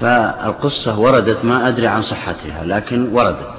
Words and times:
فالقصة 0.00 0.98
وردت 0.98 1.44
ما 1.44 1.68
أدري 1.68 1.86
عن 1.86 2.02
صحتها 2.02 2.64
لكن 2.64 3.12
وردت. 3.12 3.54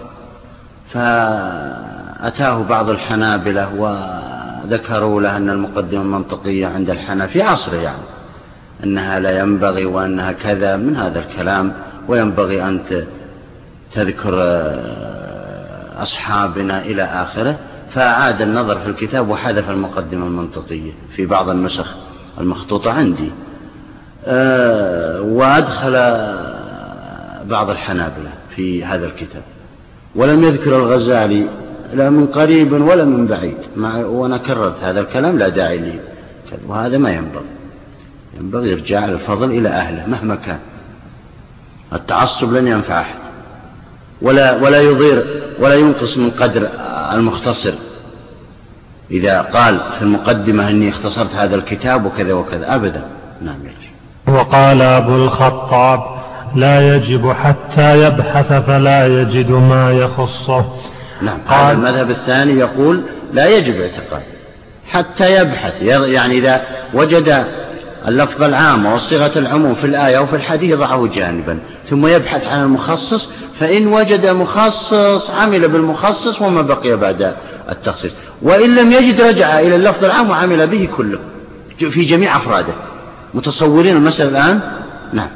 فأتاه 0.89 2.63
بعض 2.63 2.89
الحنابلة 2.89 3.73
وذكروا 3.73 5.21
له 5.21 5.37
أن 5.37 5.49
المقدمة 5.49 6.01
المنطقية 6.01 6.67
عند 6.67 6.89
الحنابلة 6.89 7.33
في 7.33 7.41
عصره 7.41 7.75
يعني 7.75 8.03
أنها 8.83 9.19
لا 9.19 9.39
ينبغي 9.39 9.85
وأنها 9.85 10.31
كذا 10.31 10.75
من 10.75 10.95
هذا 10.95 11.19
الكلام 11.19 11.73
وينبغي 12.07 12.63
أن 12.63 12.81
تذكر 13.93 14.33
آه، 14.41 16.03
أصحابنا 16.03 16.81
إلى 16.81 17.03
آخره. 17.03 17.57
فأعاد 17.93 18.41
النظر 18.41 18.79
في 18.79 18.87
الكتاب 18.89 19.29
وحذف 19.29 19.69
المقدمة 19.69 20.27
المنطقية 20.27 20.91
في 21.15 21.25
بعض 21.25 21.49
النسخ 21.49 21.95
المخطوطة 22.39 22.91
عندي. 22.91 23.31
وأدخل 25.23 25.91
بعض 27.45 27.69
الحنابلة 27.69 28.29
في 28.55 28.85
هذا 28.85 29.05
الكتاب. 29.05 29.43
ولم 30.15 30.43
يذكر 30.43 30.75
الغزالي 30.75 31.45
لا 31.93 32.09
من 32.09 32.27
قريب 32.27 32.71
ولا 32.71 33.05
من 33.05 33.27
بعيد. 33.27 33.57
وأنا 34.05 34.37
كررت 34.37 34.83
هذا 34.83 34.99
الكلام 34.99 35.37
لا 35.37 35.49
داعي 35.49 35.77
لي. 35.77 35.99
وهذا 36.67 36.97
ما 36.97 37.11
ينبغي. 37.11 37.45
ينبغي 38.39 38.73
إرجاع 38.73 39.05
الفضل 39.05 39.51
إلى 39.51 39.69
أهله 39.69 40.07
مهما 40.07 40.35
كان. 40.35 40.59
التعصب 41.93 42.53
لن 42.53 42.67
ينفع 42.67 43.01
أحد. 43.01 43.15
ولا 44.21 44.55
ولا 44.55 44.81
يضير 44.81 45.23
ولا 45.59 45.75
ينقص 45.75 46.17
من 46.17 46.29
قدر 46.29 46.69
المختصر. 47.13 47.73
إذا 49.11 49.41
قال 49.41 49.79
في 49.97 50.01
المقدمة 50.01 50.69
أني 50.69 50.89
اختصرت 50.89 51.35
هذا 51.35 51.55
الكتاب 51.55 52.05
وكذا 52.05 52.33
وكذا. 52.33 52.75
أبدا. 52.75 53.03
نعم. 53.41 53.59
وقال 54.29 54.81
أبو 54.81 55.15
الخطاب 55.15 56.19
لا 56.55 56.95
يجب 56.95 57.31
حتى 57.31 58.03
يبحث 58.03 58.53
فلا 58.53 59.07
يجد 59.07 59.51
ما 59.51 59.91
يخصه. 59.91 60.65
نعم. 61.21 61.37
قال 61.49 61.75
المذهب 61.75 62.09
الثاني 62.09 62.53
يقول 62.53 63.01
لا 63.33 63.47
يجب 63.57 63.81
اعتقاد 63.81 64.21
حتى 64.91 65.41
يبحث. 65.41 65.81
يعني 65.81 66.37
إذا 66.37 66.61
وجد 66.93 67.45
اللفظ 68.07 68.43
العام 68.43 68.85
وصيغة 68.85 69.31
العموم 69.39 69.75
في 69.75 69.85
الآية 69.85 70.17
أو 70.17 70.25
في 70.25 70.35
الحديث 70.35 70.77
ضعه 70.77 71.07
جانبا 71.07 71.59
ثم 71.85 72.07
يبحث 72.07 72.47
عن 72.47 72.63
المخصص 72.63 73.29
فإن 73.59 73.87
وجد 73.87 74.25
مخصص 74.25 75.31
عمل 75.31 75.67
بالمخصص 75.67 76.41
وما 76.41 76.61
بقي 76.61 76.97
بعد 76.97 77.35
التخصيص. 77.69 78.11
وإن 78.41 78.75
لم 78.75 78.91
يجد 78.91 79.21
رجع 79.21 79.59
إلى 79.59 79.75
اللفظ 79.75 80.05
العام 80.05 80.29
وعمل 80.29 80.67
به 80.67 80.89
كله 80.97 81.19
في 81.77 82.05
جميع 82.05 82.37
أفراده. 82.37 82.73
متصورين 83.33 83.95
المسألة 83.95 84.29
الآن؟ 84.29 84.59
نعم. 85.13 85.27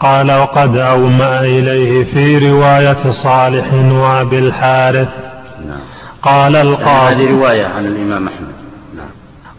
قال 0.00 0.32
وقد 0.32 0.76
أومأ 0.76 1.40
إليه 1.40 2.04
في 2.04 2.50
رواية 2.50 3.10
صالح 3.10 3.74
وأبي 3.74 4.38
الحارث 4.38 5.08
نعم. 5.66 5.80
قال 6.22 6.56
القاضي 6.56 7.14
هذه 7.14 7.30
رواية 7.30 7.66
عن 7.66 7.86
الإمام 7.86 8.28
أحمد. 8.28 8.48
نعم. 8.96 9.08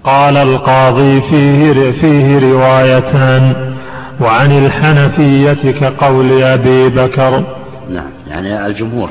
قال 0.03 0.37
القاضي 0.37 1.21
فيه, 1.21 1.91
فيه 1.91 2.39
روايتان. 2.39 3.73
وعن 4.21 4.65
الحنفية 4.65 5.71
كقول 5.71 6.43
أبي 6.43 6.89
بكر. 6.89 7.43
نعم. 7.89 8.09
يعني 8.27 8.65
الجمهور 8.65 9.09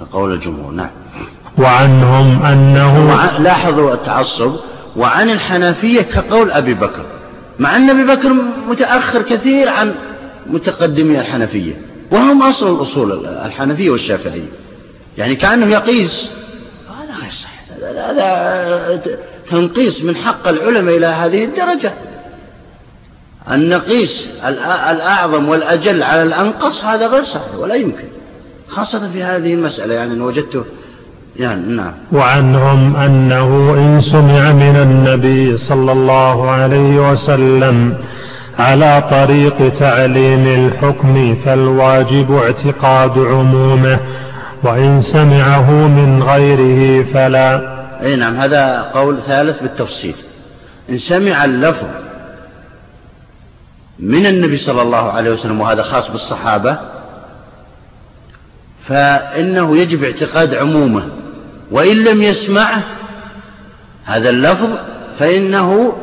كقول 0.00 0.32
الجمهور. 0.32 0.72
نعم. 0.72 0.90
وعنهم 1.58 2.42
أنه 2.42 3.18
لاحظوا 3.38 3.94
التعصب. 3.94 4.52
وعن 4.96 5.30
الحنفية 5.30 6.02
كقول 6.02 6.50
أبي 6.50 6.74
بكر. 6.74 7.04
مع 7.58 7.76
أن 7.76 7.90
أبي 7.90 8.04
بكر 8.04 8.32
متأخر 8.68 9.22
كثير 9.22 9.68
عن 9.68 9.94
متقدمي 10.46 11.20
الحنفية 11.20 11.80
وهم 12.10 12.42
أصل 12.42 12.74
الأصول 12.76 13.26
الحنفية 13.26 13.90
والشافعية. 13.90 14.48
يعني 15.18 15.36
كأنه 15.36 15.66
يقيس. 15.66 16.30
هذا 16.88 17.14
غير 17.20 17.32
صحيح. 17.32 17.62
هذا 18.10 19.02
تنقيس 19.50 20.02
من 20.02 20.16
حق 20.16 20.48
العلماء 20.48 20.96
إلى 20.96 21.06
هذه 21.06 21.44
الدرجة. 21.44 21.94
أن 23.50 23.68
نقيس 23.68 24.28
الأعظم 24.90 25.48
والأجل 25.48 26.02
على 26.02 26.22
الأنقص 26.22 26.84
هذا 26.84 27.06
غير 27.06 27.24
صحيح 27.24 27.54
ولا 27.54 27.74
يمكن. 27.74 28.08
خاصة 28.68 29.10
في 29.12 29.22
هذه 29.22 29.54
المسألة 29.54 29.94
يعني 29.94 30.12
أن 30.12 30.22
وجدته 30.22 30.64
يعني 31.38 31.76
نعم. 31.76 31.92
وعنهم 32.12 32.96
أنه 32.96 33.74
إن 33.78 34.00
سمع 34.00 34.52
من 34.52 34.76
النبي 34.76 35.56
صلى 35.56 35.92
الله 35.92 36.50
عليه 36.50 37.10
وسلم 37.10 37.94
على 38.58 39.04
طريق 39.10 39.78
تعليم 39.78 40.46
الحكم 40.46 41.36
فالواجب 41.44 42.32
اعتقاد 42.32 43.18
عمومه 43.18 44.00
وإن 44.62 45.00
سمعه 45.00 45.70
من 45.70 46.22
غيره 46.22 47.06
فلا. 47.14 47.76
أي 48.02 48.16
نعم 48.16 48.36
هذا 48.36 48.82
قول 48.94 49.18
ثالث 49.22 49.62
بالتفصيل. 49.62 50.14
إن 50.90 50.98
سمع 50.98 51.44
اللفظ 51.44 51.86
من 53.98 54.26
النبي 54.26 54.56
صلى 54.56 54.82
الله 54.82 55.12
عليه 55.12 55.30
وسلم 55.30 55.60
وهذا 55.60 55.82
خاص 55.82 56.10
بالصحابة 56.10 56.78
فإنه 58.88 59.76
يجب 59.76 60.04
اعتقاد 60.04 60.54
عمومه. 60.54 61.02
وإن 61.70 62.04
لم 62.04 62.22
يسمعه 62.22 62.82
هذا 64.04 64.30
اللفظ 64.30 64.68
فإنه 65.18 65.96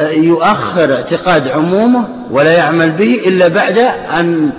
يؤخر 0.00 0.94
اعتقاد 0.94 1.48
عمومه 1.48 2.08
ولا 2.30 2.52
يعمل 2.52 2.90
به 2.90 3.14
إلا 3.26 3.48
بعد 3.48 3.78
أن 3.78 4.52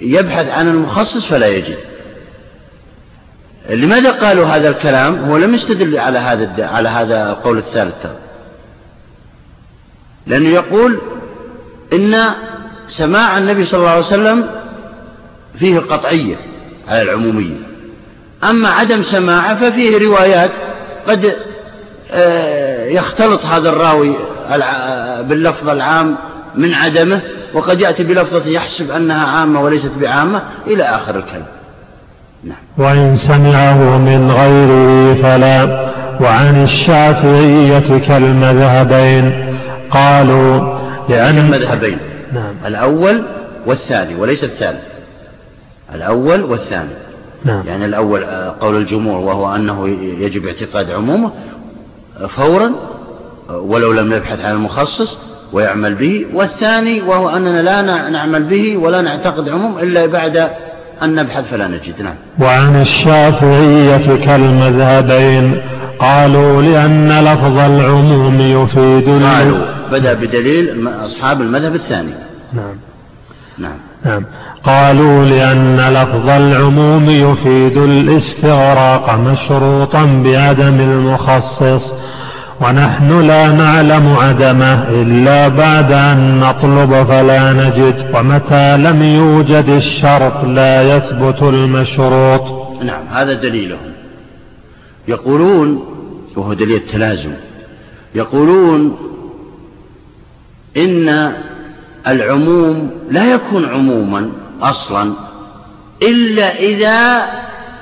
يبحث 0.00 0.50
عن 0.50 0.68
المخصص 0.68 1.26
فلا 1.26 1.46
يجد. 1.46 1.76
لماذا 3.70 4.10
قالوا 4.10 4.46
هذا 4.46 4.68
الكلام؟ 4.68 5.24
هو 5.24 5.36
لم 5.36 5.54
يستدل 5.54 5.98
على 5.98 6.18
هذا 6.18 6.66
على 6.66 6.88
هذا 6.88 7.30
القول 7.30 7.58
الثالث. 7.58 8.06
لأنه 10.26 10.48
يقول 10.48 11.00
إن 11.92 12.24
سماع 12.88 13.38
النبي 13.38 13.64
صلى 13.64 13.78
الله 13.78 13.90
عليه 13.90 14.00
وسلم 14.00 14.48
فيه 15.58 15.76
القطعية 15.78 16.36
على 16.88 17.02
العمومية. 17.02 17.75
أما 18.44 18.68
عدم 18.68 19.02
سماعه 19.02 19.54
ففيه 19.54 19.98
روايات 19.98 20.50
قد 21.06 21.36
آه، 22.10 22.84
يختلط 22.84 23.44
هذا 23.44 23.68
الراوي 23.68 24.12
باللفظ 25.28 25.68
العام 25.68 26.16
من 26.54 26.74
عدمه 26.74 27.20
وقد 27.54 27.80
يأتي 27.80 28.04
بلفظة 28.04 28.50
يحسب 28.50 28.90
أنها 28.90 29.26
عامة 29.26 29.60
وليست 29.60 29.98
بعامة 29.98 30.42
إلى 30.66 30.82
آخر 30.82 31.16
الكلام. 31.16 31.46
نعم. 32.44 32.56
وإن 32.78 33.16
سمعه 33.16 33.98
من 33.98 34.30
غيره 34.30 35.22
فلا. 35.22 35.86
وعن 36.20 36.62
الشافعية 36.62 37.98
كالمذهبين 37.98 39.56
قالوا 39.90 40.78
لأن 41.08 41.38
المذهبين 41.38 41.98
نعم. 42.32 42.54
الأول 42.66 43.22
والثاني 43.66 44.14
وليس 44.14 44.44
الثالث. 44.44 44.82
الأول 45.94 46.42
والثاني. 46.42 47.05
نعم. 47.44 47.62
يعني 47.66 47.84
الأول 47.84 48.24
آه، 48.24 48.54
قول 48.60 48.76
الجمهور 48.76 49.20
وهو 49.20 49.54
أنه 49.54 49.88
يجب 50.20 50.46
اعتقاد 50.46 50.90
عمومه 50.90 51.30
فورا 52.28 52.72
ولو 53.50 53.92
لم 53.92 54.12
يبحث 54.12 54.40
عن 54.40 54.54
المخصص 54.54 55.18
ويعمل 55.52 55.94
به. 55.94 56.26
والثاني 56.34 57.00
وهو 57.00 57.28
أننا 57.28 57.62
لا 57.62 58.08
نعمل 58.10 58.42
به 58.42 58.76
ولا 58.76 59.00
نعتقد 59.00 59.48
عموم 59.48 59.78
إلا 59.78 60.06
بعد 60.06 60.36
أن 61.02 61.14
نبحث 61.14 61.50
فلا 61.50 61.68
نجد. 61.68 62.02
نعم. 62.02 62.14
وعن 62.40 62.80
الشافعية 62.80 64.24
كالمذهبين 64.24 65.62
قالوا 65.98 66.62
لأن 66.62 67.24
لفظ 67.24 67.58
العموم 67.58 68.40
يفيد 68.40 69.22
قالوا 69.22 69.58
بدأ 69.92 70.12
بدليل 70.12 70.88
أصحاب 71.04 71.40
المذهب 71.40 71.74
الثاني. 71.74 72.14
نعم. 72.52 72.76
نعم. 73.58 73.78
نعم. 74.04 74.24
قالوا 74.64 75.24
لأن 75.24 75.76
لفظ 75.76 76.28
العموم 76.28 77.10
يفيد 77.10 77.76
الاستغراق 77.76 79.14
مشروطا 79.14 80.04
بعدم 80.04 80.80
المخصص 80.80 81.92
ونحن 82.60 83.20
لا 83.26 83.52
نعلم 83.52 84.14
عدمه 84.20 84.88
إلا 84.88 85.48
بعد 85.48 85.92
أن 85.92 86.40
نطلب 86.40 87.06
فلا 87.08 87.52
نجد 87.52 88.14
ومتى 88.14 88.76
لم 88.76 89.02
يوجد 89.02 89.68
الشرط 89.68 90.44
لا 90.44 90.96
يثبت 90.96 91.42
المشروط. 91.42 92.42
نعم 92.82 93.08
هذا 93.08 93.34
دليلهم. 93.34 93.92
يقولون 95.08 95.84
وهو 96.36 96.52
دليل 96.52 96.76
التلازم 96.76 97.32
يقولون 98.14 98.96
إن 100.76 101.32
العموم 102.08 102.90
لا 103.10 103.24
يكون 103.24 103.68
عموما 103.68 104.32
أصلا 104.62 105.12
إلا 106.02 106.56
إذا 106.56 107.26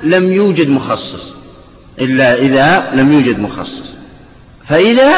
لم 0.03 0.33
يوجد 0.33 0.69
مخصص 0.69 1.35
إلا 1.99 2.35
إذا 2.35 2.91
لم 2.93 3.13
يوجد 3.13 3.39
مخصص. 3.39 3.93
فإذا 4.67 5.13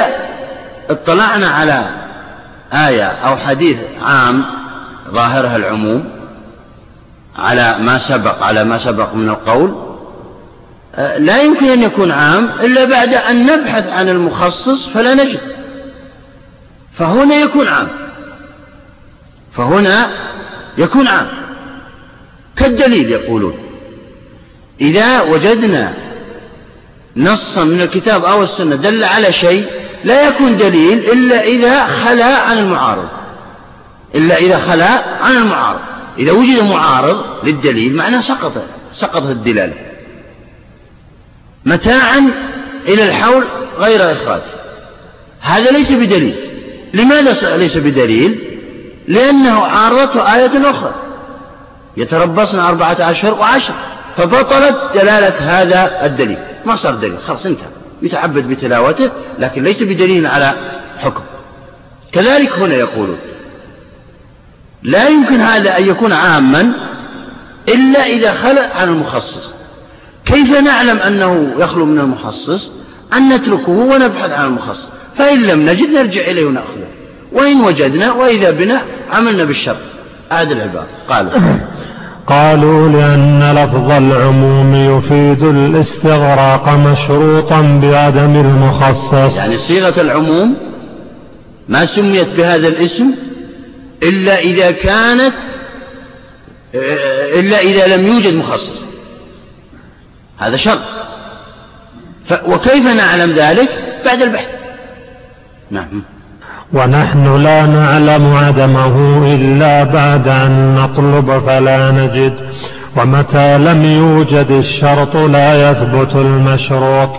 اطلعنا 0.89 1.47
على 1.47 1.83
آية 2.73 3.05
أو 3.05 3.37
حديث 3.37 3.77
عام 4.01 4.45
ظاهرها 5.11 5.55
العموم 5.55 6.09
على 7.35 7.77
ما 7.79 7.97
سبق 7.97 8.43
على 8.43 8.63
ما 8.63 8.77
سبق 8.77 9.13
من 9.13 9.29
القول 9.29 9.75
لا 11.17 11.41
يمكن 11.41 11.65
أن 11.65 11.83
يكون 11.83 12.11
عام 12.11 12.49
إلا 12.59 12.85
بعد 12.85 13.13
أن 13.13 13.45
نبحث 13.45 13.89
عن 13.89 14.09
المخصص 14.09 14.87
فلا 14.87 15.13
نجد. 15.13 15.39
فهنا 16.93 17.35
يكون 17.35 17.67
عام. 17.67 17.87
فهنا 19.57 20.09
يكون 20.77 21.07
عام. 21.07 21.27
كالدليل 22.55 23.11
يقولون 23.11 23.57
إذا 24.81 25.21
وجدنا 25.21 25.93
نصا 27.17 27.63
من 27.63 27.81
الكتاب 27.81 28.25
أو 28.25 28.43
السنة 28.43 28.75
دل 28.75 29.03
على 29.03 29.31
شيء 29.31 29.65
لا 30.03 30.27
يكون 30.27 30.57
دليل 30.57 30.99
إلا 31.11 31.43
إذا 31.43 31.83
خلا 31.83 32.41
عن 32.41 32.57
المعارض. 32.57 33.07
إلا 34.15 34.37
إذا 34.37 34.57
خلا 34.57 35.03
عن 35.21 35.37
المعارض. 35.37 35.79
إذا 36.19 36.31
وجد 36.31 36.63
معارض 36.63 37.23
للدليل 37.43 37.95
معناه 37.95 38.21
سقط 38.21 38.65
سقطت 38.93 39.29
الدلالة. 39.29 39.73
متاعا 41.65 42.31
إلى 42.87 43.03
الحول 43.03 43.43
غير 43.77 44.11
إخراج. 44.11 44.41
هذا 45.41 45.71
ليس 45.71 45.91
بدليل. 45.91 46.35
لماذا 46.93 47.57
ليس 47.57 47.77
بدليل؟ 47.77 48.56
لأنه 49.07 49.65
عارضته 49.65 50.35
آية 50.35 50.69
أخرى. 50.69 50.95
يتربصن 51.97 52.59
أربعة 52.59 52.97
أشهر 52.99 53.33
وعشر. 53.33 53.73
فبطلت 54.17 54.77
دلالة 54.93 55.33
هذا 55.39 56.05
الدليل. 56.05 56.37
ما 56.65 56.75
صار 56.75 56.95
دليل. 56.95 57.19
خلاص 57.27 57.45
انتهى. 57.45 57.67
يتعبد 58.01 58.47
بتلاوته 58.47 59.09
لكن 59.39 59.63
ليس 59.63 59.83
بدليل 59.83 60.27
على 60.27 60.53
حكم. 60.97 61.21
كذلك 62.11 62.51
هنا 62.51 62.75
يقولون 62.75 63.17
لا 64.83 65.07
يمكن 65.07 65.41
هذا 65.41 65.77
أن 65.77 65.89
يكون 65.89 66.13
عاما 66.13 66.73
إلا 67.69 68.05
إذا 68.05 68.33
خلأ 68.33 68.77
عن 68.77 68.87
المخصص. 68.87 69.51
كيف 70.25 70.51
نعلم 70.51 70.97
أنه 70.97 71.53
يخلو 71.57 71.85
من 71.85 71.99
المخصص؟ 71.99 72.71
أن 73.13 73.29
نتركه 73.29 73.71
ونبحث 73.71 74.31
عن 74.31 74.45
المخصص. 74.45 74.89
فإن 75.17 75.41
لم 75.41 75.69
نجد 75.69 75.89
نرجع 75.89 76.21
إليه 76.21 76.45
ونأخذه. 76.45 76.87
وإن 77.31 77.61
وجدنا 77.61 78.11
وإذا 78.13 78.51
بنا 78.51 78.81
عملنا 79.11 79.43
بالشرط 79.43 79.77
هذه 80.29 80.51
العبارة. 80.51 80.87
قالوا. 81.09 81.31
قالوا 82.27 82.89
لأن 82.89 83.51
لفظ 83.51 83.91
العموم 83.91 84.75
يفيد 84.75 85.43
الاستغراق 85.43 86.69
مشروطا 86.69 87.61
بعدم 87.61 88.35
المخصص. 88.35 89.37
يعني 89.37 89.57
صيغة 89.57 90.01
العموم 90.01 90.57
ما 91.67 91.85
سميت 91.85 92.27
بهذا 92.37 92.67
الاسم 92.67 93.11
إلا 94.03 94.39
إذا 94.39 94.71
كانت 94.71 95.33
إلا 97.39 97.59
إذا 97.59 97.87
لم 97.87 98.07
يوجد 98.07 98.33
مخصص. 98.33 98.81
هذا 100.37 100.57
شرط 100.57 100.79
وكيف 102.45 102.85
نعلم 102.85 103.31
ذلك؟ 103.31 103.69
بعد 104.05 104.21
البحث. 104.21 104.47
نعم. 105.71 106.03
ونحن 106.73 107.43
لا 107.43 107.65
نعلم 107.65 108.35
عدمه 108.35 109.23
إلا 109.35 109.83
بعد 109.83 110.27
أن 110.27 110.75
نطلب 110.75 111.41
فلا 111.47 111.91
نجد 111.91 112.33
ومتى 112.97 113.57
لم 113.57 113.85
يوجد 113.85 114.51
الشرط 114.51 115.15
لا 115.15 115.71
يثبت 115.71 116.15
المشروط. 116.15 117.09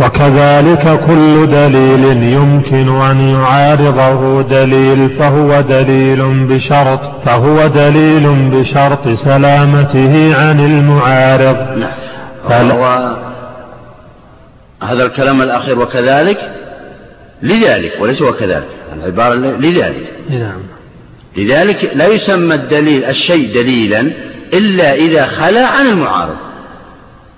وكذلك 0.00 1.00
كل 1.06 1.46
دليل 1.46 2.22
يمكن 2.22 3.00
أن 3.00 3.20
يعارضه 3.20 4.42
دليل 4.42 5.10
فهو 5.10 5.60
دليل 5.60 6.46
بشرط 6.46 7.00
فهو 7.24 7.66
دليل 7.66 8.50
بشرط 8.52 9.08
سلامته 9.08 10.36
عن 10.36 10.60
المعارض. 10.60 11.56
نعم. 11.78 11.90
هذا 14.82 15.02
الكلام 15.02 15.42
الأخير. 15.42 15.78
وكذلك 15.78 16.59
لذلك 17.42 17.92
وليس 18.00 18.22
وكذلك 18.22 18.68
العبارة 18.96 19.34
لذلك. 19.34 20.12
نعم. 20.30 20.60
لذلك 21.36 21.90
لا 21.94 22.06
يسمى 22.06 22.54
الدليل 22.54 23.04
الشيء 23.04 23.54
دليلا 23.54 24.00
إلا 24.54 24.94
إذا 24.94 25.26
خلا 25.26 25.68
عن 25.68 25.86
المعارض. 25.86 26.36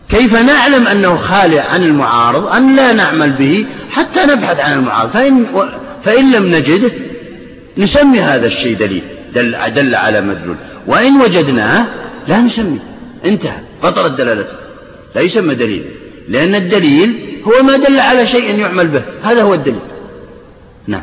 كيف 0.09 0.35
نعلم 0.35 0.87
أنه 0.87 1.17
خالع 1.17 1.65
عن 1.73 1.83
المعارض؟ 1.83 2.47
أن 2.47 2.77
لا 2.77 2.93
نعمل 2.93 3.33
به 3.33 3.67
حتى 3.91 4.21
نبحث 4.27 4.61
عن 4.61 4.79
المعارض؟ 4.79 5.11
فإن, 5.11 5.47
فإن 6.05 6.33
لم 6.33 6.55
نجده 6.55 6.91
نسمي 7.79 8.21
هذا 8.21 8.47
الشيء 8.47 8.77
دليل 8.77 9.03
دل, 9.35 9.57
دل 9.75 9.95
على 9.95 10.21
مدلول 10.21 10.57
وإن 10.87 11.21
وجدناه 11.21 11.87
لا 12.29 12.41
نسميه. 12.41 12.79
انتهى 13.25 13.61
بطلت 13.83 14.19
دلالته 14.19 14.55
لا 15.15 15.21
يسمى 15.21 15.55
دليل 15.55 15.85
لأن 16.29 16.55
الدليل 16.55 17.15
هو 17.45 17.63
ما 17.63 17.77
دل 17.77 18.01
على 18.01 18.27
شيء 18.27 18.59
يعمل 18.59 18.87
به. 18.87 19.03
هذا 19.23 19.43
هو 19.43 19.55
الدليل. 19.55 19.81
نعم. 20.87 21.03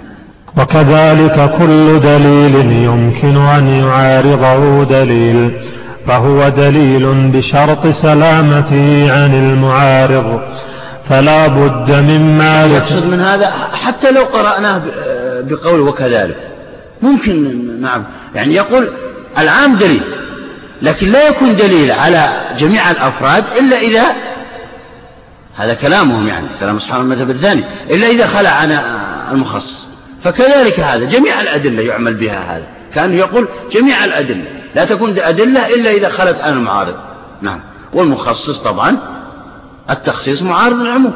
وكذلك 0.57 1.51
كل 1.57 1.99
دليل 1.99 2.55
يمكن 2.71 3.37
أن 3.37 3.67
يعارضه 3.67 4.83
دليل 4.83 5.61
فهو 6.07 6.49
دليل 6.49 7.31
بشرط 7.31 7.87
سلامته 7.87 9.11
عن 9.11 9.33
المعارض 9.33 10.41
فلا 11.09 11.47
بد 11.47 11.91
معرفة 12.19 12.77
يقصد 12.77 13.05
من 13.05 13.19
هذا 13.19 13.51
حتى 13.73 14.11
لو 14.11 14.23
قرأناه 14.23 14.81
بقول 15.41 15.79
وكذلك. 15.79 16.37
ممكن 17.01 17.51
نعم. 17.81 18.03
يعني 18.35 18.53
يقول 18.53 18.89
العام 19.37 19.75
دليل 19.75 20.01
لكن 20.81 21.11
لا 21.11 21.27
يكون 21.27 21.55
دليل 21.55 21.91
على 21.91 22.29
جميع 22.57 22.91
الأفراد 22.91 23.43
إلا 23.59 23.77
إذا 23.77 24.05
هذا 25.55 25.73
كلامهم 25.73 26.27
يعني 26.27 26.47
كلام 26.59 26.75
أصحاب 26.75 27.01
المذهب 27.01 27.29
الثاني 27.29 27.63
إلا 27.89 28.07
إذا 28.07 28.27
خلع 28.27 28.49
عن 28.49 28.79
المخصص. 29.31 29.87
فكذلك 30.21 30.79
هذا 30.79 31.05
جميع 31.05 31.41
الأدلة 31.41 31.83
يعمل 31.83 32.13
بها 32.13 32.57
هذا. 32.57 32.65
كأنه 32.93 33.13
يقول 33.13 33.47
جميع 33.71 34.05
الأدلة. 34.05 34.45
لا 34.75 34.85
تكون 34.85 35.09
أدلة 35.19 35.67
إلا 35.75 35.91
إذا 35.91 36.09
خلت 36.09 36.41
عن 36.41 36.53
المعارض. 36.53 36.95
نعم. 37.41 37.59
والمخصص 37.93 38.59
طبعا 38.59 38.97
التخصيص 39.89 40.41
معارض 40.41 40.81
العموم. 40.81 41.13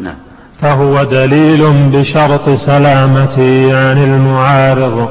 نعم. 0.00 0.16
فهو 0.60 1.04
دليل 1.04 1.72
بشرط 1.72 2.50
سلامته 2.50 3.78
عن 3.78 4.04
المعارض. 4.04 5.08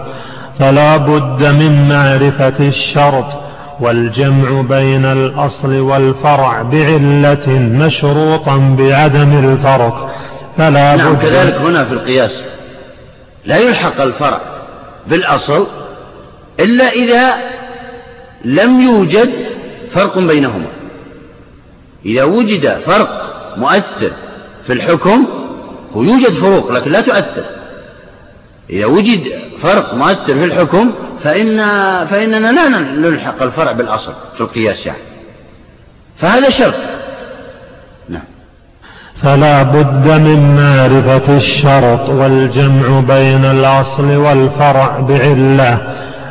فلا 0.59 0.97
بد 0.97 1.45
من 1.45 1.89
معرفة 1.89 2.67
الشرط 2.67 3.25
والجمع 3.79 4.61
بين 4.61 5.05
الأصل 5.05 5.79
والفرع 5.79 6.61
بعلة 6.61 7.49
مشروطا 7.57 8.75
بعدم 8.79 9.31
الفرق. 9.31 10.11
فلا 10.57 10.95
نعم 10.95 11.13
بد 11.13 11.21
كذلك 11.21 11.55
هنا 11.55 11.85
في 11.85 11.93
القياس. 11.93 12.41
لا 13.45 13.57
يلحق 13.57 14.01
الفرع 14.01 14.41
بالأصل 15.07 15.67
إلا 16.59 16.89
إذا 16.89 17.33
لم 18.45 18.81
يوجد 18.81 19.31
فرق 19.91 20.19
بينهما. 20.19 20.67
إذا 22.05 22.23
وجد 22.23 22.79
فرق 22.85 23.33
مؤثر 23.57 24.11
في 24.67 24.73
الحكم 24.73 25.27
هو 25.95 26.03
يوجد 26.03 26.29
فروق 26.29 26.71
لكن 26.71 26.91
لا 26.91 27.01
تؤثر. 27.01 27.43
إذا 28.69 28.85
وجد 28.85 29.33
فرق 29.61 29.93
مؤثر 29.93 30.33
في 30.33 30.43
الحكم 30.43 30.93
فإن 31.23 31.57
فإننا 32.05 32.51
لا 32.51 32.67
نلحق 32.79 33.41
الفرع 33.41 33.71
بالأصل 33.71 34.13
في 34.35 34.41
القياس 34.41 34.85
يعني. 34.85 35.03
فهذا 36.17 36.49
شرط. 36.49 36.73
فلا 39.23 39.63
بد 39.63 40.07
من 40.07 40.55
معرفة 40.55 41.37
الشرط 41.37 42.09
والجمع 42.09 42.99
بين 42.99 43.45
الأصل 43.45 44.15
والفرع 44.15 44.99
بعلة 44.99 45.77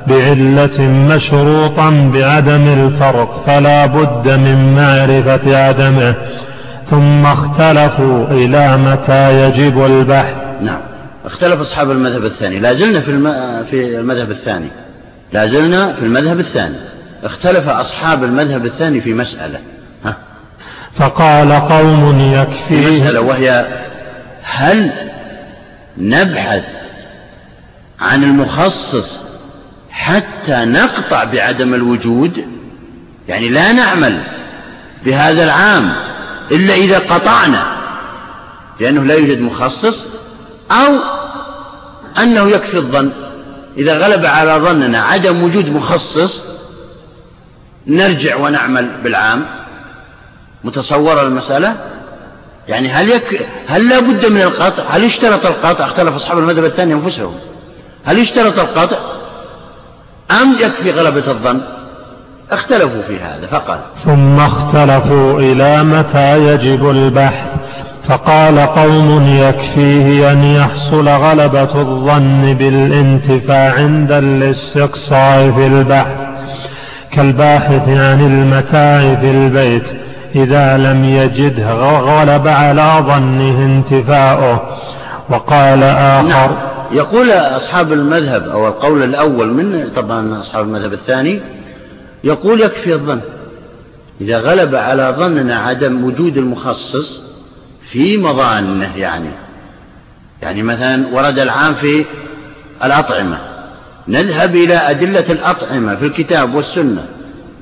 بعلة 0.06 0.80
مشروطا 0.80 1.90
بعدم 2.14 2.68
الفرق 2.68 3.44
فلا 3.46 3.86
بد 3.86 4.28
من 4.28 4.74
معرفة 4.74 5.56
عدمه. 5.56 6.14
ثم 6.86 7.26
اختلفوا 7.26 8.26
إلى 8.30 8.76
متى 8.76 9.44
يجب 9.44 9.84
البحث. 9.84 10.34
نعم. 10.60 10.80
اختلف 11.24 11.60
أصحاب 11.60 11.90
المذهب 11.90 12.24
الثاني. 12.24 12.58
لا 12.58 12.72
زلنا 12.72 13.00
في, 13.00 13.12
في 13.70 13.98
المذهب 13.98 14.30
الثاني. 14.30 14.68
لا 15.32 15.46
زلنا 15.46 15.92
في 15.92 16.04
المذهب 16.04 16.40
الثاني. 16.40 16.76
اختلف 17.24 17.68
أصحاب 17.68 18.24
المذهب 18.24 18.64
الثاني 18.64 19.00
في 19.00 19.14
مسألة. 19.14 19.58
فقال 20.96 21.52
قوم 21.52 22.20
يكفي 22.20 23.00
مسألة 23.00 23.20
وهي 23.20 23.66
هل 24.42 24.92
نبحث 25.98 26.64
عن 28.00 28.22
المخصص 28.24 29.16
حتى 29.90 30.64
نقطع 30.64 31.24
بعدم 31.24 31.74
الوجود؟ 31.74 32.44
يعني 33.28 33.48
لا 33.48 33.72
نعمل 33.72 34.20
بهذا 35.04 35.44
العام 35.44 35.92
إلا 36.50 36.74
إذا 36.74 36.98
قطعنا 36.98 37.64
لأنه 38.80 39.04
لا 39.04 39.14
يوجد 39.14 39.40
مخصص 39.40 40.04
أو 40.70 40.94
أنه 42.18 42.50
يكفي 42.50 42.76
الظن. 42.76 43.12
إذا 43.78 43.98
غلب 43.98 44.26
على 44.26 44.52
ظننا 44.52 45.02
عدم 45.02 45.42
وجود 45.42 45.68
مخصص 45.68 46.42
نرجع 47.86 48.36
ونعمل 48.36 48.90
بالعام. 49.04 49.59
متصورة 50.64 51.22
المسألة؟ 51.22 51.76
يعني 52.68 52.88
هل 52.88 53.08
يك... 53.08 53.48
هل 53.68 53.88
لا 53.88 54.00
بد 54.00 54.26
من 54.26 54.40
القطع؟ 54.40 54.82
هل 54.90 55.04
يشترط 55.04 55.46
القطع؟ 55.46 55.84
اختلف 55.84 56.16
أصحاب 56.16 56.38
المذهب 56.38 56.64
الثاني 56.64 56.94
أنفسهم. 56.94 57.34
هل 58.04 58.18
يشترط 58.18 58.58
القطع؟ 58.58 58.96
أم 60.30 60.52
يكفي 60.60 60.90
غلبة 60.90 61.28
الظن؟ 61.28 61.60
اختلفوا 62.50 63.02
في 63.02 63.20
هذا 63.20 63.46
فقال. 63.46 63.78
ثم 64.04 64.40
اختلفوا 64.40 65.40
إلى 65.40 65.84
متى 65.84 66.46
يجب 66.46 66.90
البحث. 66.90 67.46
فقال 68.08 68.58
قوم 68.58 69.36
يكفيه 69.36 70.32
أن 70.32 70.44
يحصل 70.44 71.08
غلبة 71.08 71.80
الظن 71.80 72.54
بالانتفاع 72.54 73.74
عند 73.74 74.12
الاستقصاء 74.12 75.52
في 75.52 75.66
البحث. 75.66 76.30
كالباحث 77.12 77.88
عن 77.88 78.20
المتاع 78.20 79.00
في 79.14 79.30
البيت. 79.30 80.09
إذا 80.34 80.76
لم 80.76 81.04
يجده 81.04 81.72
غلب 81.98 82.48
على 82.48 83.04
ظنه 83.06 83.64
انتفاؤه 83.64 84.78
وقال 85.30 85.82
آخر 85.82 86.28
نعم. 86.28 86.50
يقول 86.92 87.30
أصحاب 87.30 87.92
المذهب 87.92 88.48
أو 88.48 88.68
القول 88.68 89.02
الأول 89.02 89.48
من 89.48 89.90
طبعا 89.96 90.40
أصحاب 90.40 90.64
المذهب 90.64 90.92
الثاني 90.92 91.40
يقول 92.24 92.60
يكفي 92.60 92.92
الظن 92.92 93.20
إذا 94.20 94.38
غلب 94.38 94.74
على 94.74 95.14
ظننا 95.18 95.56
عدم 95.56 96.04
وجود 96.04 96.36
المخصص 96.36 97.20
في 97.90 98.16
مظانه 98.16 98.96
يعني 98.96 99.30
يعني 100.42 100.62
مثلا 100.62 101.06
ورد 101.12 101.38
العام 101.38 101.74
في 101.74 102.04
الأطعمة 102.84 103.38
نذهب 104.08 104.56
إلى 104.56 104.74
أدلة 104.74 105.32
الأطعمة 105.32 105.96
في 105.96 106.06
الكتاب 106.06 106.54
والسنة 106.54 107.04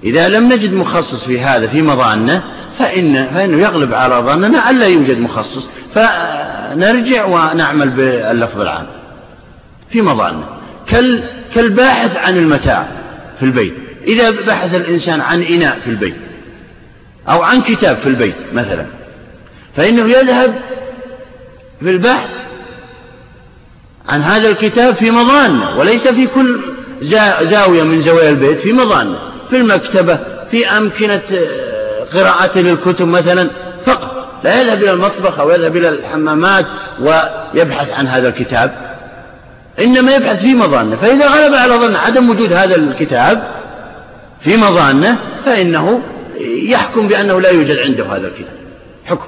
إذا 0.04 0.28
لم 0.28 0.52
نجد 0.52 0.72
مخصص 0.72 1.24
في 1.24 1.40
هذا 1.40 1.66
في 1.66 1.82
مظانه 1.82 2.42
فإن 2.78 3.26
فإنه 3.34 3.62
يغلب 3.62 3.94
على 3.94 4.14
ظننا 4.14 4.70
أن 4.70 4.78
لا 4.78 4.86
يوجد 4.86 5.20
مخصص. 5.20 5.68
فنرجع 5.94 7.24
ونعمل 7.24 7.90
باللفظ 7.90 8.60
العام 8.60 8.86
في 9.90 10.00
مظانه 10.00 10.44
كالباحث 11.54 12.16
عن 12.16 12.36
المتاع 12.36 12.88
في 13.38 13.44
البيت. 13.44 13.74
إذا 14.06 14.30
بحث 14.30 14.74
الإنسان 14.74 15.20
عن 15.20 15.42
إناء 15.42 15.78
في 15.84 15.90
البيت 15.90 16.16
أو 17.28 17.42
عن 17.42 17.60
كتاب 17.60 17.96
في 17.96 18.06
البيت 18.06 18.34
مثلا 18.52 18.86
فإنه 19.76 20.10
يذهب 20.10 20.54
في 21.80 21.90
البحث 21.90 22.30
عن 24.08 24.20
هذا 24.20 24.48
الكتاب 24.48 24.94
في 24.94 25.10
مظانه 25.10 25.78
وليس 25.78 26.08
في 26.08 26.26
كل 26.26 26.60
زاوية 27.42 27.82
من 27.82 28.00
زوايا 28.00 28.30
البيت 28.30 28.60
في 28.60 28.72
مظانه 28.72 29.18
في 29.50 29.56
المكتبة 29.56 30.18
في 30.50 30.66
أمكنة 30.66 31.22
آه، 31.32 32.04
قراءته 32.14 32.60
للكتب 32.60 33.06
مثلا 33.06 33.50
فقط. 33.84 34.18
لا 34.44 34.60
يذهب 34.60 34.82
إلى 34.82 34.92
المطبخ 34.92 35.40
أو 35.40 35.50
يذهب 35.50 35.76
إلى 35.76 35.88
الحمامات 35.88 36.66
ويبحث 37.00 37.90
عن 37.98 38.06
هذا 38.06 38.28
الكتاب. 38.28 38.72
إنما 39.80 40.14
يبحث 40.14 40.40
في 40.40 40.54
مظانة. 40.54 40.96
فإذا 40.96 41.28
غلب 41.28 41.54
على 41.54 41.74
ظن 41.74 41.96
عدم 41.96 42.30
وجود 42.30 42.52
هذا 42.52 42.76
الكتاب 42.76 43.42
في 44.40 44.56
مظانة 44.56 45.18
فإنه 45.44 46.00
يحكم 46.62 47.08
بأنه 47.08 47.40
لا 47.40 47.50
يوجد 47.50 47.78
عنده 47.78 48.06
هذا 48.06 48.26
الكتاب. 48.26 48.58
حكم. 49.06 49.26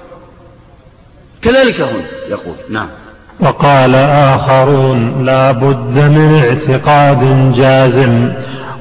كذلك 1.42 1.80
هنا 1.80 2.04
يقول. 2.28 2.54
نعم. 2.70 2.88
وقال 3.40 3.94
آخرون 4.34 5.26
لا 5.26 5.52
بد 5.52 5.98
من 5.98 6.42
اعتقاد 6.44 7.52
جازم. 7.56 8.32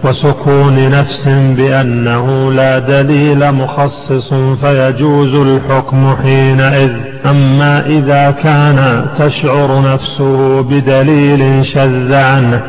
وسكون 0.04 0.90
نفس 0.90 1.28
بأنه 1.30 2.52
لا 2.52 2.80
دليل 2.80 3.52
مخصص 3.52 4.34
فيجوز 4.34 5.36
الحكم 5.36 6.16
حينئذ. 6.24 6.92
أما 7.26 7.86
إذا 7.86 8.32
كان 8.32 9.06
تشعر 9.20 9.94
نفسه 9.94 10.62
بدليل 10.62 11.66
شذ 11.66 12.14
عنه 12.14 12.62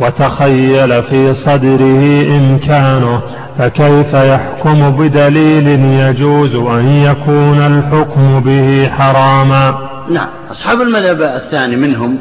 وتخيل 0.00 1.02
في 1.02 1.34
صدره 1.34 2.26
إمكانه 2.36 3.20
فكيف 3.58 4.14
يحكم 4.14 4.90
بدليل 4.90 5.68
يجوز 5.84 6.54
أن 6.54 6.88
يكون 6.88 7.58
الحكم 7.58 8.40
به 8.40 8.90
حراما؟ 8.98 9.88
نعم 10.10 10.28
أصحاب 10.50 10.80
المذهب 10.80 11.22
الثاني 11.22 11.76
منهم 11.76 12.18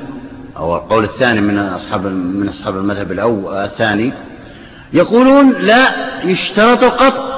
أو 0.57 0.75
القول 0.75 1.03
الثاني 1.03 1.41
من 1.41 1.59
أصحاب 1.59 2.05
من 2.05 2.49
أصحاب 2.49 2.77
المذهب 2.77 3.11
الأول 3.11 3.55
الثاني. 3.55 4.13
يقولون 4.93 5.53
لا 5.59 5.89
يشترط 6.23 6.83
القطع 6.83 7.35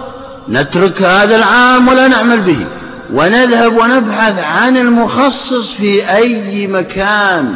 نترك 0.50 1.02
هذا 1.02 1.36
العام 1.36 1.88
ولا 1.88 2.08
نعمل 2.08 2.42
به. 2.42 2.66
ونذهب 3.14 3.78
ونبحث 3.78 4.40
عن 4.40 4.78
المخصص 4.78 5.74
في 5.74 6.16
أي 6.16 6.68
مكان 6.68 7.56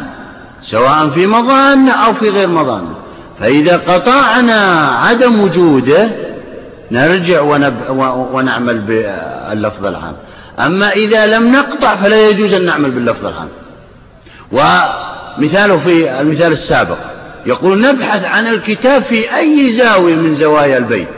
سواء 0.62 1.10
في 1.10 1.26
مظان 1.26 1.88
أو 1.88 2.14
في 2.14 2.30
غير 2.30 2.48
مظان 2.48 2.88
فإذا 3.40 3.76
قطعنا 3.76 4.86
عدم 4.86 5.40
وجوده 5.40 6.10
نرجع 6.90 7.40
ونب 7.40 7.74
ونعمل 8.32 8.78
باللفظ 8.78 9.86
العام. 9.86 10.14
أما 10.58 10.90
إذا 10.90 11.26
لم 11.26 11.52
نقطع 11.52 11.96
فلا 11.96 12.28
يجوز 12.28 12.52
أن 12.52 12.66
نعمل 12.66 12.90
باللفظ 12.90 13.26
العام. 13.26 13.48
ومثاله 15.38 15.78
في 15.78 16.20
المثال 16.20 16.52
السابق. 16.52 16.98
يقول 17.46 17.80
نبحث 17.80 18.24
عن 18.24 18.46
الكتاب 18.46 19.02
في 19.02 19.36
أي 19.36 19.72
زاوية 19.72 20.14
من 20.14 20.36
زوايا 20.36 20.78
البيت. 20.78 21.08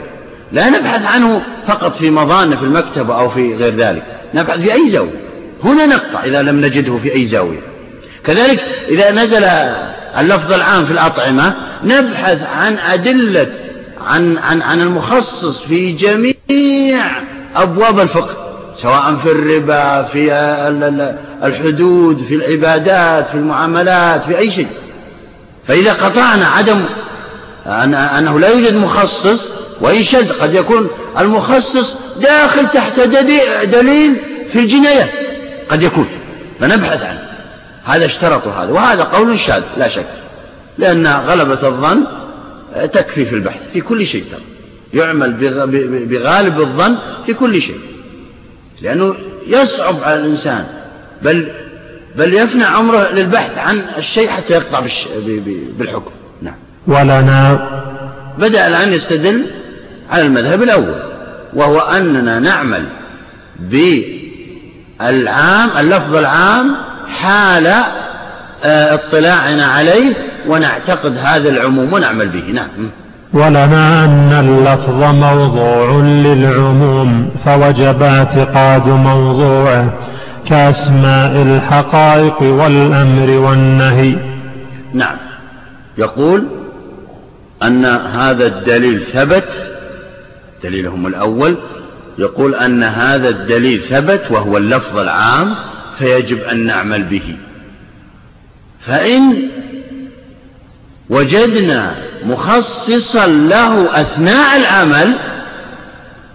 لا 0.51 0.69
نبحث 0.69 1.05
عنه 1.05 1.41
فقط 1.67 1.95
في 1.95 2.09
مظانة 2.09 2.55
في 2.55 2.63
المكتب 2.63 3.11
أو 3.11 3.29
في 3.29 3.55
غير 3.55 3.75
ذلك. 3.75 4.03
نبحث 4.33 4.59
في 4.59 4.73
أي 4.73 4.89
زاوية. 4.89 5.19
هنا 5.63 5.85
نقطع 5.85 6.23
إذا 6.23 6.41
لم 6.41 6.65
نجده 6.65 6.97
في 6.97 7.15
أي 7.15 7.25
زاوية. 7.25 7.59
كذلك 8.23 8.65
إذا 8.89 9.11
نزل 9.11 9.43
اللفظ 10.17 10.53
العام 10.53 10.85
في 10.85 10.91
الأطعمة 10.91 11.53
نبحث 11.83 12.43
عن 12.43 12.77
أدلة 12.77 13.47
عن, 14.07 14.37
عن, 14.37 14.61
عن 14.61 14.81
المخصص 14.81 15.61
في 15.61 15.91
جميع 15.91 17.05
أبواب 17.55 17.99
الفقه. 17.99 18.44
سواء 18.77 19.15
في 19.15 19.31
الربا 19.31 20.03
في 20.03 20.33
الحدود 21.43 22.23
في 22.27 22.35
العبادات 22.35 23.27
في 23.27 23.35
المعاملات 23.35 24.23
في 24.23 24.37
أي 24.37 24.51
شيء. 24.51 24.67
فإذا 25.67 25.93
قطعنا 25.93 26.47
عدم 26.47 26.81
أنه 28.17 28.39
لا 28.39 28.47
يوجد 28.47 28.75
مخصص 28.75 29.47
وإن 29.81 30.03
شد 30.03 30.31
قد 30.31 30.53
يكون 30.53 30.87
المخصص 31.19 31.95
داخل 32.21 32.69
تحت 32.69 32.99
دليل 32.99 34.15
في 34.49 34.59
الجنايات 34.59 35.09
قد 35.69 35.83
يكون. 35.83 36.07
فنبحث 36.59 37.03
عنه. 37.03 37.27
هذا 37.83 38.05
اشترطوا 38.05 38.51
هذا. 38.51 38.71
وهذا 38.71 39.03
قول 39.03 39.39
شاذ 39.39 39.63
لا 39.77 39.87
شك. 39.87 40.05
لأن 40.77 41.07
غلبة 41.07 41.67
الظن 41.67 42.03
تكفي 42.93 43.25
في 43.25 43.35
البحث 43.35 43.59
في 43.73 43.81
كل 43.81 44.05
شيء 44.05 44.23
ترى. 44.31 44.41
يعمل 44.93 45.33
بغالب 46.05 46.61
الظن 46.61 46.97
في 47.25 47.33
كل 47.33 47.61
شيء. 47.61 47.79
لأنه 48.81 49.15
يصعب 49.47 50.03
على 50.03 50.19
الإنسان 50.19 50.65
بل 51.21 51.51
بل 52.15 52.33
يفنى 52.33 52.63
عمره 52.63 53.11
للبحث 53.11 53.57
عن 53.57 53.81
الشيء 53.97 54.29
حتى 54.29 54.53
يقطع 54.53 54.79
بالحكم. 55.77 56.11
نعم. 56.41 56.55
ولنا 56.87 57.69
بدأ 58.37 58.67
الآن 58.67 58.93
يستدل 58.93 59.45
على 60.11 60.23
المذهب 60.23 60.63
الأول 60.63 60.95
وهو 61.53 61.79
أننا 61.79 62.39
نعمل 62.39 62.85
بالعام 64.99 65.69
اللفظ 65.77 66.15
العام 66.15 66.75
حال 67.07 67.67
آه، 68.63 68.93
اطلاعنا 68.93 69.65
عليه 69.65 70.13
ونعتقد 70.47 71.17
هذا 71.17 71.49
العموم 71.49 71.93
ونعمل 71.93 72.27
به. 72.27 72.51
نعم. 72.51 72.89
ولنا 73.33 74.05
أن 74.05 74.31
اللفظ 74.31 75.03
موضوع 75.03 76.01
للعموم 76.01 77.29
فوجب 77.45 78.03
اعتقاد 78.03 78.87
موضوعه 78.87 79.93
كأسماء 80.45 81.41
الحقائق 81.41 82.41
والأمر 82.41 83.29
والنهي. 83.29 84.15
نعم. 84.93 85.17
يقول 85.97 86.45
أن 87.63 87.85
هذا 87.85 88.47
الدليل 88.47 89.03
ثبت 89.13 89.47
دليلهم 90.63 91.07
الأول 91.07 91.57
يقول 92.17 92.55
أن 92.55 92.83
هذا 92.83 93.29
الدليل 93.29 93.81
ثبت 93.81 94.21
وهو 94.31 94.57
اللفظ 94.57 94.97
العام 94.97 95.55
فيجب 95.97 96.39
أن 96.39 96.65
نعمل 96.65 97.03
به. 97.03 97.37
فإن 98.79 99.33
وجدنا 101.09 101.95
مخصصا 102.25 103.27
له 103.27 104.01
أثناء 104.01 104.57
العمل 104.57 105.17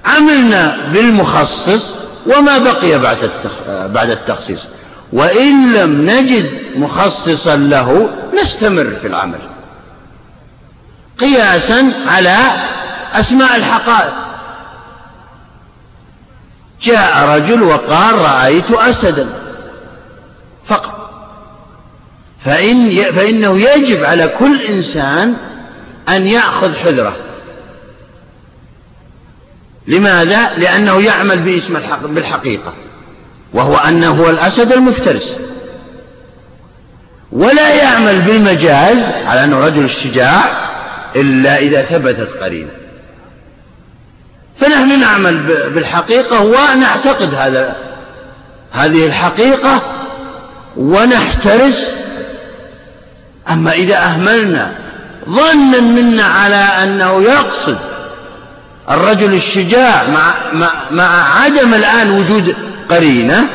عملنا 0.04 0.76
بالمخصص 0.92 1.92
وما 2.26 2.58
بقي 2.58 2.98
بعد 2.98 3.30
بعد 3.68 4.10
التخصيص. 4.10 4.66
وإن 5.12 5.72
لم 5.72 6.10
نجد 6.10 6.50
مخصصا 6.76 7.56
له 7.56 8.10
نستمر 8.42 8.90
في 9.00 9.06
العمل. 9.06 9.38
قياسا 11.18 11.92
على 12.06 12.36
أسماء 13.12 13.56
الحقائق. 13.56 14.14
جاء 16.82 17.28
رجل 17.28 17.62
وقال 17.62 18.14
رأيت 18.14 18.70
أسدا. 18.70 19.26
فقط. 20.66 21.10
فإن 22.44 22.88
فإنه 23.12 23.60
يجب 23.60 24.04
على 24.04 24.28
كل 24.28 24.62
إنسان 24.62 25.36
أن 26.08 26.26
يأخذ 26.26 26.76
حذره. 26.76 27.16
لماذا؟ 29.86 30.50
لأنه 30.58 31.02
يعمل 31.02 31.38
باسم 31.38 31.76
الحق 31.76 32.06
بالحقيقة. 32.06 32.72
وهو 33.54 33.76
أنه 33.76 34.10
هو 34.10 34.30
الأسد 34.30 34.72
المفترس. 34.72 35.36
ولا 37.32 37.74
يعمل 37.74 38.20
بالمجاز 38.20 38.98
على 39.26 39.44
أنه 39.44 39.58
رجل 39.58 39.84
الشجاع 39.84 40.70
إلا 41.16 41.58
إذا 41.58 41.82
ثبتت 41.82 42.42
قرينة. 42.42 42.70
فنحن 44.60 45.00
نعمل 45.00 45.36
بالحقيقة 45.70 46.42
ونعتقد 46.42 47.34
هذا 47.34 47.76
هذه 48.72 49.06
الحقيقة 49.06 49.82
ونحترس. 50.76 51.94
أما 53.50 53.72
إذا 53.72 53.96
أهملنا 53.96 54.79
ظنا 55.28 55.80
منا 55.80 56.24
على 56.24 56.56
أنه 56.56 57.22
يقصد 57.22 57.78
الرجل 58.90 59.34
الشجاع 59.34 60.08
مع, 60.08 60.34
مع, 60.52 60.70
مع 60.90 61.40
عدم 61.40 61.74
الآن 61.74 62.10
وجود 62.10 62.54
قرينة 62.88 63.46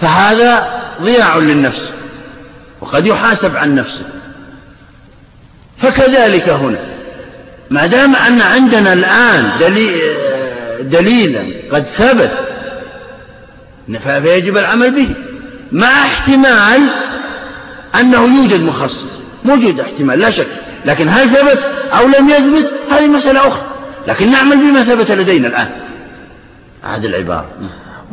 فهذا 0.00 0.80
ضياع 1.02 1.36
للنفس 1.36 1.92
وقد 2.80 3.06
يحاسب 3.06 3.56
عن 3.56 3.74
نفسه. 3.74 4.04
فكذلك 5.78 6.48
هنا 6.48 6.78
ما 7.70 7.86
دام 7.86 8.16
أن 8.16 8.40
عندنا 8.40 8.92
الآن 8.92 9.50
دليل 9.60 10.00
دليلا 10.80 11.40
قد 11.72 11.84
ثبت 11.96 12.32
فيجب 14.22 14.56
العمل 14.56 14.90
به 14.90 15.08
مع 15.72 15.86
احتمال 15.86 16.80
أنه 17.94 18.36
يوجد 18.36 18.62
مخصص. 18.62 19.21
موجود 19.44 19.80
احتمال 19.80 20.18
لا 20.18 20.30
شك. 20.30 20.46
لكن 20.84 21.08
هل 21.08 21.28
ثبت 21.28 21.58
أو 21.98 22.06
لم 22.06 22.28
يثبت؟ 22.28 22.70
هذه 22.90 23.06
مسألة 23.06 23.48
أخرى. 23.48 23.62
لكن 24.08 24.32
نعمل 24.32 24.56
بما 24.56 24.82
ثبت 24.82 25.10
لدينا 25.10 25.48
الآن. 25.48 25.68
هذه 26.82 27.06
العبارة. 27.06 27.46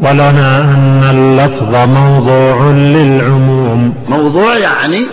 ولنا 0.02 0.62
أن 0.62 1.04
اللفظ 1.04 1.76
موضوع 1.76 2.72
للعموم. 2.72 3.96
موضوع 4.10 4.58
يعني 4.58 5.06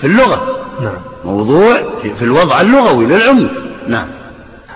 في 0.00 0.06
اللغة. 0.06 0.58
نعم. 0.80 0.96
موضوع 1.24 1.76
في 2.18 2.22
الوضع 2.22 2.60
اللغوي 2.60 3.06
للعموم. 3.06 3.48
نعم. 3.88 4.06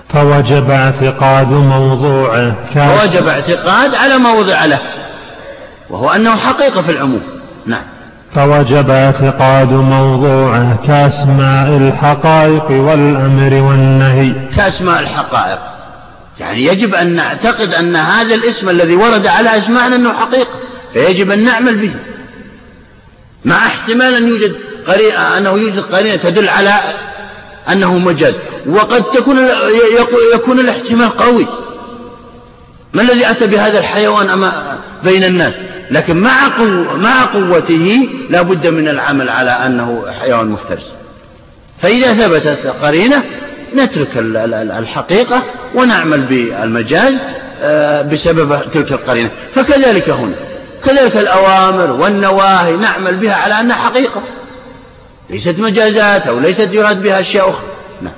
فوجب 0.08 0.70
اعتقاد 0.70 1.50
موضوعه 1.50 2.54
فوجب 2.74 3.28
اعتقاد 3.28 3.94
على 3.94 4.18
موضع 4.18 4.64
له. 4.64 4.78
وهو 5.90 6.10
أنه 6.10 6.36
حقيقة 6.36 6.82
في 6.82 6.90
العموم. 6.90 7.22
نعم. 7.66 7.82
فوجب 8.34 8.90
اعتقاد 8.90 9.68
موضوعه 9.68 10.86
كأسماء 10.86 11.76
الحقائق 11.76 12.70
والأمر 12.70 13.62
والنهي. 13.62 14.32
كأسماء 14.56 15.00
الحقائق. 15.00 15.58
يعني 16.40 16.64
يجب 16.64 16.94
أن 16.94 17.14
نعتقد 17.14 17.74
أن 17.74 17.96
هذا 17.96 18.34
الاسم 18.34 18.68
الذي 18.68 18.94
ورد 18.94 19.26
على 19.26 19.58
أسماءنا 19.58 19.96
أنه 19.96 20.12
حقيقة 20.12 20.48
فيجب 20.92 21.30
أن 21.30 21.44
نعمل 21.44 21.76
به. 21.76 21.94
مع 23.44 23.66
احتمال 23.66 24.14
أن 24.14 24.28
يوجد 24.28 24.56
قرينة 24.86 25.38
أنه 25.38 25.50
يوجد 25.50 25.80
قرينة 25.80 26.16
تدل 26.16 26.48
على 26.48 26.74
أنه 27.72 27.98
مجاز. 27.98 28.34
وقد 28.68 29.02
تكون 29.02 29.48
يكون 30.34 30.60
الاحتمال 30.60 31.10
قوي. 31.10 31.46
ما 32.92 33.02
الذي 33.02 33.30
أتى 33.30 33.46
بهذا 33.46 33.78
الحيوان 33.78 34.28
أما 34.28 34.78
بين 35.04 35.24
الناس؟ 35.24 35.54
لكن 35.90 36.16
مع 36.16 36.48
مع 36.94 37.24
قوته 37.24 38.08
لا 38.30 38.42
بد 38.42 38.66
من 38.66 38.88
العمل 38.88 39.28
على 39.28 39.50
أنه 39.50 40.04
حيوان 40.20 40.46
مفترس. 40.46 40.92
فإذا 41.82 42.12
ثبتت 42.12 42.66
قرينة 42.82 43.24
نترك 43.74 44.08
الحقيقة 44.78 45.42
ونعمل 45.74 46.20
بالمجاز 46.20 47.14
آه، 47.62 48.02
بسبب 48.02 48.70
تلك 48.72 48.92
القرينة. 48.92 49.30
فكذلك 49.54 50.10
هنا. 50.10 50.34
كذلك 50.84 51.16
الأوامر 51.16 51.90
والنواهي 51.92 52.76
نعمل 52.76 53.16
بها 53.16 53.34
على 53.34 53.60
أنها 53.60 53.76
حقيقة. 53.76 54.22
ليست 55.30 55.58
مجازات 55.58 56.26
أو 56.26 56.38
ليست 56.38 56.68
يراد 56.72 57.02
بها 57.02 57.20
أشياء 57.20 57.50
أخرى. 57.50 57.66
نعم. 58.02 58.12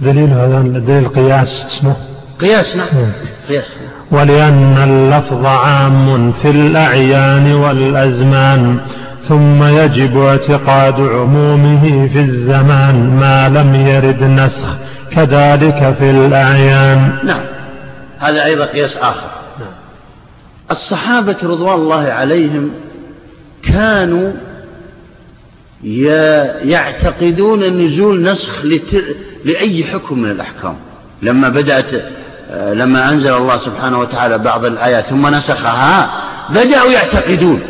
دليل 0.00 0.30
هذا 0.30 0.62
دليل 0.86 1.08
قياس 1.08 1.64
اسمه 1.66 1.96
قياس 2.42 2.76
نعم. 2.76 2.86
قياس. 3.48 3.64
ولأن 4.10 4.76
اللفظ 4.76 5.46
عام 5.46 6.32
في 6.32 6.50
الأعيان 6.50 7.54
والأزمان 7.54 8.80
ثم 9.22 9.64
يجب 9.64 10.18
اعتقاد 10.18 11.00
عمومه 11.00 12.08
في 12.08 12.20
الزمان 12.20 13.16
ما 13.20 13.48
لم 13.48 13.74
يرد 13.74 14.22
نسخ 14.22 14.76
كذلك 15.12 15.94
في 15.98 16.10
الأعيان. 16.10 17.18
نعم. 17.24 17.40
هذا 18.18 18.44
أيضا 18.44 18.64
قياس 18.64 18.96
آخر. 18.96 19.30
نعم. 19.60 19.72
الصحابة 20.70 21.36
رضوان 21.42 21.74
الله 21.74 22.12
عليهم 22.12 22.70
كانوا 23.62 24.32
يعتقدون 26.64 27.60
نزول 27.60 28.22
نسخ 28.22 28.64
لأي 29.44 29.84
حكم 29.84 30.18
من 30.18 30.30
الأحكام. 30.30 30.76
لما 31.22 31.48
بدأت 31.48 31.90
لما 32.50 33.08
أنزل 33.08 33.32
الله 33.32 33.56
سبحانه 33.56 33.98
وتعالى 33.98 34.38
بعض 34.38 34.64
الآيات 34.64 35.04
ثم 35.04 35.26
نسخها 35.26 36.10
بدأوا 36.50 36.90
يعتقدون 36.90 37.62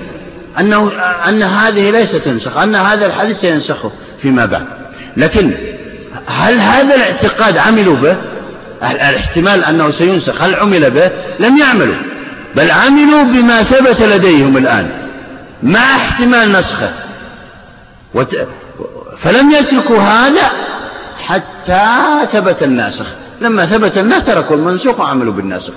أنه 0.61 0.93
أن 1.29 1.43
هذه 1.43 1.91
ليست 1.91 2.17
تنسخ 2.17 2.57
أن 2.57 2.75
هذا 2.75 3.07
الحديث 3.07 3.41
سينسخه 3.41 3.93
فيما 4.23 4.47
بعد. 4.47 4.67
لكن 5.17 5.55
هل 6.27 6.59
هذا 6.59 6.95
الاعتقاد 6.95 7.57
عملوا 7.57 7.97
به؟ 7.97 8.17
الاحتمال 8.91 9.65
أنه 9.65 9.91
سينسخ 9.91 10.43
هل 10.43 10.55
عمل 10.55 10.91
به؟ 10.91 11.11
لم 11.39 11.59
يعملوا. 11.59 11.97
بل 12.57 12.71
عملوا 12.71 13.23
بما 13.23 13.63
ثبت 13.63 14.03
لديهم 14.03 14.57
الآن 14.57 14.91
مع 15.63 15.97
احتمال 15.97 16.53
نسخه. 16.53 16.91
وت... 18.15 18.37
فلم 19.19 19.51
يتركوا 19.51 19.99
هذا 19.99 20.51
حتى 21.27 21.87
ثبت 22.33 22.63
الناسخ. 22.63 23.07
لما 23.43 23.67
ثبت 23.67 23.99
الناس 23.99 24.27
تركوا 24.27 24.57
المنسوخ 24.57 25.01
وعملوا 25.01 25.33
بالناسخ 25.33 25.73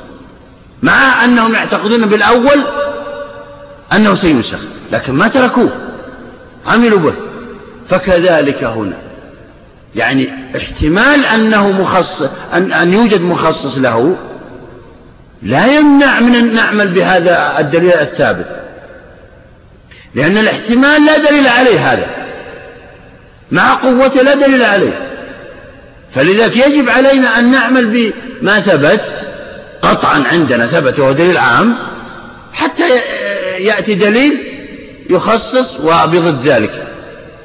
مع 0.84 1.26
أنهم 1.26 1.54
يعتقدون 1.54 2.06
بالأول 2.06 2.64
أنه 3.94 4.16
سينسخ 4.16 4.60
لكن 4.92 5.14
ما 5.14 5.28
تركوه 5.28 5.70
عملوا 6.68 7.00
به. 7.00 7.14
فكذلك 7.90 8.64
هنا. 8.64 8.98
يعني 9.96 10.30
احتمال 10.58 11.26
أنه 11.26 11.72
مخصص 11.72 12.30
أن, 12.54 12.74
أن 12.74 12.94
يوجد 12.94 13.22
مخصص 13.22 13.78
له 13.78 14.18
لا 15.44 15.78
يمنع 15.78 16.20
من 16.20 16.36
أن 16.36 16.56
نعمل 16.56 16.88
بهذا 16.88 17.60
الدليل 17.60 17.94
الثابت. 17.94 18.48
لأن 20.16 20.38
الاحتمال 20.38 21.06
لا 21.06 21.18
دليل 21.18 21.48
عليه 21.48 21.94
هذا. 21.94 22.08
مع 23.52 23.74
قوته 23.74 24.22
لا 24.22 24.36
دليل 24.36 24.64
عليه. 24.64 25.15
فلذلك 26.16 26.58
يجب 26.58 26.90
علينا 26.90 27.40
أن 27.40 27.52
نعمل 27.52 28.12
بما 28.42 28.60
ثبت 28.60 29.02
قطعا 29.82 30.24
عندنا 30.32 30.66
ثبت 30.66 31.00
وهو 31.00 31.12
دليل 31.12 31.38
عام 31.38 31.76
حتى 32.54 32.84
يأتي 33.60 33.96
دليل 33.96 34.38
يخصص 35.10 35.80
وبضد 35.80 36.48
ذلك. 36.48 36.72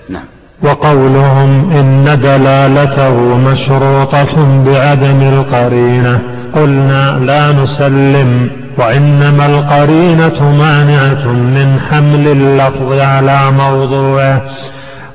نعم. 0.08 0.24
وقولهم 0.62 1.70
إن 1.76 2.20
دلالته 2.22 3.36
مشروطة 3.36 4.62
بعدم 4.66 5.22
القرينة. 5.22 6.20
قلنا 6.54 7.20
لا 7.24 7.52
نسلم 7.62 8.50
وإنما 8.78 9.46
القرينة 9.46 10.52
مانعة 10.58 11.32
من 11.32 11.80
حمل 11.90 12.28
اللفظ 12.28 12.92
على 12.92 13.50
موضوعه. 13.50 14.42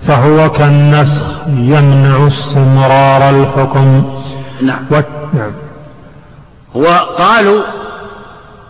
فهو 0.07 0.51
كالنسخ 0.51 1.23
يمنع 1.47 2.27
استمرار 2.27 3.29
الحكم. 3.29 4.19
نعم. 4.61 4.85
و... 4.91 4.95
نعم. 5.33 5.51
وقالوا 6.73 7.63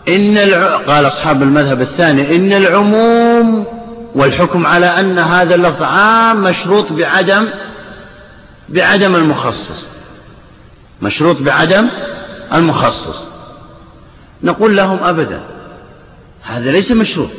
إن 0.08 0.38
الع... 0.38 0.76
قال 0.76 1.06
أصحاب 1.06 1.42
المذهب 1.42 1.80
الثاني 1.80 2.36
إن 2.36 2.52
العموم 2.52 3.66
والحكم 4.14 4.66
على 4.66 4.86
أن 4.86 5.18
هذا 5.18 5.54
اللفظ 5.54 5.82
عام 5.82 6.42
مشروط 6.42 6.92
بعدم 6.92 7.48
بعدم 8.68 9.14
المخصص. 9.14 9.86
مشروط 11.02 11.42
بعدم 11.42 11.86
المخصص. 12.54 13.22
نقول 14.42 14.76
لهم 14.76 14.98
أبدا 15.04 15.40
هذا 16.42 16.70
ليس 16.70 16.92
مشروط 16.92 17.30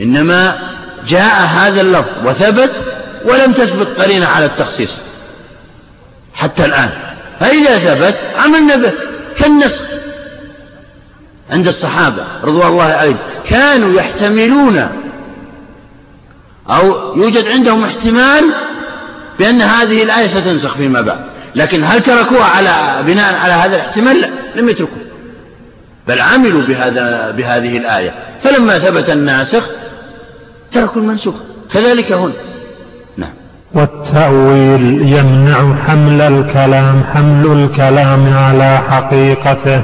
إنما 0.00 0.58
جاء 1.06 1.46
هذا 1.46 1.80
اللفظ 1.80 2.26
وثبت 2.26 2.70
ولم 3.24 3.52
تثبت 3.52 4.00
قرينة 4.00 4.26
على 4.26 4.44
التخصيص. 4.44 4.98
حتى 6.34 6.64
الآن. 6.64 6.90
فإذا 7.40 7.78
ثبت 7.78 8.16
عملنا 8.36 8.76
به. 8.76 8.92
كالنسخ. 9.36 9.82
عند 11.50 11.68
الصحابة 11.68 12.24
رضوان 12.44 12.68
الله 12.68 12.82
عليهم 12.82 13.16
كانوا 13.46 13.94
يحتملون 13.94 14.88
أو 16.70 17.16
يوجد 17.16 17.48
عندهم 17.48 17.84
احتمال 17.84 18.54
بأن 19.38 19.62
هذه 19.62 20.02
الآية 20.02 20.26
ستنسخ 20.26 20.74
فيما 20.76 21.00
بعد. 21.00 21.20
لكن 21.54 21.84
هل 21.84 22.02
تركوها 22.02 22.44
على 22.44 23.02
بناء 23.06 23.34
على 23.34 23.52
هذا 23.52 23.76
الاحتمال؟ 23.76 24.20
لا. 24.20 24.30
لم 24.56 24.68
يتركوا 24.68 24.96
بل 26.08 26.20
عملوا 26.20 26.62
بهذا 26.62 27.30
بهذه 27.30 27.76
الآية. 27.76 28.14
فلما 28.44 28.78
ثبت 28.78 29.10
الناسخ 29.10 29.70
تركوا 30.72 31.02
المنسوخ. 31.02 31.34
كذلك 31.74 32.12
هنا. 32.12 32.32
والتأويل 33.74 35.12
يمنع 35.12 35.76
حمل 35.86 36.20
الكلام 36.20 37.04
حمل 37.14 37.46
الكلام 37.46 38.34
على 38.34 38.78
حقيقته 38.90 39.82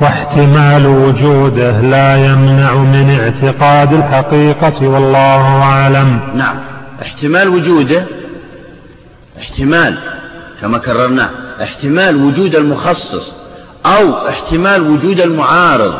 واحتمال 0.00 0.86
وجوده 0.86 1.80
لا 1.80 2.26
يمنع 2.26 2.74
من 2.74 3.18
اعتقاد 3.20 3.92
الحقيقة 3.92 4.88
والله 4.88 5.62
أعلم. 5.62 6.20
نعم. 6.34 6.56
احتمال 7.02 7.48
وجوده 7.48 8.04
احتمال 9.38 9.98
كما 10.60 10.78
كررناه 10.78 11.30
احتمال 11.62 12.24
وجود 12.24 12.56
المخصص 12.56 13.34
أو 13.86 14.28
احتمال 14.28 14.90
وجود 14.90 15.20
المعارض 15.20 15.94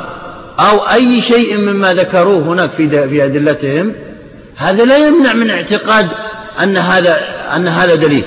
أو 0.61 0.79
أي 0.79 1.21
شيء 1.21 1.59
مما 1.59 1.95
ذكروه 1.95 2.43
هناك 2.43 2.71
في 2.71 3.09
في 3.09 3.25
أدلتهم 3.25 3.93
هذا 4.57 4.85
لا 4.85 4.97
يمنع 4.97 5.33
من 5.33 5.51
اعتقاد 5.51 6.09
أن 6.63 6.77
هذا 6.77 7.17
أن 7.57 7.69
هذا 7.69 7.95
دليل. 7.95 8.25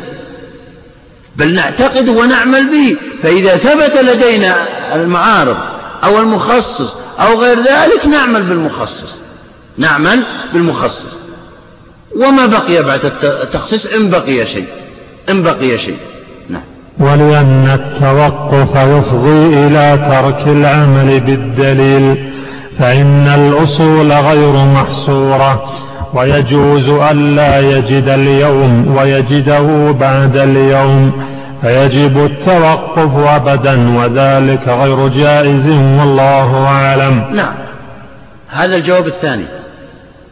بل 1.36 1.54
نعتقد 1.54 2.10
ونعمل 2.10 2.70
به. 2.70 2.98
فإذا 3.24 3.58
ثبت 3.58 3.98
لدينا 3.98 4.56
المعارض 4.96 5.58
أو 6.04 6.20
المخصص 6.20 6.96
أو 7.20 7.42
غير 7.42 7.58
ذلك 7.60 8.06
نعمل 8.06 8.44
بالمخصص. 8.44 9.16
نعمل 9.78 10.24
بالمخصص. 10.54 11.06
وما 12.16 12.46
بقي 12.46 12.84
بعد 12.84 13.12
التخصيص؟ 13.24 13.86
إن 13.86 14.10
بقي 14.10 14.46
شيء. 14.46 14.68
إن 15.30 15.44
بقي 15.44 15.78
شيء. 15.78 15.98
نعم. 16.50 16.62
ولأن 17.00 17.68
التوقف 17.68 18.76
يفضي 18.76 19.68
إلى 19.68 20.10
ترك 20.12 20.48
العمل 20.48 21.20
بالدليل 21.20 22.34
فإن 22.80 23.28
الأصول 23.28 24.12
غير 24.12 24.54
محصورة. 24.54 25.74
ويجوز 26.14 26.90
ألا 26.90 27.60
يجد 27.60 28.10
اليوم 28.10 28.96
ويجده 28.98 29.92
بعد 29.92 30.38
اليوم 30.38 31.24
فيجب 31.62 32.26
التوقف 32.26 33.28
أبدا 33.28 33.98
وذلك 33.98 34.68
غير 34.68 35.08
جائز 35.08 35.68
والله 35.68 36.66
أعلم. 36.68 37.30
نعم. 37.34 37.54
هذا 38.48 38.76
الجواب 38.76 39.08
الثاني. 39.08 39.46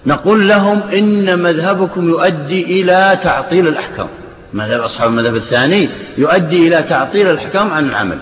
نقول 0.05 0.47
لهم 0.47 0.81
إن 0.93 1.39
مذهبكم 1.39 2.09
يؤدي 2.09 2.81
إلى 2.81 3.19
تعطيل 3.23 3.67
الأحكام. 3.67 4.07
مذهب 4.53 4.79
أصحاب 4.79 5.09
المذهب 5.09 5.35
الثاني 5.35 5.89
يؤدي 6.17 6.67
إلى 6.67 6.83
تعطيل 6.83 7.29
الأحكام 7.29 7.71
عن 7.71 7.89
العمل. 7.89 8.17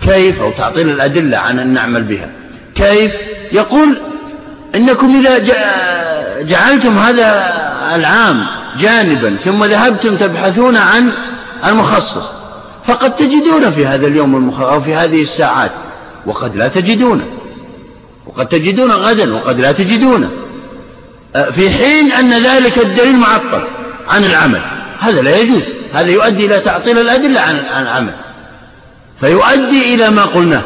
كيف؟ 0.00 0.40
أو 0.42 0.50
تعطيل 0.50 0.90
الأدلة 0.90 1.38
عن 1.38 1.58
أن 1.58 1.74
نعمل 1.74 2.02
بها. 2.02 2.28
كيف؟ 2.74 3.12
يقول 3.52 3.96
إنكم 4.74 5.20
إذا 5.20 5.38
جعلتم 6.42 6.98
هذا 6.98 7.52
العام 7.94 8.46
جانبا 8.78 9.36
ثم 9.36 9.64
ذهبتم 9.64 10.16
تبحثون 10.16 10.76
عن 10.76 11.12
المخصص 11.66 12.26
فقد 12.86 13.16
تجدون 13.16 13.70
في 13.70 13.86
هذا 13.86 14.06
اليوم 14.06 14.36
المخ... 14.36 14.60
أو 14.60 14.80
في 14.80 14.94
هذه 14.94 15.22
الساعات 15.22 15.70
وقد 16.26 16.56
لا 16.56 16.68
تجدونه 16.68 17.24
وقد 18.26 18.48
تجدون 18.48 18.90
غدا 18.90 19.34
وقد 19.34 19.60
لا 19.60 19.72
تجدونه 19.72 20.30
في 21.32 21.70
حين 21.70 22.12
أن 22.12 22.42
ذلك 22.42 22.78
الدليل 22.78 23.16
معطل 23.16 23.62
عن 24.08 24.24
العمل. 24.24 24.60
هذا 24.98 25.22
لا 25.22 25.36
يجوز 25.36 25.62
هذا 25.94 26.10
يؤدي 26.10 26.46
إلى 26.46 26.60
تعطيل 26.60 26.98
الأدلة 26.98 27.40
عن 27.40 27.82
العمل 27.82 28.14
فيؤدي 29.20 29.94
إلى 29.94 30.10
ما 30.10 30.24
قلناه 30.24 30.62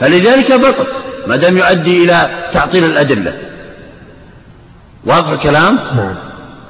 فلذلك 0.00 0.52
بطل. 0.52 0.86
ما 1.28 1.36
دام 1.36 1.56
يؤدي 1.56 2.04
إلى 2.04 2.28
تعطيل 2.52 2.84
الأدلة. 2.84 3.32
واضح 5.06 5.28
الكلام؟ 5.28 5.78
نعم. 5.96 6.14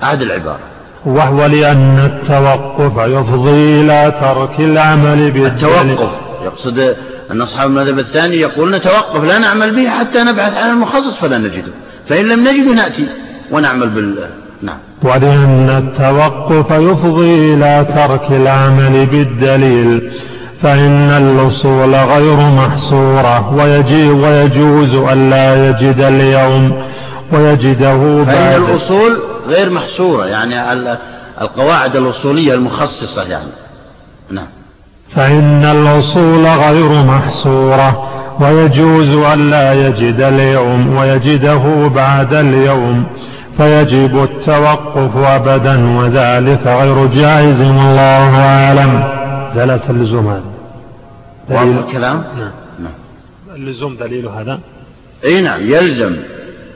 أعد 0.02 0.22
العبارة. 0.22 0.58
وهو 1.06 1.46
لأن 1.46 1.98
التوقف 1.98 2.92
يفضي 2.96 3.80
إلى 3.80 4.14
ترك 4.20 4.60
العمل 4.60 5.30
بالدليل. 5.30 5.46
التوقف. 5.46 6.10
يقصد 6.44 6.96
أن 7.30 7.40
أصحاب 7.42 7.70
المذهب 7.70 7.98
الثاني 7.98 8.36
يقول 8.36 8.74
نتوقف 8.74 9.24
لا 9.24 9.38
نعمل 9.38 9.76
به 9.76 9.88
حتى 9.88 10.22
نبحث 10.22 10.56
عن 10.56 10.70
المخصص 10.70 11.18
فلا 11.18 11.38
نجده. 11.38 11.72
فإن 12.08 12.24
لم 12.24 12.48
نجده 12.48 12.74
نأتي 12.74 13.06
ونعمل 13.50 13.88
بال. 13.88 14.28
نعم. 14.62 14.78
ولأن 15.02 15.68
التوقف 15.68 16.70
يفضي 16.70 17.54
إلى 17.54 17.86
ترك 17.94 18.30
العمل 18.30 19.06
بالدليل. 19.06 20.12
فإن 20.62 21.10
الأصول 21.10 21.94
غير 21.94 22.36
محصورة 22.36 23.54
ويجي 23.54 24.08
ويجوز 24.10 24.94
أن 24.94 25.30
لا 25.30 25.68
يجد 25.68 26.00
اليوم 26.00 26.82
ويجده 27.32 28.24
بعد. 28.24 28.26
فإن 28.26 28.64
الأصول 28.64 29.20
غير 29.48 29.70
محصورة 29.70 30.26
يعني 30.26 30.54
القواعد 31.40 31.96
الأصولية 31.96 32.54
المخصصة 32.54 33.22
يعني. 33.22 33.50
نعم. 34.30 34.46
فإن 35.16 35.64
الأصول 35.64 36.46
غير 36.46 36.88
محصورة 36.88 38.08
ويجوز 38.40 39.08
أن 39.08 39.50
لا 39.50 39.86
يجد 39.86 40.20
اليوم 40.20 40.96
ويجده 40.96 41.88
بعد 41.94 42.34
اليوم. 42.34 43.04
فيجب 43.58 44.22
التوقف 44.22 45.16
أبدا 45.16 45.98
وذلك 45.98 46.66
غير 46.66 47.06
جائز 47.06 47.60
والله 47.60 48.40
أعلم. 48.40 49.17
دلالة 49.54 49.90
اللزوم 49.90 50.28
هذا. 50.28 50.42
دليل 51.48 51.78
الكلام؟ 51.78 52.24
نعم. 52.38 52.50
نعم. 52.78 52.92
اللزوم 53.56 53.96
دليل 53.96 54.28
هذا؟ 54.28 54.60
إي 55.24 55.42
نعم 55.42 55.60
يلزم. 55.60 56.16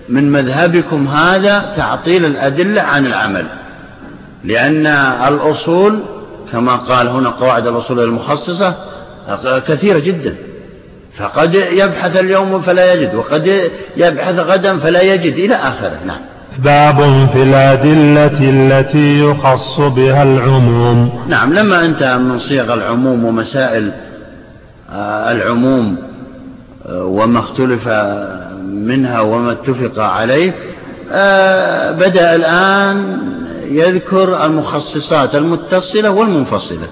من 0.08 0.32
مذهبكم 0.32 1.08
هذا 1.08 1.72
تعطيل 1.76 2.24
الأدلة 2.24 2.82
عن 2.82 3.06
العمل. 3.06 3.46
لأن 4.44 4.86
الأصول 5.28 6.00
كما 6.52 6.76
قال 6.76 7.08
هنا 7.08 7.28
قواعد 7.28 7.66
الأصول 7.66 8.00
المخصصة 8.00 8.74
كثيرة 9.68 9.98
جدا. 9.98 10.36
فقد 11.18 11.54
يبحث 11.54 12.20
اليوم 12.20 12.62
فلا 12.62 12.92
يجد 12.92 13.14
وقد 13.14 13.70
يبحث 13.96 14.38
غدا 14.38 14.78
فلا 14.78 15.02
يجد 15.02 15.34
إلى 15.34 15.54
آخره. 15.54 15.98
نعم. 16.06 16.20
باب 16.58 17.28
في 17.32 17.42
الأدلة 17.42 18.38
التي 18.40 19.20
يخص 19.20 19.80
بها 19.80 20.22
العموم. 20.22 21.24
نعم 21.28 21.54
لما 21.54 21.84
انتهى 21.84 22.18
من 22.18 22.38
صيغ 22.38 22.74
العموم 22.74 23.24
ومسائل 23.24 23.92
آه، 24.90 25.32
العموم 25.32 25.96
آه، 26.86 27.04
وما 27.04 27.38
اختلف 27.38 27.88
منها 28.64 29.20
وما 29.20 29.52
اتفق 29.52 30.02
عليه 30.02 30.54
آه، 31.12 31.90
بدأ 31.90 32.34
الآن 32.34 33.18
يذكر 33.70 34.46
المخصصات 34.46 35.34
المتصلة 35.34 36.10
والمنفصلة. 36.10 36.88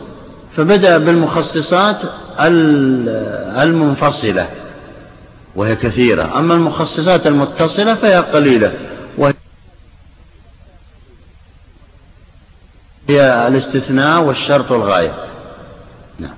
فبدأ 0.57 0.99
بالمخصصات 0.99 2.03
المنفصلة 3.59 4.47
وهي 5.57 5.77
كثيرة. 5.77 6.39
أما 6.39 6.55
المخصصات 6.55 7.27
المتصلة 7.27 7.95
فهي 7.95 8.15
قليلة. 8.15 8.73
هي 13.11 13.49
الاستثناء 13.49 14.23
والشرط 14.23 14.71
والغاية 14.71 15.13
نعم. 16.19 16.35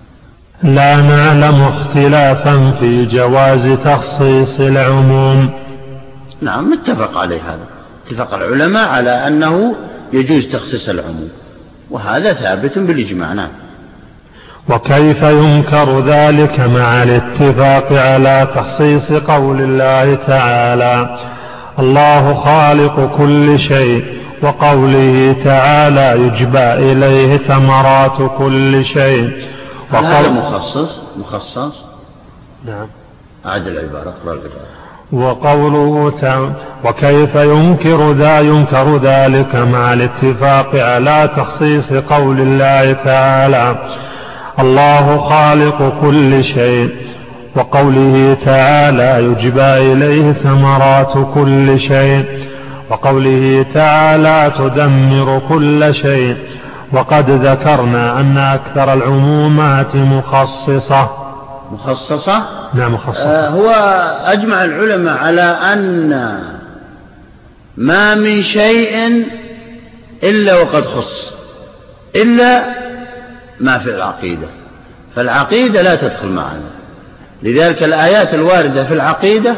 لا 0.63 0.97
نعلم 0.97 1.63
اختلافا 1.63 2.71
في 2.81 3.07
جواز 3.07 3.79
تخصيص 3.85 4.61
العموم. 4.61 5.51
نعم 6.41 6.71
متفق 6.71 7.19
عليه 7.19 7.41
هذا. 7.41 7.67
اتفق 8.07 8.35
العلماء 8.35 8.89
على 8.89 9.11
أنه 9.11 9.75
يجوز 10.13 10.47
تخصيص 10.47 10.89
العموم 10.89 11.29
وهذا 11.91 12.33
ثابت 12.33 12.79
بالإجماع. 12.79 13.33
نعم. 13.33 13.51
وكيف 14.69 15.23
ينكر 15.23 16.01
ذلك 16.01 16.61
مع 16.61 17.03
الاتفاق 17.03 17.93
على 17.93 18.49
تخصيص 18.55 19.13
قول 19.13 19.61
الله 19.61 20.15
تعالى 20.15 21.19
الله 21.79 22.35
خالق 22.35 23.17
كل 23.17 23.59
شيء 23.59 24.22
وقوله 24.43 25.37
تعالى 25.45 26.21
يجبى 26.27 26.59
إليه 26.59 27.37
ثمرات 27.37 28.31
كل 28.39 28.85
شيء. 28.85 29.31
وقول 29.93 30.05
هذا 30.05 30.29
مخصص 30.29 31.03
مخصص. 31.17 31.85
نعم. 32.67 32.87
أعد 33.47 33.67
العبارة 33.67 34.09
اقرأ 34.09 34.33
العبارة. 34.33 34.73
وقوله 35.13 36.13
تعالى 36.21 36.53
وكيف 36.85 37.35
ينكر 37.35 38.13
ذا 38.13 38.41
ينكر 38.41 38.97
ذلك 38.97 39.55
مع 39.57 39.93
الاتفاق 39.93 40.75
على 40.75 41.31
تخصيص 41.37 41.93
قول 41.93 42.41
الله 42.41 42.93
تعالى 42.93 43.77
الله 44.59 45.19
خالق 45.19 46.01
كل 46.01 46.45
شيء. 46.45 46.91
وقوله 47.57 48.37
تعالى 48.45 49.25
يجبى 49.25 49.93
إليه 49.93 50.33
ثمرات 50.33 51.13
كل 51.35 51.81
شيء. 51.81 52.52
وقوله 52.93 53.67
تعالى 53.75 54.53
تدمر 54.59 55.43
كل 55.49 55.95
شيء 55.95 56.37
وقد 56.93 57.31
ذكرنا 57.31 58.21
أن 58.21 58.39
أكثر 58.39 58.93
العمومات 58.93 59.97
مخصصة. 59.97 61.11
مخصصة؟ 61.71 62.47
نعم 62.75 62.95
مخصصة. 62.95 63.23
آه 63.23 63.49
هو 63.49 63.71
أجمع 64.25 64.65
العلماء 64.65 65.17
على 65.17 65.43
أن 65.43 66.41
ما 67.77 68.15
من 68.15 68.43
شيء 68.43 69.25
إلا 70.23 70.55
وقد 70.55 70.85
خص 70.85 71.33
إلا 72.17 72.63
ما 73.61 73.79
في 73.79 73.91
العقيدة. 73.91 74.47
فالعقيدة 75.17 75.83
لا 75.83 75.95
تدخل 75.95 76.29
معنا. 76.29 76.71
لذلك 77.43 77.83
الآيات 77.83 78.35
الواردة 78.35 78.85
في 78.85 78.95
العقيدة 78.95 79.57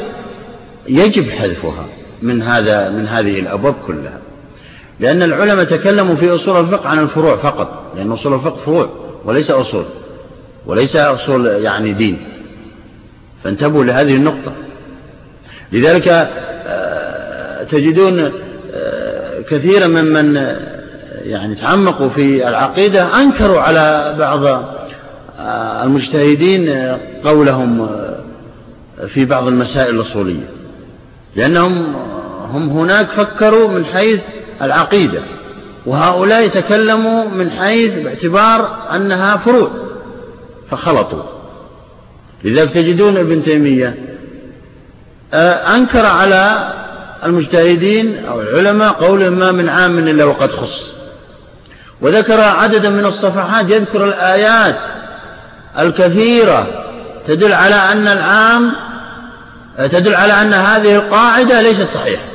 يجب 0.88 1.30
حذفها. 1.30 1.84
من 2.24 2.42
هذا 2.42 2.90
من 2.90 3.06
هذه 3.06 3.40
الأبواب 3.40 3.74
كلها. 3.86 4.18
لأن 5.00 5.22
العلماء 5.22 5.64
تكلموا 5.64 6.14
في 6.14 6.34
أصول 6.34 6.60
الفقه 6.60 6.88
عن 6.88 6.98
الفروع 6.98 7.36
فقط 7.36 7.82
لأن 7.96 8.12
أصول 8.12 8.34
الفقه 8.34 8.56
فروع 8.56 8.88
وليس 9.24 9.50
أصول 9.50 9.84
وليس 10.66 10.96
أصول 10.96 11.46
يعني 11.46 11.92
دين. 11.92 12.18
فانتبهوا 13.44 13.84
لهذه 13.84 14.16
النقطة. 14.16 14.52
لذلك 15.72 16.08
آه، 16.66 17.64
تجدون 17.64 18.32
آه، 18.74 19.40
كثيرا 19.50 19.86
ممن 19.86 20.36
آه، 20.36 20.56
يعني 21.22 21.54
تعمقوا 21.54 22.08
في 22.08 22.48
العقيدة 22.48 23.22
أنكروا 23.22 23.60
على 23.60 24.14
بعض 24.18 24.64
المجتهدين 25.84 26.70
قولهم 27.24 27.88
في 29.08 29.24
بعض 29.24 29.48
المسائل 29.48 29.94
الأصولية. 29.94 30.48
لأنهم 31.36 31.94
هم 32.54 32.68
هناك 32.68 33.08
فكروا 33.08 33.68
من 33.68 33.84
حيث 33.84 34.20
العقيدة 34.62 35.20
وهؤلاء 35.86 36.42
يتكلموا 36.42 37.24
من 37.28 37.50
حيث 37.50 37.94
باعتبار 37.94 38.78
أنها 38.94 39.36
فروع 39.36 39.70
فخلطوا. 40.70 41.22
لذلك 42.44 42.70
تجدون 42.70 43.16
ابن 43.16 43.42
تيمية 43.42 43.94
آه، 45.34 45.76
أنكر 45.76 46.06
على 46.06 46.72
المجتهدين 47.24 48.24
أو 48.24 48.40
العلماء 48.40 48.92
قول 48.92 49.28
ما 49.28 49.52
من 49.52 49.68
عام 49.68 49.98
إلا 49.98 50.24
وقد 50.24 50.50
خص. 50.50 50.90
وذكر 52.00 52.40
عددا 52.40 52.90
من 52.90 53.04
الصفحات 53.04 53.70
يذكر 53.70 54.04
الآيات 54.04 54.76
الكثيرة 55.78 56.66
تدل 57.28 57.52
على 57.52 57.74
أن 57.74 58.06
العام 58.08 58.72
آه، 59.78 59.86
تدل 59.86 60.14
على 60.14 60.32
أن 60.32 60.52
هذه 60.52 60.94
القاعدة 60.94 61.60
ليست 61.60 61.82
صحيحة. 61.94 62.33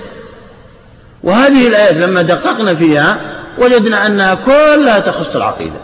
وهذه 1.23 1.67
الآيات 1.67 1.95
لما 1.95 2.21
دققنا 2.21 2.75
فيها 2.75 3.17
وجدنا 3.57 4.07
أنها 4.07 4.33
كلها 4.35 4.99
تخص 4.99 5.35
العقيدة. 5.35 5.79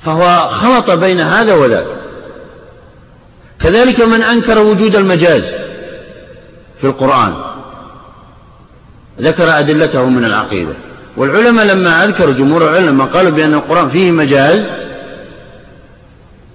فهو 0.00 0.48
خلط 0.48 0.90
بين 0.90 1.20
هذا 1.20 1.54
وذاك. 1.54 1.86
كذلك 3.60 4.00
من 4.00 4.22
أنكر 4.22 4.58
وجود 4.58 4.96
المجاز 4.96 5.42
في 6.80 6.84
القرآن 6.84 7.34
ذكر 9.20 9.58
أدلته 9.58 10.04
من 10.04 10.24
العقيدة. 10.24 10.74
والعلماء 11.16 11.64
لما 11.64 12.04
أذكروا 12.04 12.34
جمهور 12.34 12.62
العلماء 12.68 13.06
قالوا 13.06 13.30
بأن 13.30 13.54
القرآن 13.54 13.88
فيه 13.90 14.10
مجاز 14.10 14.62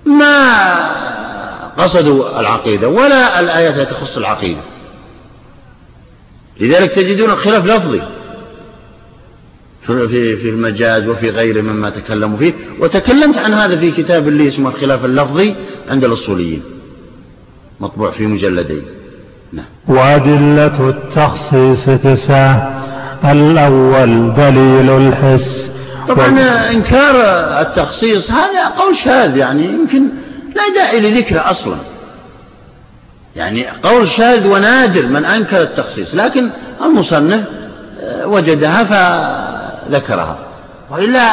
ما 0.05 0.73
قصدوا 1.77 2.39
العقيدة 2.39 2.87
ولا 2.87 3.39
الآيات 3.39 3.75
التي 3.75 3.93
تخص 3.93 4.17
العقيدة. 4.17 4.61
لذلك 6.61 6.91
تجدون 6.91 7.29
الخلاف 7.29 7.65
لفظي 7.65 8.01
في 9.87 10.37
في 10.37 10.49
المجاز 10.49 11.07
وفي 11.07 11.29
غيره 11.29 11.61
مما 11.61 11.89
تكلموا 11.89 12.37
فيه. 12.37 12.53
وتكلمت 12.79 13.37
عن 13.37 13.53
هذا 13.53 13.79
في 13.79 13.91
كتاب 13.91 14.27
لي 14.27 14.47
اسمه 14.47 14.69
الخلاف 14.69 15.05
اللفظي 15.05 15.55
عند 15.89 16.03
الأصوليين. 16.03 16.61
مطبوع 17.79 18.11
في 18.11 18.25
مجلدين. 18.25 18.81
نعم. 19.53 19.65
وأدلة 19.87 20.89
التخصيص 20.89 21.85
تسعة. 21.85 22.81
الأول 23.25 24.33
دليل 24.33 24.89
الحس. 24.89 25.71
طبعا 26.07 26.27
و... 26.27 26.37
إنكار 26.75 27.15
التخصيص 27.61 28.31
هذا 28.31 28.67
قول 28.67 28.95
شاذ 28.95 29.37
يعني 29.37 29.65
يمكن 29.65 30.03
لا 30.55 30.75
داعي 30.75 30.99
لذكره 30.99 31.49
أصلا. 31.49 31.90
يعني 33.35 33.65
قول 33.83 34.07
شاذ 34.07 34.47
ونادر 34.47 35.05
من 35.05 35.25
أنكر 35.25 35.61
التخصيص 35.61 36.15
لكن 36.15 36.49
المصنف 36.85 37.41
آه، 38.01 38.27
وجدها 38.27 38.83
فذكرها. 38.83 40.37
وإلا 40.89 41.27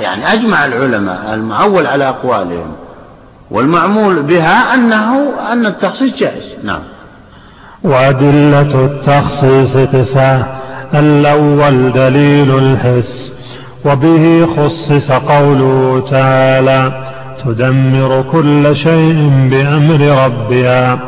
يعني 0.00 0.32
أجمع 0.32 0.64
العلماء 0.64 1.34
المعول 1.34 1.86
على 1.86 2.08
أقوالهم 2.08 2.72
والمعمول 3.50 4.22
بها 4.22 4.74
أنه 4.74 5.32
أن 5.52 5.66
التخصيص 5.66 6.16
جائز. 6.16 6.54
نعم. 6.64 6.80
وأدلة 7.84 8.84
التخصيص 8.84 9.72
تسعة 9.76 10.60
الأول 10.94 11.92
دليل 11.92 12.58
الحس 12.58 13.34
وبه 13.84 14.48
خصص 14.56 15.10
قوله 15.12 16.06
تعالى 16.10 17.12
تدمر 17.44 18.24
كل 18.32 18.76
شيء 18.76 19.48
بأمر 19.50 20.24
ربها. 20.24 20.98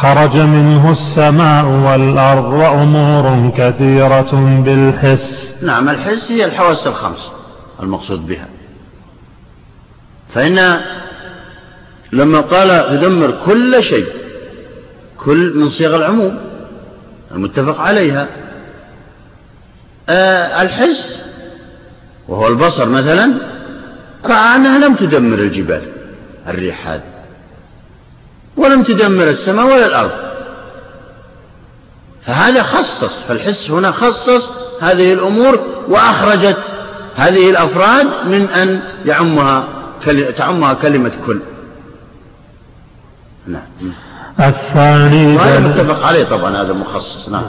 خرج 0.00 0.36
منه 0.36 0.92
السماء 0.92 1.64
والأرض 1.66 2.52
وأمور 2.52 3.52
كثيرة 3.56 4.62
بالحس. 4.64 5.54
نعم 5.62 5.88
الحس 5.88 6.32
هي 6.32 6.44
الحواس 6.44 6.86
الخمس 6.86 7.28
المقصود 7.82 8.26
بها. 8.26 8.48
فإن 10.34 10.80
لما 12.12 12.40
قال 12.40 12.88
تدمر 12.90 13.38
كل 13.46 13.82
شيء 13.82 14.06
كل 15.16 15.52
من 15.56 15.68
صيغ 15.68 15.96
العموم 15.96 16.38
المتفق 17.34 17.80
عليها 17.80 18.28
آه 20.08 20.62
الحس 20.62 21.20
وهو 22.28 22.48
البصر 22.48 22.88
مثلا 22.88 23.40
رأى 24.24 24.56
أنها 24.56 24.78
لم 24.78 24.94
تدمر 24.94 25.38
الجبال 25.38 25.82
الريح 26.46 26.88
هذه 26.88 27.17
ولم 28.58 28.82
تدمر 28.82 29.28
السماء 29.28 29.66
ولا 29.66 29.86
الأرض. 29.86 30.10
فهذا 32.26 32.62
خصص 32.62 33.20
فالحس 33.28 33.70
هنا 33.70 33.90
خصص 33.90 34.50
هذه 34.80 35.12
الأمور 35.12 35.60
وأخرجت 35.88 36.56
هذه 37.16 37.50
الأفراد 37.50 38.06
من 38.24 38.42
أن 38.42 38.80
يعمها 39.04 39.64
تعمها 40.36 40.74
كلمة 40.74 41.12
كل. 41.26 41.40
نعم. 43.46 43.92
الثاني 44.40 45.36
وهذا 45.36 45.58
متفق 45.58 46.06
عليه 46.06 46.24
طبعا 46.24 46.62
هذا 46.62 46.72
مخصص. 46.72 47.28
نعم. 47.28 47.42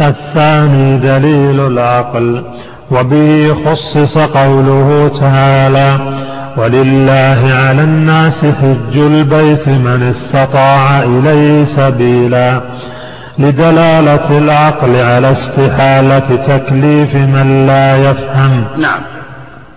الثاني 0.00 0.98
دليل 0.98 1.60
العقل 1.60 2.44
وبه 2.90 3.56
خصص 3.66 4.18
قوله 4.18 5.10
تعالى 5.20 6.18
ولله 6.58 7.54
على 7.54 7.82
الناس 7.82 8.44
حج 8.44 8.96
البيت 8.96 9.68
من 9.68 10.02
استطاع 10.02 11.02
إليه 11.02 11.64
سبيلا. 11.64 12.62
لدلالة 13.38 14.38
العقل 14.38 14.96
على 14.96 15.32
استحالة 15.32 16.36
تكليف 16.36 17.14
من 17.14 17.66
لا 17.66 18.10
يفهم. 18.10 18.66
نعم. 18.76 19.00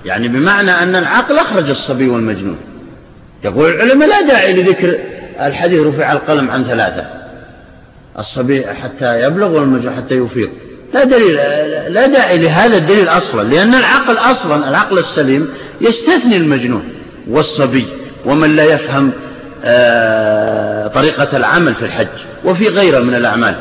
يعني 0.05 0.27
بمعنى 0.27 0.71
أن 0.71 0.95
العقل 0.95 1.37
أخرج 1.37 1.69
الصبي 1.69 2.09
والمجنون. 2.09 2.57
يقول 3.43 3.71
العلماء 3.71 4.07
لا 4.07 4.21
داعي 4.21 4.53
لذكر 4.53 4.95
الحديث 5.41 5.87
رفع 5.87 6.11
القلم 6.11 6.51
عن 6.51 6.63
ثلاثة. 6.63 7.03
الصبي 8.19 8.65
حتى 8.83 9.25
يبلغ 9.25 9.59
والمجنون 9.59 9.95
حتى 9.95 10.15
يفيق 10.15 10.51
لا 10.93 11.03
دليل 11.03 11.35
لا 11.93 12.07
داعي 12.07 12.37
لهذا 12.37 12.77
الدليل 12.77 13.07
أصلا 13.07 13.43
لأن 13.43 13.75
العقل 13.75 14.17
أصلا 14.17 14.69
العقل 14.69 14.97
السليم 14.97 15.49
يستثني 15.81 16.37
المجنون 16.37 16.83
والصبي 17.29 17.85
ومن 18.25 18.55
لا 18.55 18.63
يفهم 18.63 19.11
آه، 19.63 20.87
طريقة 20.87 21.37
العمل 21.37 21.75
في 21.75 21.85
الحج 21.85 22.07
وفي 22.45 22.67
غيره 22.67 22.99
من 22.99 23.15
الأعمال 23.15 23.55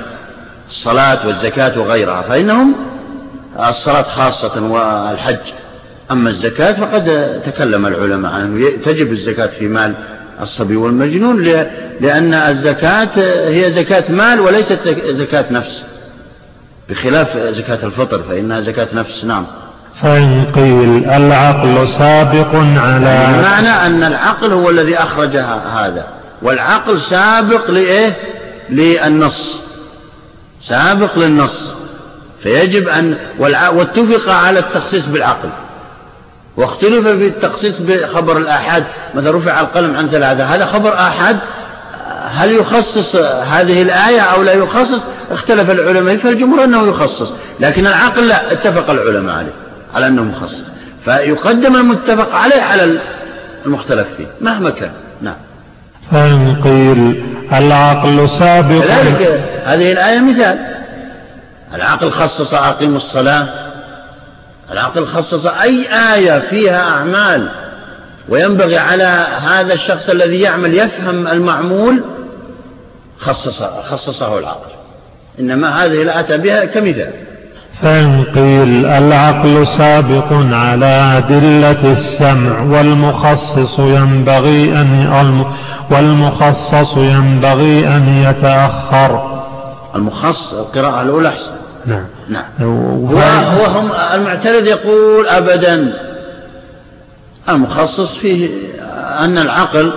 الصلاة 0.69 1.27
والزكاة 1.27 1.79
وغيرها 1.81 2.23
فإنهم 2.23 2.75
الصلاة 3.69 4.03
خاصة 4.03 4.63
والحج. 4.71 5.37
أما 6.11 6.31
الزكاة 6.31 6.73
فقد 6.73 7.41
تكلم 7.47 7.87
العلماء 7.87 8.33
عنه 8.33 8.71
تجب 8.85 9.13
الزكاة 9.13 9.47
في 9.47 9.69
مال 9.69 9.95
الصبي 10.41 10.77
والمجنون 10.77 11.43
لأن 12.01 12.35
الزكاة 12.35 13.11
هي 13.49 13.73
زكاة 13.73 14.05
مال 14.13 14.41
وليست 14.41 14.89
زكاة 15.11 15.45
نفس. 15.51 15.83
بخلاف 16.91 17.37
زكاة 17.39 17.79
الفطر 17.83 18.23
فإنها 18.23 18.61
زكاة 18.61 18.89
نفس 18.93 19.25
نعم. 19.25 19.47
فإن 19.95 20.45
قيل 20.55 21.05
العقل 21.05 21.89
سابق 21.89 22.55
على 22.55 23.07
يعني 23.07 23.43
معنى 23.43 23.69
أن 23.69 24.03
العقل 24.03 24.53
هو 24.53 24.71
الذي 24.71 24.97
أخرج 24.97 25.37
هذا. 25.37 26.07
والعقل 26.43 27.01
سابق 27.01 27.71
لإيه؟ 27.71 28.17
للنص. 28.71 29.61
سابق 30.63 31.19
للنص. 31.19 31.73
فيجب 32.43 32.89
أن 32.89 33.17
واتفق 33.73 34.33
على 34.33 34.59
التخصيص 34.59 35.07
بالعقل. 35.07 35.49
واختلف 36.57 37.09
في 37.09 37.27
التخصيص 37.27 37.79
بخبر 37.79 38.39
الآحاد. 38.39 38.85
مثلا 39.15 39.37
رفع 39.37 39.61
القلم 39.61 39.97
عن 39.97 40.09
ثلاثة 40.09 40.45
هذا 40.45 40.67
خبر 40.67 40.95
آحاد 40.95 41.39
هل 42.31 42.53
يخصص 42.53 43.17
هذه 43.53 43.83
الآية 43.83 44.21
أو 44.21 44.43
لا 44.43 44.53
يخصص؟ 44.53 45.05
اختلف 45.31 45.71
العلماء 45.71 46.17
فالجمهور 46.17 46.65
أنه 46.65 46.89
يخصص 46.89 47.33
لكن 47.61 47.87
العقل 47.87 48.29
لا 48.29 48.53
اتفق 48.53 48.91
العلماء 48.91 49.37
عليه 49.37 49.53
على 49.95 50.07
أنه 50.07 50.23
مخصص. 50.23 50.63
فيقدم 51.05 51.77
المتفق 51.77 52.35
عليه 52.35 52.63
على 52.63 52.99
المختلف 53.67 54.07
فيه 54.17 54.27
مهما 54.41 54.71
كان. 54.71 54.91
نعم. 55.23 55.37
فإن 56.13 56.61
قيل 56.65 57.25
العقل 57.53 58.29
سابق. 58.29 58.85
كذلك 58.85 59.41
هذه 59.65 59.93
الآية 59.93 60.21
مثال. 60.21 60.59
العقل 61.75 62.11
خصص 62.11 62.55
أقيموا 62.55 62.97
الصلاة. 62.97 63.47
العقل 64.73 65.07
خصص 65.07 65.47
أي 65.47 65.87
آية 66.15 66.39
فيها 66.39 66.91
أعمال 66.91 67.49
وينبغي 68.29 68.79
على 68.79 69.27
هذا 69.49 69.75
الشخص 69.75 70.09
الذي 70.09 70.41
يعمل 70.41 70.75
يفهم 70.75 71.29
المعمول 71.29 72.03
خصص 73.21 73.63
خصصه 73.63 74.39
العقل. 74.39 74.71
إنما 75.41 75.85
هذه 75.85 76.03
الآية 76.03 76.37
بها 76.37 76.65
كمثال. 76.65 77.13
فإن 77.83 78.25
قيل 78.25 78.87
العقل 78.87 79.67
سابق 79.67 80.33
على 80.33 81.19
أدلة 81.19 81.93
السمع 81.93 82.61
والمخصص 82.61 83.79
ينبغي 83.79 84.73
أن 84.73 85.45
والمخصص 85.91 86.97
ينبغي 86.97 87.89
أن 87.89 88.09
يتأخر. 88.09 89.41
المخصص 89.95 90.55
القراءة 90.55 91.03
الأولى 91.03 91.29
أحسن. 91.29 91.51
نعم. 91.87 92.05
نعم. 92.29 92.45
هو, 92.61 93.19
هو 93.19 93.67
هم 93.67 93.91
المعترض 94.15 94.67
يقول 94.67 95.29
أبدا. 95.29 95.93
المخصص 97.49 98.15
فيه 98.15 98.49
أن 99.21 99.39
العقل 99.39 99.93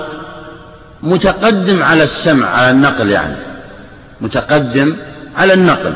متقدم 1.04 1.84
على 1.84 2.04
السمع 2.04 2.50
على 2.50 2.72
النقل 2.72 3.10
يعني. 3.10 3.36
متقدم 4.22 4.96
على 5.38 5.54
النقل. 5.54 5.94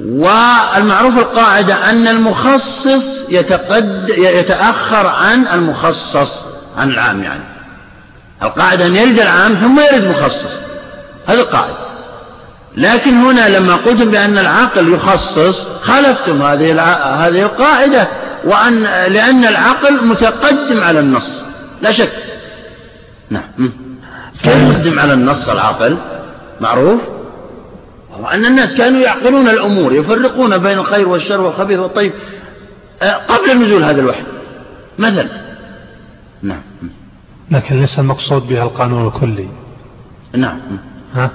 والمعروف 0.00 1.18
القاعدة 1.18 1.90
أن 1.90 2.08
المخصص 2.08 3.24
يتقد 3.28 4.08
يتأخر 4.18 5.06
عن 5.06 5.46
المخصص 5.46 6.44
عن 6.76 6.90
العام 6.90 7.22
يعني. 7.22 7.42
القاعدة 8.42 8.86
أن 8.86 8.96
يرد 8.96 9.20
العام 9.20 9.54
ثم 9.54 9.80
يرد 9.80 10.04
مخصص. 10.04 10.50
هذه 11.26 11.38
القاعدة. 11.38 11.76
لكن 12.76 13.10
هنا 13.10 13.48
لما 13.48 13.76
قلتم 13.76 14.10
بأن 14.10 14.38
العقل 14.38 14.92
يخصص 14.92 15.66
خالفتم 15.82 16.42
هذه 16.42 16.82
هذه 17.26 17.42
القاعدة 17.42 18.08
وأن 18.44 18.82
لأن 19.12 19.44
العقل 19.44 20.06
متقدم 20.06 20.80
على 20.80 21.00
النص. 21.00 21.40
لا 21.82 21.92
شك. 21.92 22.12
نعم. 23.30 23.72
كيف 24.42 24.54
يقدم 24.54 24.98
على 24.98 25.12
النص 25.12 25.48
العقل 25.48 25.98
معروف؟ 26.60 27.00
وأن 28.20 28.44
الناس 28.44 28.74
كانوا 28.74 29.00
يعقلون 29.00 29.48
الأمور 29.48 29.92
يفرقون 29.92 30.58
بين 30.58 30.78
الخير 30.78 31.08
والشر 31.08 31.40
والخبيث 31.40 31.78
والطيب 31.78 32.12
آه، 33.02 33.12
قبل 33.12 33.64
نزول 33.64 33.84
هذا 33.84 34.00
الوحي. 34.00 34.22
مثلا. 34.98 35.28
نعم. 36.42 36.62
لكن 37.50 37.80
ليس 37.80 37.98
المقصود 37.98 38.48
بها 38.48 38.62
القانون 38.62 39.06
الكلي. 39.06 39.48
نعم. 40.36 40.58
ها؟ 41.14 41.30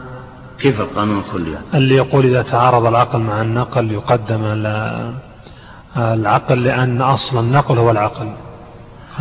كيف 0.59 0.81
القانون 0.81 1.17
الكلي؟ 1.27 1.57
اللي 1.73 1.95
يقول 1.95 2.25
إذا 2.25 2.41
تعارض 2.41 2.85
العقل 2.85 3.19
مع 3.19 3.41
النقل 3.41 3.91
يقدم 3.91 4.41
العقل 5.97 6.63
لأن 6.63 7.01
أصل 7.01 7.39
النقل 7.39 7.77
هو 7.77 7.91
العقل. 7.91 8.33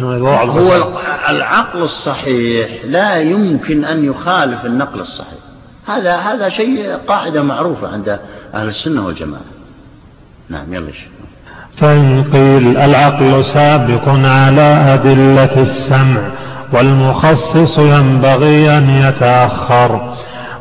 هو 0.00 0.82
العقل 1.28 1.82
الصحيح 1.82 2.68
لا 2.85 3.20
يمكن 3.20 3.85
أن 3.85 4.04
يخالف 4.04 4.66
النقل 4.66 5.00
الصحيح. 5.00 5.38
هذا 5.87 6.16
هذا 6.16 6.48
شيء 6.48 6.96
قاعدة 7.09 7.42
معروفة 7.42 7.92
عند 7.92 8.20
أهل 8.54 8.68
السنة 8.68 9.06
والجماعة. 9.06 9.42
نعم 10.48 10.74
يلا 10.74 10.90
فإن 11.76 12.24
قيل 12.32 12.76
العقل 12.76 13.44
سابق 13.44 14.09
على 14.09 14.94
أدلة 14.94 15.62
السمع 15.62 16.30
والمخصص 16.72 17.78
ينبغي 17.78 18.78
أن 18.78 18.90
يتأخر 18.90 20.14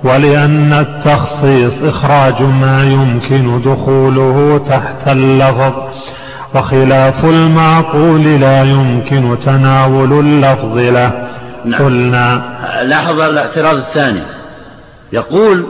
ولأن 0.04 0.74
التخصيص 0.74 1.84
إخراج 1.84 2.42
ما 2.42 2.84
يمكن 2.84 3.62
دخوله 3.62 4.66
تحت 4.70 5.08
اللفظ. 5.08 5.74
وخلاف 6.56 7.26
المعقول 7.26 8.42
لا 8.42 8.64
يمكن 8.64 9.38
تناول 9.46 10.14
اللفظ 10.14 10.78
له. 10.78 11.28
نعم. 11.66 11.84
قلنا 11.84 12.58
لاحظ 12.84 13.20
الاعتراض 13.20 13.76
الثاني. 13.76 14.24
يقول 15.14 15.66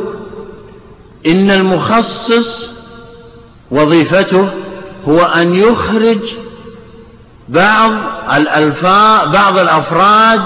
إن 1.26 1.52
المخصص 1.52 2.69
وظيفته 3.71 4.50
هو 5.08 5.21
أن 5.21 5.56
يخرج 5.56 6.19
بعض 7.50 7.91
الألفاظ 8.34 9.34
بعض 9.34 9.58
الأفراد 9.58 10.41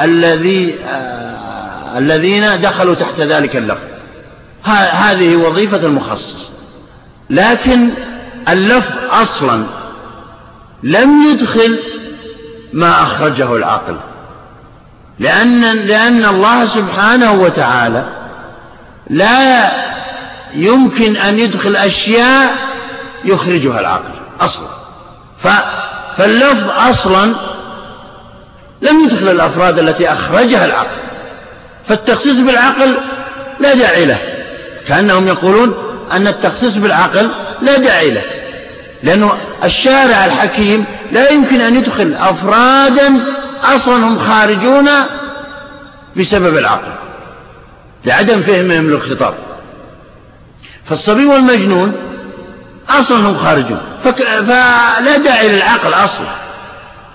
الذي 0.00 0.74
آه 0.74 1.98
الذين 1.98 2.60
دخلوا 2.60 2.94
تحت 2.94 3.20
ذلك 3.20 3.56
اللفظ. 3.56 3.84
هذه 4.90 5.36
وظيفة 5.36 5.86
المخصص. 5.86 6.50
لكن 7.30 7.90
اللفظ 8.48 8.92
أصلا 9.10 9.64
لم 10.84 11.22
يدخل 11.22 11.78
ما 12.72 13.02
أخرجه 13.02 13.56
العقل. 13.56 13.96
لأن 15.18 15.60
لأن 15.60 16.24
الله 16.24 16.66
سبحانه 16.66 17.32
وتعالى 17.32 18.04
لا 19.10 19.70
يمكن 20.54 21.16
أن 21.16 21.38
يدخل 21.38 21.76
أشياء 21.76 22.54
يخرجها 23.24 23.80
العقل 23.80 24.10
أصلا. 24.40 24.68
فاللفظ 26.16 26.70
أصلا 26.70 27.34
لم 28.82 29.00
يدخل 29.04 29.28
الأفراد 29.28 29.78
التي 29.78 30.12
أخرجها 30.12 30.64
العقل. 30.64 30.96
فالتخصيص 31.88 32.38
بالعقل 32.38 32.94
لا 33.60 33.74
داعي 33.74 34.04
له. 34.06 34.18
كأنهم 34.88 35.28
يقولون 35.28 35.74
أن 36.12 36.26
التخصيص 36.26 36.76
بالعقل 36.76 37.28
لا 37.62 37.78
داعي 37.78 38.10
له. 38.10 38.22
لأنه 39.04 39.32
الشارع 39.64 40.24
الحكيم 40.24 40.84
لا 41.12 41.30
يمكن 41.30 41.60
أن 41.60 41.76
يدخل 41.76 42.14
أفرادا 42.14 43.20
أصلا 43.62 44.06
هم 44.06 44.18
خارجون 44.18 44.88
بسبب 46.16 46.56
العقل 46.58 46.92
لعدم 48.04 48.42
فهمهم 48.42 48.90
للخطاب 48.90 49.34
فالصبي 50.84 51.26
والمجنون 51.26 51.92
أصلا 52.88 53.18
هم 53.18 53.36
خارجون 53.36 53.80
فك... 54.04 54.22
فلا 54.22 55.18
داعي 55.18 55.48
للعقل 55.48 55.94
أصلا 55.94 56.26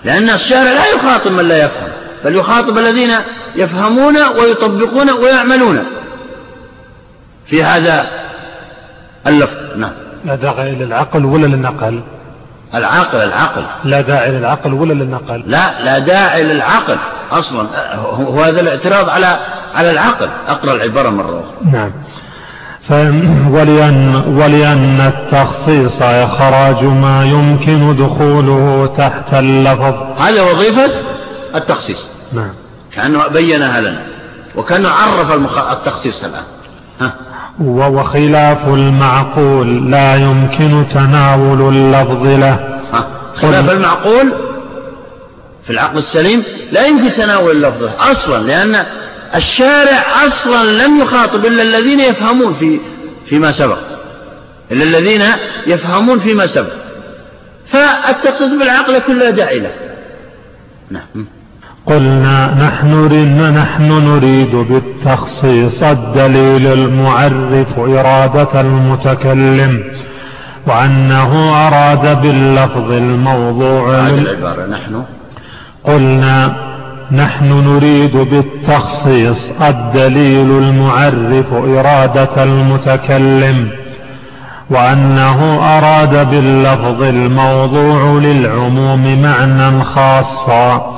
لأن 0.04 0.30
الشارع 0.30 0.72
لا 0.72 0.86
يخاطب 0.86 1.32
من 1.32 1.48
لا 1.48 1.64
يفهم 1.64 1.88
بل 2.24 2.36
يخاطب 2.36 2.78
الذين 2.78 3.16
يفهمون 3.56 4.16
ويطبقون 4.16 5.10
ويعملون. 5.10 5.84
في 7.46 7.64
هذا 7.64 8.06
اللفظ 9.26 9.56
نعم. 9.76 9.92
لا 10.24 10.34
داعي 10.34 10.74
للعقل 10.74 11.24
ولا 11.24 11.46
للنقل. 11.46 12.00
العقل 12.74 13.18
العقل. 13.18 13.62
لا 13.84 14.00
داعي 14.00 14.30
للعقل 14.30 14.72
ولا 14.72 14.92
للنقل. 14.92 15.42
لا 15.46 15.82
لا 15.84 15.98
داعي 15.98 16.42
للعقل 16.42 16.96
أصلا. 17.32 17.66
هو 17.96 18.42
هذا 18.42 18.60
الاعتراض 18.60 19.08
على 19.08 19.38
على 19.74 19.90
العقل. 19.90 20.28
أقرأ 20.48 20.74
العبارة 20.74 21.10
مرة 21.10 21.24
أخرى. 21.24 21.72
نعم. 21.72 21.92
ولأن, 23.50 24.16
ولأن 24.16 25.00
التخصيص 25.00 26.02
إخراج 26.02 26.84
ما 26.84 27.24
يمكن 27.24 27.96
دخوله 27.96 28.94
تحت 28.96 29.34
اللفظ. 29.34 30.20
هذا 30.20 30.42
وظيفة 30.42 30.90
التخصيص. 31.54 32.06
نعم. 32.32 32.52
كأنه 32.94 33.26
بينها 33.26 33.80
لنا 33.80 34.02
وكأنه 34.56 34.88
عرف 34.88 35.32
التخصيص 35.72 36.24
الآن. 36.24 36.44
ها. 37.00 37.12
وخلاف 37.58 38.68
المعقول 38.68 39.90
لا 39.90 40.16
يمكن 40.16 40.86
تناول 40.94 41.76
اللفظ 41.76 42.26
له. 42.26 42.80
خلاف 43.34 43.70
المعقول 43.70 44.32
في 45.64 45.70
العقل 45.70 45.98
السليم 45.98 46.42
لا 46.72 46.86
يمكن 46.86 47.12
تناول 47.16 47.56
اللفظ 47.56 47.88
أصلا 47.98 48.46
لأن 48.46 48.84
الشارع 49.34 50.26
أصلا 50.26 50.84
لم 50.84 51.00
يخاطب 51.00 51.46
إلا 51.46 51.62
الذين 51.62 52.00
يفهمون 52.00 52.54
في 52.54 52.80
فيما 53.26 53.52
سبق. 53.52 53.78
إلا 54.72 54.84
الذين 54.84 55.22
يفهمون 55.66 56.18
فيما 56.18 56.46
سبق. 56.46 56.72
فالتخصيص 57.66 58.52
بالعقل 58.52 59.18
لا 59.18 59.30
داعي 59.30 59.58
له. 59.58 59.72
نعم. 60.90 61.26
قلنا 61.90 62.54
نحن 62.66 63.08
نحن 63.56 63.88
نريد 63.92 64.56
بالتخصيص 64.56 65.82
الدليل 65.82 66.66
المعرف 66.66 67.78
إرادة 67.78 68.60
المتكلم 68.60 69.84
وأنه 70.66 71.52
أراد 71.66 72.20
باللفظ 72.22 72.92
الموضوع 72.92 74.08
العبارة 74.08 74.66
نحن. 74.66 75.02
قلنا 75.84 76.56
نحن 77.12 77.52
نريد 77.52 78.16
بالتخصيص 78.16 79.52
الدليل 79.62 80.50
المعرف 80.50 81.52
إرادة 81.52 82.42
المتكلم 82.42 83.68
وأنه 84.70 85.60
أراد 85.78 86.30
باللفظ 86.30 87.02
الموضوع 87.02 88.20
للعموم 88.20 89.22
معنى 89.22 89.84
خاصا 89.84 90.96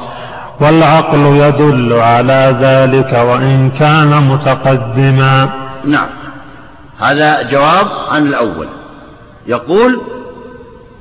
والعقل 0.62 1.18
يدل 1.18 1.92
على 1.92 2.56
ذلك 2.60 3.12
وإن 3.12 3.70
كان 3.78 4.28
متقدما. 4.28 5.50
نعم. 5.84 6.06
هذا 7.00 7.42
جواب 7.42 7.86
عن 8.10 8.26
الأول. 8.26 8.68
يقول 9.46 10.00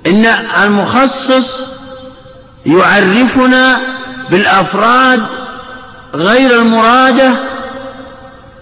إن 0.07 0.25
المخصص 0.63 1.63
يعرفنا 2.65 3.77
بالأفراد 4.29 5.21
غير 6.15 6.61
المرادة 6.61 7.29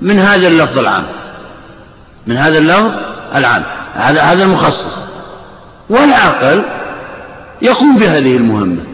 من 0.02 0.20
هذا 0.20 0.48
اللفظ 0.48 0.80
العام. 0.80 1.06
من 2.28 2.38
هذا 2.38 2.58
اللفظ 2.58 2.92
العام. 3.36 3.64
هذا 3.96 4.22
هذا 4.22 4.44
المخصص. 4.44 4.98
والعقل 5.90 6.64
يقوم 7.62 7.98
بهذه 7.98 8.38
المهمة. 8.38 8.89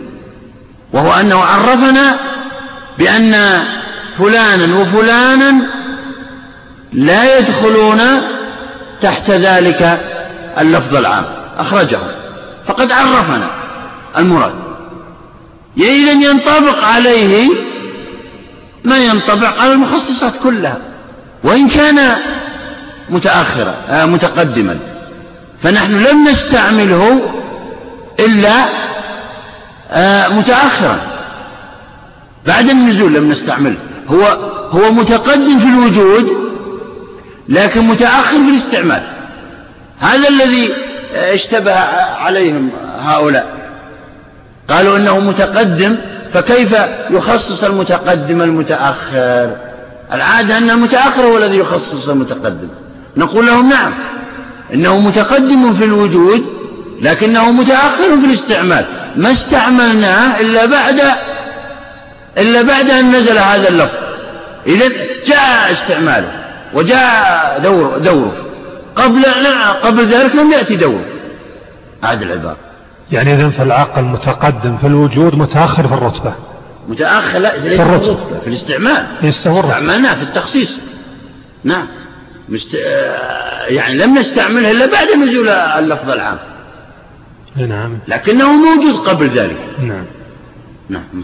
وهو 0.93 1.13
أنه 1.13 1.43
عرفنا 1.43 2.17
بأن 2.97 3.63
فلانا 4.19 4.77
وفلانا 4.77 5.55
لا 6.93 7.37
يدخلون 7.37 8.01
تحت 9.01 9.29
ذلك 9.29 10.01
اللفظ 10.59 10.95
العام. 10.95 11.25
أخرجه 11.57 11.99
فقد 12.67 12.91
عرفنا 12.91 13.47
المراد. 14.17 14.53
إذا 15.77 16.11
ينطبق 16.11 16.83
عليه 16.83 17.49
ما 18.83 18.97
ينطبق 18.97 19.59
على 19.59 19.73
المخصصات 19.73 20.33
كلها. 20.43 20.77
وإن 21.43 21.67
كان 21.67 22.15
متأخرا 23.09 23.75
آه 23.89 24.05
متقدما. 24.05 24.79
فنحن 25.63 26.03
لم 26.03 26.27
نستعمله 26.27 27.21
إلا 28.19 28.65
متأخرا. 30.29 30.99
بعد 32.47 32.69
النزول 32.69 33.13
لم 33.13 33.29
نستعمله 33.29 33.77
هو 34.07 34.23
هو 34.71 34.91
متقدم 34.91 35.59
في 35.59 35.67
الوجود 35.67 36.29
لكن 37.49 37.81
متأخر 37.81 38.37
في 38.37 38.49
الاستعمال. 38.49 39.03
هذا 39.99 40.29
الذي 40.29 40.69
اشتبه 41.15 41.73
عليهم 42.19 42.69
هؤلاء. 43.01 43.45
قالوا 44.69 44.97
إنه 44.97 45.19
متقدم 45.19 45.97
فكيف 46.33 46.75
يخصص 47.09 47.63
المتقدم 47.63 48.41
المتأخر؟ 48.41 49.55
العادة 50.13 50.57
أن 50.57 50.69
المتأخر 50.69 51.21
هو 51.21 51.37
الذي 51.37 51.57
يخصص 51.57 52.09
المتقدم. 52.09 52.67
نقول 53.17 53.45
لهم 53.47 53.69
نعم 53.69 53.93
إنه 54.73 54.99
متقدم 54.99 55.73
في 55.73 55.83
الوجود 55.83 56.45
لكنه 57.01 57.51
متأخر 57.51 58.19
في 58.19 58.25
الاستعمال. 58.25 58.85
ما 59.17 59.31
استعملناه 59.31 60.39
إلا 60.39 60.65
بعد 60.65 61.01
إلا 62.37 62.61
بعد 62.61 62.89
أن 62.89 63.15
نزل 63.15 63.37
هذا 63.37 63.69
اللفظ. 63.69 63.97
إذا 64.67 64.87
جاء 65.27 65.71
استعماله 65.71 66.31
وجاء 66.73 67.59
دور 67.63 67.97
دوره. 67.97 68.33
قبل 68.95 69.25
قبل 69.83 70.05
ذلك 70.05 70.35
لم 70.35 70.51
يأتي 70.51 70.75
دوره. 70.75 71.05
هذه 72.03 72.23
العبارة. 72.23 72.57
يعني 73.11 73.33
إذن 73.33 73.49
فالعقل 73.49 74.01
متقدم 74.01 74.77
في 74.77 74.87
الوجود 74.87 75.35
متأخر 75.35 75.87
في 75.87 75.93
الرتبة. 75.93 76.33
متأخر 76.87 77.39
لا 77.39 77.59
في 77.59 77.81
الرتبة. 77.81 78.39
في 78.43 78.47
الاستعمال. 78.47 79.07
استعملناه 79.23 80.15
في 80.15 80.23
التخصيص. 80.23 80.79
نعم. 81.63 81.87
مست... 82.49 82.75
آه، 82.75 83.65
يعني 83.65 83.93
لم 83.93 84.17
نستعملها 84.17 84.71
إلا 84.71 84.85
بعد 84.85 85.07
نزول 85.07 85.49
اللفظ 85.49 86.11
العام. 86.11 86.37
نعم. 87.57 87.97
لكنه 88.07 88.47
موجود 88.53 88.95
قبل 89.07 89.29
ذلك. 89.29 89.57
نعم. 89.79 90.05
نعم. 90.89 91.23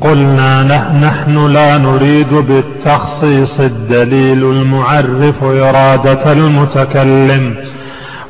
قلنا 0.00 0.62
نحن 0.92 1.52
لا 1.52 1.78
نريد 1.78 2.34
بالتخصيص 2.34 3.60
الدليل 3.60 4.44
المعرف 4.44 5.42
إرادة 5.44 6.32
المتكلم 6.32 7.56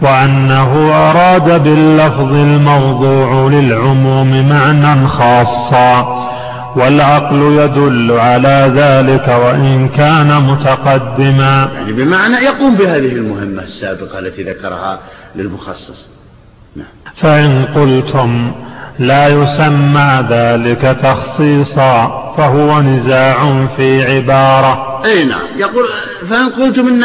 وأنه 0.03 0.91
أراد 1.11 1.62
باللفظ 1.62 2.32
الموضوع 2.32 3.51
للعموم 3.51 4.49
معنى 4.49 5.07
خاصا 5.07 6.24
والعقل 6.76 7.37
يدل 7.37 8.12
على 8.12 8.72
ذلك 8.74 9.28
وإن 9.28 9.89
كان 9.89 10.43
متقدما. 10.43 11.70
يعني 11.74 11.93
بمعنى 11.93 12.35
يقوم 12.35 12.74
بهذه 12.74 13.12
المهمة 13.12 13.62
السابقة 13.62 14.18
التي 14.18 14.43
ذكرها 14.43 15.01
للمخصص. 15.37 16.07
فإن 17.16 17.64
قلتم 17.75 18.53
لا 18.99 19.29
يسمى 19.29 20.27
ذلك 20.31 20.97
تخصيصا 21.03 22.25
فهو 22.37 22.81
نزاع 22.81 23.66
في 23.77 24.05
عبارة. 24.05 25.03
أي 25.05 25.25
نعم. 25.25 25.41
يقول 25.57 25.89
فإن 26.31 26.49
قلتم 26.49 26.89
إن, 26.89 27.05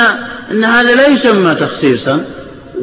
إن 0.51 0.63
هذا 0.63 0.95
لا 0.95 1.07
يسمى 1.07 1.55
تخصيصا 1.55 2.25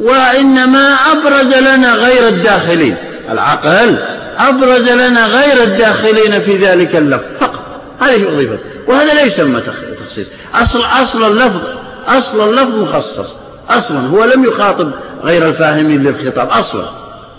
وإنما 0.01 0.95
أبرز 1.11 1.53
لنا 1.53 1.93
غير 1.93 2.27
الداخلين. 2.27 2.95
العقل 3.29 3.95
أبرز 4.37 4.89
لنا 4.89 5.25
غير 5.25 5.63
الداخلين 5.63 6.41
في 6.41 6.57
ذلك 6.57 6.95
اللفظ 6.95 7.25
فقط. 7.39 7.65
هذه 7.99 8.27
أضيفت 8.33 8.59
وهذا 8.87 9.13
لا 9.13 9.21
يسمى 9.21 9.61
تخصيص. 10.05 10.27
أصل 10.53 10.81
أصل 11.01 11.31
اللفظ 11.31 11.61
أصل 12.07 12.49
اللفظ 12.49 12.75
مخصص. 12.75 13.33
أصلا. 13.69 14.07
هو 14.07 14.23
لم 14.23 14.43
يخاطب 14.43 14.91
غير 15.23 15.47
الفاهمين 15.47 16.03
للخطاب 16.03 16.47
أصلا. 16.49 16.85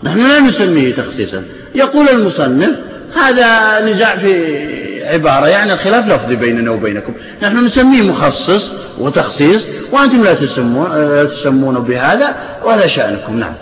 نحن 0.02 0.18
لا 0.18 0.40
نسميه 0.40 0.94
تخصيصا. 0.94 1.42
يقول 1.74 2.08
المصنف 2.08 2.70
هذا 3.16 3.80
نزاع 3.90 4.16
في 4.16 4.58
عبارة 5.06 5.46
يعني 5.46 5.72
الخلاف 5.72 6.06
لفظي 6.06 6.36
بيننا 6.36 6.70
وبينكم. 6.70 7.12
نحن 7.42 7.64
نسميه 7.64 8.02
مخصص 8.02 8.72
وتخصيص 8.98 9.66
وأنتم 9.92 10.24
لا 10.24 10.34
تسمون, 10.34 10.88
تسمون 11.28 11.78
بهذا 11.78 12.36
وهذا 12.64 12.86
شأنكم. 12.86 13.38
نعم. 13.38 13.52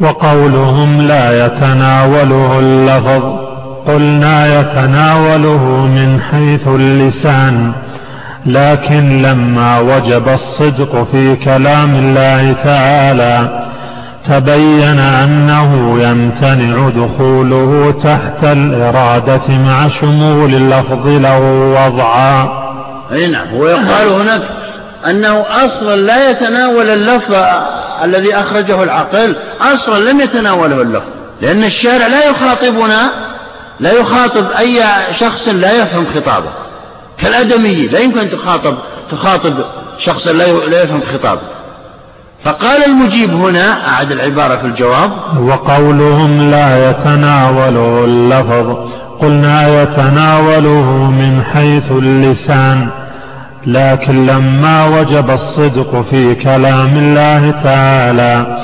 وقولهم 0.00 1.02
لا 1.02 1.46
يتناوله 1.46 2.58
اللفظ 2.58 3.22
قلنا 3.86 4.60
يتناوله 4.60 5.86
من 5.86 6.20
حيث 6.20 6.68
اللسان. 6.68 7.72
لكن 8.46 9.22
لما 9.22 9.78
وجب 9.78 10.28
الصدق 10.28 11.06
في 11.12 11.36
كلام 11.36 11.96
الله 11.96 12.52
تعالى 12.64 13.64
تبين 14.28 14.98
أنه 14.98 16.02
يمتنع 16.02 16.88
دخوله 16.88 17.94
تحت 18.02 18.44
الإرادة 18.44 19.48
مع 19.48 19.88
شمول 19.88 20.54
اللفظ 20.54 21.06
له 21.06 21.40
وضعا. 21.76 22.64
أي 23.12 23.26
نعم 23.26 23.48
هو 23.48 23.66
يقال 23.66 24.08
هناك 24.08 24.42
أنه 25.06 25.44
أصلا 25.64 25.96
لا 25.96 26.30
يتناول 26.30 26.90
اللفظ 26.90 27.34
الذي 28.04 28.34
أخرجه 28.34 28.82
العقل 28.82 29.36
أصلا 29.60 30.10
لم 30.10 30.20
يتناوله 30.20 30.82
اللفظ 30.82 31.08
لأن 31.42 31.64
الشارع 31.64 32.06
لا 32.06 32.30
يخاطبنا 32.30 33.10
لا 33.80 33.92
يخاطب 33.92 34.44
أي 34.58 34.84
شخص 35.18 35.48
لا 35.48 35.82
يفهم 35.82 36.06
خطابه. 36.14 36.50
كالأدمي 37.18 37.86
لا 37.86 37.98
يمكن 37.98 38.18
أن 38.18 38.30
تخاطب 38.30 38.74
تخاطب 39.10 39.52
شخصا 39.98 40.32
لا 40.32 40.82
يفهم 40.82 41.00
خطابه. 41.12 41.40
فقال 42.44 42.84
المجيب 42.84 43.34
هنا 43.34 43.88
أعد 43.88 44.12
العبارة 44.12 44.56
في 44.56 44.66
الجواب. 44.66 45.10
وقولهم 45.40 46.50
لا 46.50 46.90
يتناوله 46.90 48.04
اللفظ. 48.04 48.76
قلنا 49.20 49.82
يتناوله 49.82 51.10
من 51.10 51.44
حيث 51.52 51.90
اللسان. 51.90 52.88
لكن 53.66 54.26
لما 54.26 54.86
وجب 54.86 55.30
الصدق 55.30 56.04
في 56.10 56.34
كلام 56.34 56.96
الله 56.96 57.50
تعالى 57.50 58.58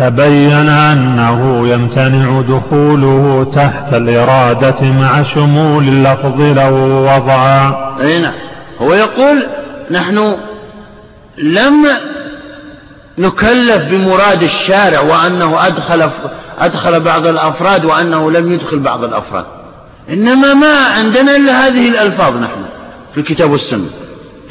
تبين 0.00 0.68
أنه 0.68 1.68
يمتنع 1.68 2.40
دخوله 2.40 3.52
تحت 3.54 3.94
الإرادة 3.94 4.82
مع 4.82 5.22
شمول 5.22 5.88
اللفظ 5.88 6.40
له 6.40 6.70
وضعا 6.72 7.96
أي 8.00 8.20
نعم. 8.20 8.32
هو 8.80 8.94
يقول 8.94 9.46
نحن 9.90 10.36
لم 11.38 11.86
نكلف 13.18 13.82
بمراد 13.90 14.42
الشارع 14.42 15.00
وأنه 15.00 15.66
أدخل 15.66 16.10
أدخل 16.58 17.00
بعض 17.00 17.26
الأفراد 17.26 17.84
وأنه 17.84 18.30
لم 18.30 18.52
يدخل 18.52 18.78
بعض 18.78 19.04
الأفراد. 19.04 19.44
إنما 20.10 20.54
ما 20.54 20.74
عندنا 20.96 21.36
إلا 21.36 21.66
هذه 21.66 21.88
الألفاظ 21.88 22.36
نحن 22.36 22.64
في 23.14 23.20
الكتاب 23.20 23.50
والسنة. 23.50 23.90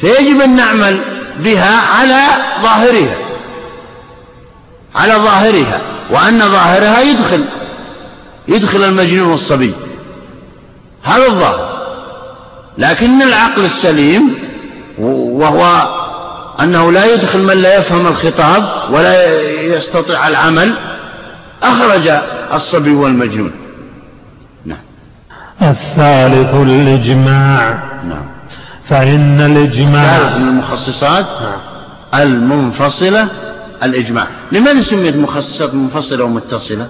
فيجب 0.00 0.40
أن 0.40 0.56
نعمل 0.56 0.98
بها 1.44 1.76
على 1.98 2.22
ظاهرها. 2.62 3.29
على 4.94 5.14
ظاهرها 5.14 5.80
وأن 6.10 6.38
ظاهرها 6.38 7.00
يدخل 7.00 7.44
يدخل 8.48 8.84
المجنون 8.84 9.30
والصبي. 9.30 9.74
هذا 11.02 11.26
الظاهر. 11.26 11.80
لكن 12.78 13.22
العقل 13.22 13.64
السليم 13.64 14.34
وهو 14.98 15.88
أنه 16.60 16.92
لا 16.92 17.14
يدخل 17.14 17.38
من 17.38 17.56
لا 17.56 17.76
يفهم 17.76 18.06
الخطاب 18.06 18.64
ولا 18.90 19.42
يستطيع 19.62 20.28
العمل 20.28 20.74
أخرج 21.62 22.10
الصبي 22.52 22.94
والمجنون. 22.94 23.52
نعم. 24.64 24.78
الثالث 25.62 26.54
الإجماع. 26.54 27.82
نعم. 28.04 28.26
فإن 28.88 29.40
الإجماع 29.40 30.36
من 30.36 30.48
المخصصات 30.48 31.26
نعم. 31.40 32.22
المنفصلة 32.22 33.28
الإجماع. 33.82 34.28
لماذا 34.52 34.82
سميت 34.82 35.16
مخصصات 35.16 35.74
منفصلة 35.74 36.24
ومتصلة؟ 36.24 36.88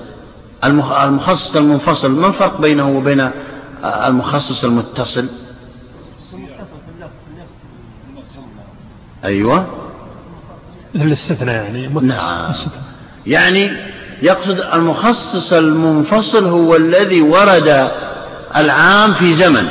المخصص 0.65 1.57
المنفصل 1.57 2.11
ما 2.11 2.27
الفرق 2.27 2.61
بينه 2.61 2.89
وبين 2.89 3.31
المخصص 3.85 4.65
المتصل؟ 4.65 5.27
أيوة. 9.25 9.67
الاستثناء 10.95 11.55
يعني 11.55 11.89
نعم. 11.89 12.53
يعني 13.27 13.71
يقصد 14.23 14.61
المخصص 14.75 15.53
المنفصل 15.53 16.45
هو 16.45 16.77
الذي 16.77 17.23
ورد 17.23 17.91
العام 18.57 19.13
في 19.13 19.35
زمن 19.35 19.69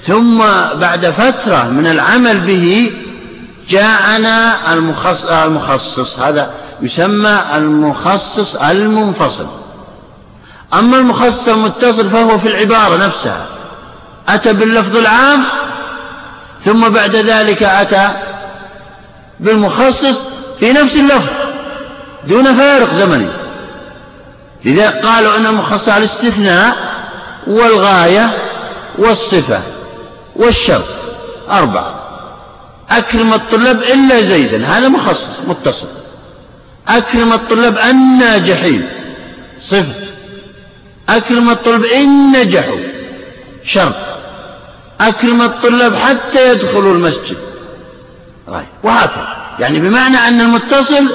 ثم 0.00 0.38
بعد 0.80 1.06
فترة 1.06 1.68
من 1.68 1.86
العمل 1.86 2.40
به 2.40 2.92
جاءنا 3.68 4.72
المخصص, 4.72 5.24
المخصص. 5.24 6.18
هذا 6.18 6.50
يسمى 6.82 7.40
المخصص 7.54 8.56
المنفصل. 8.56 9.46
أما 10.74 10.96
المخصص 10.96 11.48
المتصل 11.48 12.10
فهو 12.10 12.38
في 12.38 12.48
العبارة 12.48 13.06
نفسها. 13.06 13.46
أتى 14.28 14.52
باللفظ 14.52 14.96
العام 14.96 15.44
ثم 16.64 16.88
بعد 16.88 17.16
ذلك 17.16 17.62
أتى 17.62 18.08
بالمخصص 19.40 20.24
في 20.60 20.72
نفس 20.72 20.96
اللفظ 20.96 21.30
دون 22.28 22.56
فارق 22.56 22.94
زمني. 22.94 23.28
لذلك 24.64 25.06
قالوا 25.06 25.36
أن 25.36 25.46
المخصص 25.46 25.88
على 25.88 25.98
الاستثناء 25.98 26.76
والغاية 27.46 28.30
والصفة 28.98 29.60
والشرط. 30.36 30.84
أربعة. 31.50 31.93
أكرم 32.90 33.34
الطلاب 33.34 33.82
إلا 33.82 34.20
زيدا 34.20 34.66
هذا 34.66 34.88
مخصص 34.88 35.28
متصل. 35.48 35.88
أكرم 36.88 37.32
الطلاب 37.32 37.78
الناجحين 37.78 38.88
صفة 39.60 39.94
أكرم 41.08 41.50
الطلاب 41.50 41.84
إن 41.84 42.32
نجحوا 42.32 42.78
شرط. 43.64 43.94
أكرم 45.00 45.42
الطلاب 45.42 45.94
حتى 45.94 46.52
يدخلوا 46.52 46.94
المسجد. 46.94 47.36
طيب 48.46 48.66
وهكذا. 48.82 49.28
يعني 49.58 49.80
بمعنى 49.80 50.16
أن 50.16 50.40
المتصل 50.40 51.08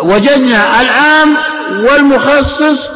وجدنا 0.00 0.80
العام 0.80 1.36
والمخصص 1.70 2.90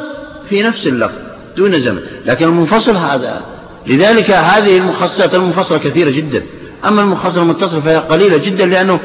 في 0.49 0.63
نفس 0.63 0.87
اللفظ 0.87 1.19
دون 1.57 1.81
زمن. 1.81 2.01
لكن 2.27 2.45
المنفصل 2.45 2.97
هذا 2.97 3.43
لذلك 3.87 4.31
هذه 4.31 4.79
المخصصات 4.79 5.35
المنفصلة 5.35 5.79
كثيرة 5.79 6.11
جدا. 6.11 6.43
أما 6.85 7.03
المخصصة 7.03 7.43
المتصلة 7.43 7.81
فهي 7.81 7.97
قليلة 7.97 8.37
جدا 8.37 8.67
لأنه 8.67 9.01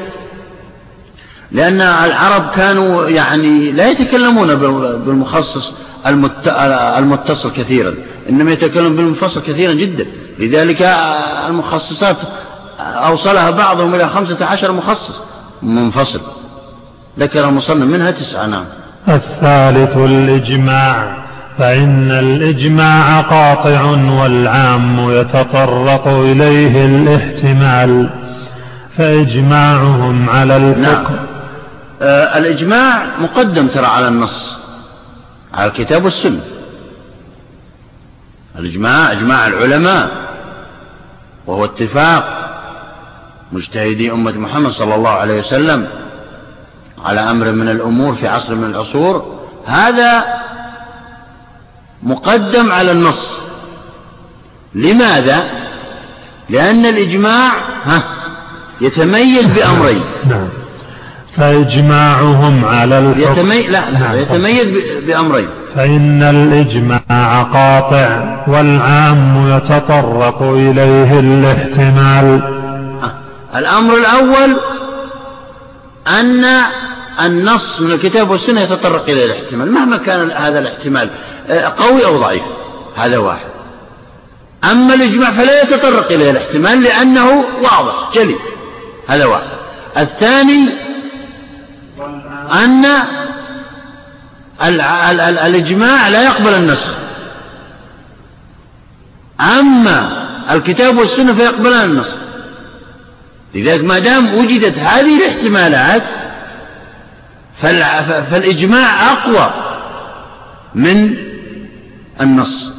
لأن 1.52 1.80
العرب 1.80 2.50
كانوا 2.50 3.08
يعني 3.08 3.72
لا 3.72 3.88
يتكلمون 3.88 4.54
بالمخصص 5.04 5.74
المتصل 6.96 7.50
كثيرا 7.52 7.94
إنما 8.30 8.52
يتكلمون 8.52 8.96
بالمنفصل 8.96 9.42
كثيرا 9.42 9.72
جدا. 9.72 10.06
لذلك 10.38 10.82
المخصصات 11.48 12.16
أوصلها 12.80 13.50
بعضهم 13.50 13.94
إلى 13.94 14.08
خمسة 14.08 14.44
عشر 14.46 14.72
مخصص 14.72 15.20
منفصل. 15.62 16.20
ذكر 17.18 17.48
المصنف 17.48 17.84
منها 17.84 18.10
تسعة 18.10 18.46
نعم. 18.46 18.64
الثالث 19.08 19.96
الإجماع. 19.96 21.17
فإن 21.58 22.10
الإجماع 22.10 23.20
قاطع 23.20 23.82
والعام 24.20 25.10
يتطرق 25.10 26.08
إليه 26.08 26.84
الاحتمال 26.86 28.10
فإجماعهم 28.98 30.30
على 30.30 30.56
الحكم 30.56 31.14
نعم. 31.14 31.26
آه 32.02 32.38
الإجماع 32.38 33.06
مقدم 33.20 33.66
ترى 33.66 33.86
على 33.86 34.08
النص 34.08 34.56
على 35.54 35.66
الكتاب 35.70 36.04
والسنة. 36.04 36.40
الإجماع 38.58 39.12
إجماع 39.12 39.46
العلماء 39.46 40.10
وهو 41.46 41.64
اتفاق 41.64 42.24
مجتهدي 43.52 44.12
أمة 44.12 44.38
محمد 44.38 44.70
صلى 44.70 44.94
الله 44.94 45.10
عليه 45.10 45.38
وسلم 45.38 45.88
على 47.04 47.20
أمر 47.20 47.52
من 47.52 47.68
الأمور 47.68 48.14
في 48.14 48.28
عصر 48.28 48.54
من 48.54 48.70
العصور. 48.70 49.38
هذا 49.66 50.37
مقدم 52.02 52.72
على 52.72 52.92
النص. 52.92 53.36
لماذا؟ 54.74 55.44
لأن 56.50 56.86
الإجماع 56.86 57.52
ها 57.84 58.02
يتميز 58.80 59.46
بأمرين. 59.46 60.04
نعم. 60.28 60.48
فإجماعهم 61.36 62.64
على 62.64 62.98
الحكم. 62.98 63.32
يتمي... 63.32 63.62
لا, 63.62 63.90
لا 63.90 63.98
نعم. 63.98 64.18
يتميز 64.18 64.66
بأمرين. 65.06 65.48
فإن 65.74 66.22
الإجماع 66.22 67.42
قاطع 67.42 68.36
والعام 68.48 69.48
يتطرق 69.56 70.42
إليه 70.42 71.20
الاحتمال. 71.20 72.40
الأمر 73.54 73.94
الأول 73.94 74.56
أن 76.20 76.44
النص 77.20 77.80
من 77.80 77.92
الكتاب 77.92 78.30
والسنة 78.30 78.60
يتطرق 78.60 79.02
إلى 79.08 79.24
الاحتمال 79.24 79.72
مهما 79.72 79.96
كان 79.96 80.30
هذا 80.30 80.58
الاحتمال 80.58 81.10
آه، 81.48 81.72
قوي 81.78 82.04
أو 82.04 82.18
ضعيف 82.18 82.42
هذا 82.96 83.18
واحد. 83.18 83.48
أما 84.64 84.94
الإجماع 84.94 85.30
فلا 85.30 85.62
يتطرق 85.62 86.12
إليه 86.12 86.30
الاحتمال 86.30 86.82
لأنه 86.82 87.44
واضح 87.62 88.10
جلي 88.14 88.36
هذا 89.06 89.24
واحد. 89.24 89.48
الثاني 89.96 90.68
أن 92.52 92.86
الإجماع 95.46 96.08
لا 96.08 96.22
يقبل 96.22 96.54
النسخ. 96.54 96.94
أما 99.40 100.28
الكتاب 100.50 100.98
والسنة 100.98 101.34
فيقبلان 101.34 101.90
النسخ. 101.90 102.14
لذلك 103.54 103.84
ما 103.84 103.98
دام 103.98 104.34
وجدت 104.34 104.78
هذه 104.78 105.18
الاحتمالات 105.18 106.02
فالإجماع 107.60 109.12
أقوى 109.12 109.50
من 110.74 111.14
النص 112.20 112.72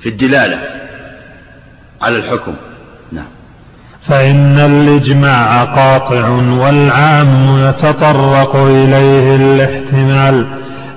في 0.00 0.08
الدلالة 0.08 0.58
على 2.02 2.16
الحكم. 2.16 2.52
نعم. 3.12 3.24
فإن 4.08 4.58
الإجماع 4.58 5.64
قاطع 5.64 6.28
والعام 6.28 7.58
يتطرق 7.68 8.56
إليه 8.56 9.36
الاحتمال 9.36 10.46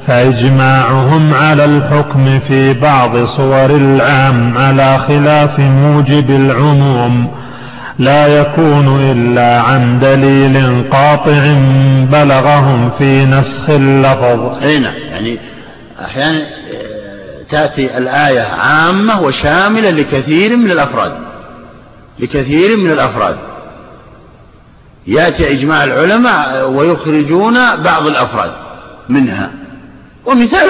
فإجماعهم 0.08 1.34
على 1.34 1.66
الحكم 1.66 2.40
في 2.40 2.74
بعض 2.74 3.24
صور 3.24 3.66
العام 3.66 4.58
على 4.58 5.00
خلاف 5.00 5.60
موجب 5.60 6.30
العموم. 6.30 7.32
لا 8.00 8.28
يكون 8.28 9.12
إلا 9.12 9.62
عن 9.62 10.00
دليل 10.00 10.86
قاطع 10.92 11.54
بلغهم 12.12 12.92
في 12.98 13.26
نسخ 13.26 13.70
اللفظ. 13.70 14.64
أي 14.64 14.80
نعم. 14.80 14.94
يعني 15.12 15.40
أحيانا 16.06 16.40
آه، 16.40 17.44
تأتي 17.50 17.98
الآية 17.98 18.42
عامة 18.42 19.22
وشاملة 19.22 19.90
لكثير 19.90 20.58
من 20.58 20.72
الأفراد. 20.72 21.14
لكثير 22.20 22.78
من 22.78 22.92
الأفراد. 22.92 23.38
يأتي 25.08 25.52
إجماع 25.52 25.84
العلماء 25.84 26.70
ويخرجون 26.70 27.76
بعض 27.76 28.08
الأفراد 28.08 28.52
منها. 29.10 29.52
ومثال 30.26 30.70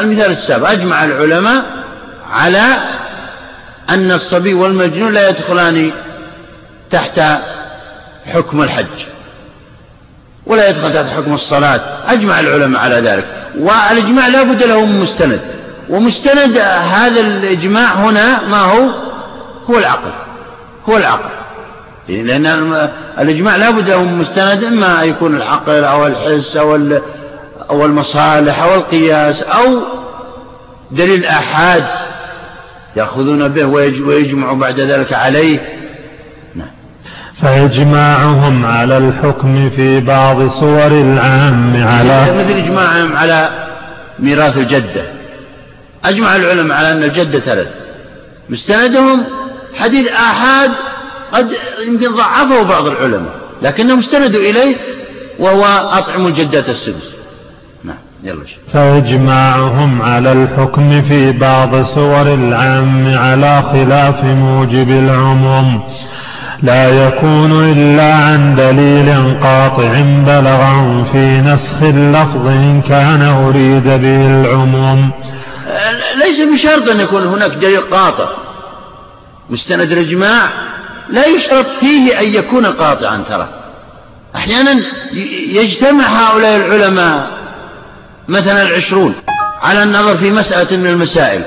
المثال 0.00 0.30
السابق 0.30 0.70
أجمع 0.70 1.04
العلماء 1.04 1.64
على 2.30 2.76
أن 3.90 4.10
الصبي 4.10 4.54
والمجنون 4.54 5.12
لا 5.12 5.28
يدخلان 5.28 5.90
تحت 6.90 7.20
حكم 8.26 8.62
الحج. 8.62 9.06
ولا 10.46 10.68
يدخل 10.68 10.92
تحت 10.92 11.08
حكم 11.16 11.34
الصلاة. 11.34 11.80
أجمع 12.06 12.40
العلماء 12.40 12.82
على 12.82 12.94
ذلك. 12.94 13.24
والإجماع 13.58 14.28
لا 14.28 14.42
بد 14.42 14.62
له 14.62 14.84
من 14.84 15.00
مستند. 15.00 15.40
ومستند 15.90 16.58
هذا 16.58 17.20
الإجماع 17.20 17.94
هنا 17.94 18.42
ما 18.42 18.60
هو؟ 18.60 18.88
هو 19.70 19.78
العقل. 19.78 20.10
هو 20.88 20.96
العقل. 20.96 21.30
لأن 22.08 22.46
الإجماع 23.18 23.56
لا 23.56 23.70
بد 23.70 23.90
له 23.90 24.02
من 24.02 24.18
مستند 24.18 24.64
إما 24.64 25.02
يكون 25.02 25.36
العقل 25.36 25.84
أو 25.84 26.06
الحس 26.06 26.56
أو 26.56 27.00
أو 27.70 27.84
المصالح 27.84 28.62
أو 28.62 28.74
القياس 28.74 29.42
أو 29.42 29.80
دليل 30.90 31.24
آحاد 31.24 31.84
يأخذون 32.96 33.48
به 33.48 33.64
ويجمع 34.06 34.52
بعد 34.52 34.80
ذلك 34.80 35.12
عليه. 35.12 35.58
فإجماعهم 37.42 38.66
على 38.66 38.98
الحكم 38.98 39.70
في 39.70 40.00
بعض 40.00 40.46
صور 40.46 40.86
العام 40.86 41.86
على 41.86 42.26
مثل 42.38 42.58
إجماعهم 42.58 43.16
على 43.16 43.50
ميراث 44.18 44.58
الجدة. 44.58 45.02
أجمع 46.04 46.36
العلماء 46.36 46.78
على 46.78 46.92
أن 46.92 47.02
الجدة 47.02 47.38
ثلاث. 47.38 47.68
مستندهم 48.48 49.24
حديث 49.74 50.08
آحاد 50.08 50.70
قد 51.32 51.52
يمكن 51.88 52.16
ضعفه 52.16 52.62
بعض 52.62 52.86
العلماء 52.86 53.34
لكنهم 53.62 53.98
استندوا 53.98 54.40
إليه 54.40 54.76
وهو 55.38 55.64
أطعم 55.92 56.26
الجدة 56.26 56.64
السدس. 56.68 57.14
نعم 57.84 57.96
يلا 58.22 58.44
فإجماعهم 58.72 60.02
على 60.02 60.32
الحكم 60.32 61.02
في 61.02 61.32
بعض 61.32 61.82
صور 61.82 62.34
العام 62.34 63.14
على 63.16 63.62
خلاف 63.62 64.24
موجب 64.24 64.90
العموم. 64.90 65.82
لا 66.62 67.06
يكون 67.06 67.72
إلا 67.72 68.14
عن 68.14 68.54
دليل 68.54 69.40
قاطع 69.42 70.00
بلغ 70.26 71.04
في 71.12 71.40
نسخ 71.40 71.82
اللفظ 71.82 72.46
إن 72.46 72.82
كان 72.88 73.22
أريد 73.22 73.84
به 73.84 74.40
العموم 74.40 75.10
ليس 76.16 76.40
بشرط 76.40 76.88
أن 76.88 77.00
يكون 77.00 77.22
هناك 77.22 77.50
دليل 77.50 77.80
قاطع. 77.80 78.28
مستند 79.50 79.92
الإجماع 79.92 80.48
لا 81.10 81.26
يشترط 81.26 81.66
فيه 81.66 82.20
أن 82.20 82.24
يكون 82.24 82.66
قاطعا 82.66 83.22
ترى. 83.28 83.48
أحيانا 84.36 84.82
يجتمع 85.52 86.04
هؤلاء 86.04 86.56
العلماء 86.56 87.30
مثلا 88.28 88.62
العشرون 88.62 89.14
على 89.62 89.82
النظر 89.82 90.16
في 90.16 90.30
مسألة 90.30 90.76
من 90.76 90.86
المسائل 90.86 91.42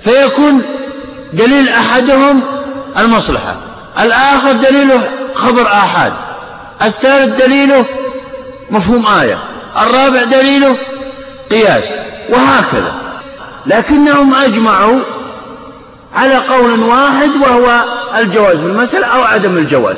فيكون 0.00 0.62
دليل 1.32 1.68
أحدهم 1.68 2.42
المصلحة. 2.98 3.67
الآخر 4.00 4.52
دليله 4.52 5.00
خبر 5.34 5.66
آحاد. 5.66 6.12
الثالث 6.82 7.42
دليله 7.42 7.84
مفهوم 8.70 9.06
آية. 9.06 9.38
الرابع 9.76 10.24
دليله 10.24 10.76
قياس. 11.50 11.84
وهكذا. 12.30 12.92
لكنهم 13.66 14.34
أجمعوا 14.34 15.00
على 16.14 16.34
قول 16.34 16.80
واحد 16.80 17.30
وهو 17.42 17.84
الجواز 18.18 18.56
في 18.56 18.66
المسألة 18.66 19.06
أو 19.06 19.22
عدم 19.22 19.58
الجواز. 19.58 19.96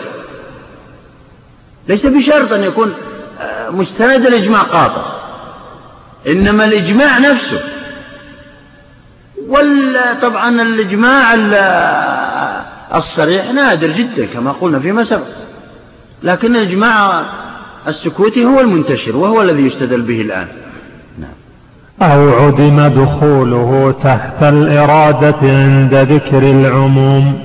ليس 1.88 2.06
بشرط 2.06 2.52
أن 2.52 2.64
يكون 2.64 2.94
آه، 3.40 3.70
مستند 3.70 4.26
الإجماع 4.26 4.62
قاطع. 4.62 5.02
إنما 6.26 6.64
الإجماع 6.64 7.18
نفسه. 7.18 7.60
طبعا 10.22 10.62
الإجماع 10.62 11.34
الصريح 12.94 13.52
نادر 13.52 13.90
جدا 13.90 14.26
كما 14.26 14.52
قلنا 14.52 14.78
فيما 14.78 15.04
سبق. 15.04 15.26
لكن 16.22 16.56
الإجماع 16.56 17.22
السكوتي 17.88 18.44
هو 18.44 18.60
المنتشر 18.60 19.16
وهو 19.16 19.42
الذي 19.42 19.62
يستدل 19.62 20.02
به 20.02 20.20
الآن. 20.20 20.46
أو 22.02 22.30
عدم 22.30 22.86
دخوله 22.86 23.94
تحت 24.04 24.42
الإرادة 24.42 25.36
عند 25.42 25.94
ذكر 25.94 26.42
العموم. 26.42 27.38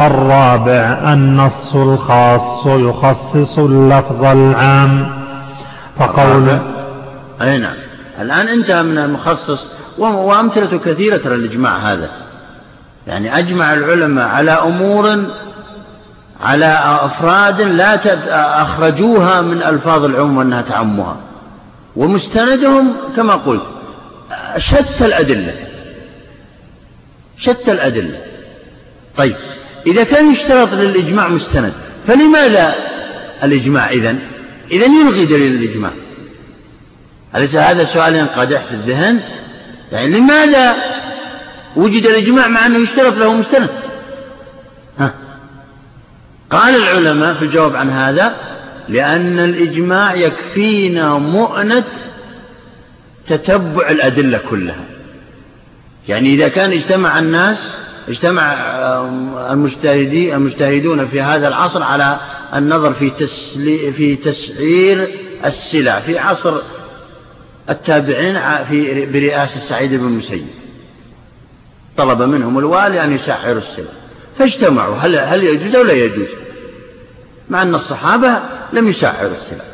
الرابع 0.00 1.12
النص 1.12 1.74
الخاص 1.74 2.66
يخصص 2.66 3.58
اللفظ 3.58 4.24
العام. 4.24 5.22
فقول 5.98 6.58
أي 7.42 7.58
نعم. 7.58 7.74
الآن 8.20 8.48
انتهى 8.48 8.82
من 8.82 8.98
المخصص 8.98 9.64
وأمثلة 9.98 10.78
كثيرة 10.78 11.16
ترى 11.16 11.34
الإجماع 11.34 11.76
هذا. 11.76 12.21
يعني 13.06 13.38
أجمع 13.38 13.72
العلماء 13.72 14.28
على 14.28 14.50
أمور 14.50 15.24
على 16.40 16.98
أفراد 17.02 17.60
لا 17.60 18.00
أخرجوها 18.62 19.40
من 19.40 19.62
ألفاظ 19.62 20.04
العموم 20.04 20.40
أنها 20.40 20.62
تعمها 20.62 21.16
ومستندهم 21.96 22.92
كما 23.16 23.34
قلت 23.34 23.62
شتى 24.58 25.06
الأدلة 25.06 25.54
شتى 27.38 27.72
الأدلة. 27.72 28.18
طيب 29.16 29.36
إذا 29.86 30.04
كان 30.04 30.32
يشترط 30.32 30.74
للإجماع 30.74 31.28
مستند 31.28 31.72
فلماذا 32.06 32.74
الإجماع 33.42 33.90
إذن؟ 33.90 34.18
إذن 34.70 35.00
يلغي 35.00 35.26
دليل 35.26 35.54
الإجماع. 35.54 35.90
أليس 37.34 37.56
هذا 37.56 37.84
سؤال 37.84 38.16
ينقدح 38.16 38.64
في 38.64 38.74
الذهن؟ 38.74 39.20
يعني 39.92 40.18
لماذا 40.18 40.74
وجد 41.76 42.06
الإجماع 42.06 42.48
مع 42.48 42.66
أنه 42.66 42.78
يشترط 42.78 43.16
له 43.16 43.32
مستند. 43.32 43.70
ها. 44.98 45.14
قال 46.50 46.74
العلماء 46.76 47.34
في 47.34 47.44
الجواب 47.44 47.76
عن 47.76 47.90
هذا 47.90 48.34
لأن 48.88 49.38
الإجماع 49.38 50.14
يكفينا 50.14 51.18
مؤنة 51.18 51.84
تتبع 53.26 53.90
الأدلة 53.90 54.40
كلها. 54.50 54.84
يعني 56.08 56.34
إذا 56.34 56.48
كان 56.48 56.70
اجتمع 56.70 57.18
الناس 57.18 57.76
اجتمع 58.08 58.52
المجتهدين 59.50 60.34
المجتهدون 60.34 61.06
في 61.06 61.20
هذا 61.20 61.48
العصر 61.48 61.82
على 61.82 62.20
النظر 62.54 62.92
في 62.92 63.10
تسلي 63.10 63.92
في 63.92 64.16
تسعير 64.16 65.08
السلع 65.44 66.00
في 66.00 66.18
عصر 66.18 66.56
التابعين 67.70 68.40
في 68.70 69.06
برئاسة 69.06 69.60
سعيد 69.60 69.94
بن 69.94 70.06
المسيب. 70.06 70.46
طلب 71.96 72.22
منهم 72.22 72.58
الوالي 72.58 73.04
أن 73.04 73.14
يسعروا 73.14 73.58
السلع 73.58 73.90
فاجتمعوا 74.38 74.96
هل 74.96 75.16
هل 75.16 75.44
يجوز 75.44 75.74
أو 75.74 75.82
لا 75.82 75.92
يجوز؟ 75.92 76.28
مع 77.50 77.62
أن 77.62 77.74
الصحابة 77.74 78.38
لم 78.72 78.88
يسعروا 78.88 79.32
السلع 79.32 79.64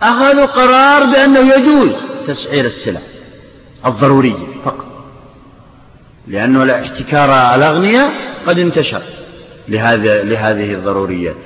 فأخذوا 0.00 0.46
قرار 0.46 1.04
بأنه 1.04 1.54
يجوز 1.54 1.90
تسعير 2.26 2.64
السلع 2.64 3.00
الضرورية 3.86 4.46
فقط. 4.64 4.86
لأنه 6.26 6.62
الاحتكار 6.62 7.54
الأغنياء 7.54 8.12
قد 8.46 8.58
انتشر 8.58 9.02
لهذا 9.68 10.22
لهذه 10.24 10.74
الضروريات. 10.74 11.36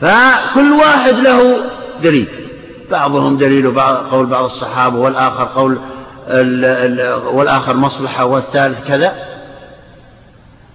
فكل 0.00 0.72
واحد 0.72 1.14
له 1.14 1.56
دليل. 2.02 2.41
بعضهم 2.92 3.36
دليل 3.36 3.70
بعض 3.70 3.96
قول 3.96 4.26
بعض 4.26 4.44
الصحابة 4.44 4.98
والآخر 4.98 5.44
قول 5.44 5.78
والآخر 7.34 7.76
مصلحة 7.76 8.24
والثالث 8.24 8.88
كذا. 8.88 9.12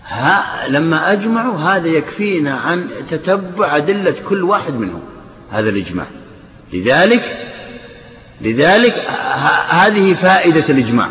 ها 0.07 0.67
لما 0.67 1.11
أجمعوا 1.11 1.59
هذا 1.59 1.87
يكفينا 1.87 2.55
عن 2.55 2.87
تتبع 3.09 3.75
أدلة 3.77 4.15
كل 4.29 4.43
واحد 4.43 4.73
منهم 4.73 5.01
هذا 5.51 5.69
الإجماع. 5.69 6.05
لذلك 6.73 7.37
لذلك 8.41 8.93
هذه 9.69 10.13
فائدة 10.13 10.65
الإجماع. 10.69 11.07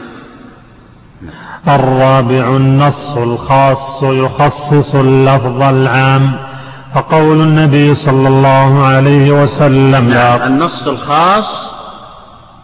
الرابع 1.69 2.57
النص 2.57 3.17
الخاص 3.17 4.03
يخصص 4.03 4.95
اللفظ 4.95 5.63
العام. 5.63 6.46
فقول 6.95 7.41
النبي 7.41 7.95
صلى 7.95 8.29
الله 8.29 8.87
عليه 8.87 9.43
وسلم 9.43 10.09
نعم 10.09 10.43
النص 10.43 10.87
الخاص 10.87 11.71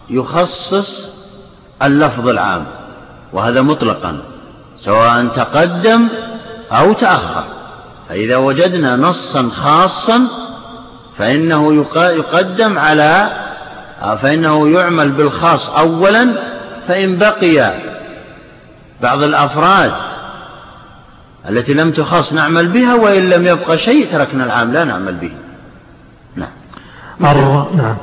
يخصص 0.09 1.07
اللفظ 1.83 2.27
العام 2.27 2.65
وهذا 3.33 3.61
مطلقا 3.61 4.17
سواء 4.79 5.25
تقدم 5.25 6.07
أو 6.71 6.93
تأخر. 6.93 7.43
فإذا 8.09 8.37
وجدنا 8.37 8.95
نصا 8.95 9.49
خاصا 9.49 10.27
فإنه 11.17 11.73
يقدم 11.95 12.79
على 12.79 13.29
فإنه 14.21 14.69
يعمل 14.69 15.11
بالخاص 15.11 15.69
أولا 15.69 16.33
فإن 16.87 17.17
بقي 17.17 17.73
بعض 19.01 19.23
الأفراد 19.23 19.91
التي 21.49 21.73
لم 21.73 21.91
تخص 21.91 22.33
نعمل 22.33 22.67
بها 22.67 22.95
وإن 22.95 23.29
لم 23.29 23.47
يبقى 23.47 23.77
شيء 23.77 24.11
تركنا 24.11 24.43
العام 24.43 24.73
لا 24.73 24.83
نعمل 24.83 25.15
به. 25.15 25.31
نعم. 26.35 26.49
نعم. 27.77 27.95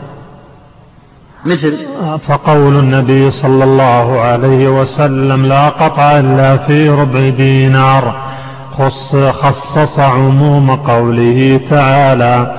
مثل 1.46 1.86
فقول 2.28 2.78
النبي 2.78 3.30
صلى 3.30 3.64
الله 3.64 4.20
عليه 4.20 4.80
وسلم 4.80 5.46
لا 5.46 5.68
قطع 5.68 6.18
إلا 6.18 6.56
في 6.56 6.88
ربع 6.88 7.28
دينار. 7.28 8.30
خص 8.78 9.16
خصص 9.16 9.98
عموم 9.98 10.76
قوله 10.76 11.60
تعالى 11.70 12.56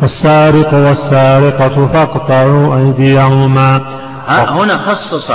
والسارق 0.00 0.74
والسارقة 0.74 1.86
فاقطعوا 1.86 2.76
أيديهما. 2.76 3.82
هنا 4.28 4.76
خصص 4.76 5.30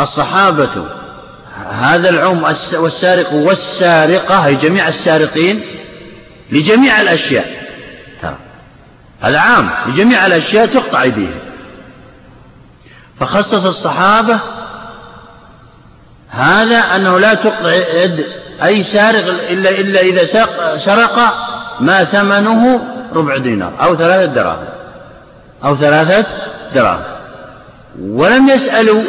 الصحابة 0.00 1.01
هذا 1.70 2.08
العم 2.08 2.54
والسارق 2.72 3.32
والسارقة 3.32 4.34
هي 4.34 4.54
جميع 4.54 4.88
السارقين 4.88 5.60
لجميع 6.52 7.00
الأشياء. 7.00 7.46
ترى 8.22 8.36
هذا 9.20 9.38
عام 9.38 9.70
لجميع 9.86 10.26
الأشياء 10.26 10.66
تقطع 10.66 11.02
أيديهم. 11.02 11.38
فخصص 13.20 13.64
الصحابة 13.64 14.38
هذا 16.30 16.78
أنه 16.78 17.18
لا 17.18 17.34
تقطع 17.34 17.72
يد 17.72 18.24
أي 18.62 18.82
سارق 18.82 19.24
إلا, 19.50 19.70
إلا 19.70 20.00
إذا 20.00 20.26
سرق 20.78 21.18
ما 21.80 22.04
ثمنه 22.04 22.88
ربع 23.14 23.36
دينار 23.36 23.72
أو 23.80 23.96
ثلاثة 23.96 24.32
دراهم 24.32 24.68
أو 25.64 25.76
ثلاثة 25.76 26.26
دراهم. 26.74 27.02
ولم 28.00 28.48
يسألوا 28.48 29.02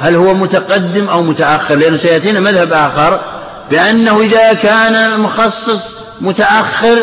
هل 0.00 0.14
هو 0.14 0.34
متقدم 0.34 1.08
أو 1.08 1.22
متأخر؟ 1.22 1.74
لأنه 1.74 1.96
سيأتينا 1.96 2.40
مذهب 2.40 2.72
آخر 2.72 3.20
بأنه 3.70 4.20
إذا 4.20 4.52
كان 4.52 4.94
المخصص 4.94 5.96
متأخر 6.20 6.96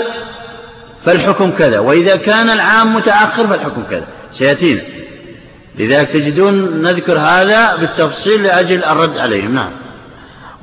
فالحكم 1.06 1.52
كذا 1.52 1.80
وإذا 1.80 2.16
كان 2.16 2.50
العام 2.50 2.96
متأخر 2.96 3.48
فالحكم 3.48 3.84
كذا. 3.92 4.06
سيأتينا. 4.34 4.82
لذلك 5.80 6.10
تجدون 6.10 6.82
نذكر 6.84 7.20
هذا 7.20 7.76
بالتفصيل 7.76 8.44
لأجل 8.44 8.84
الرد 8.84 9.18
عليهم. 9.18 9.56
نعم. 9.56 9.70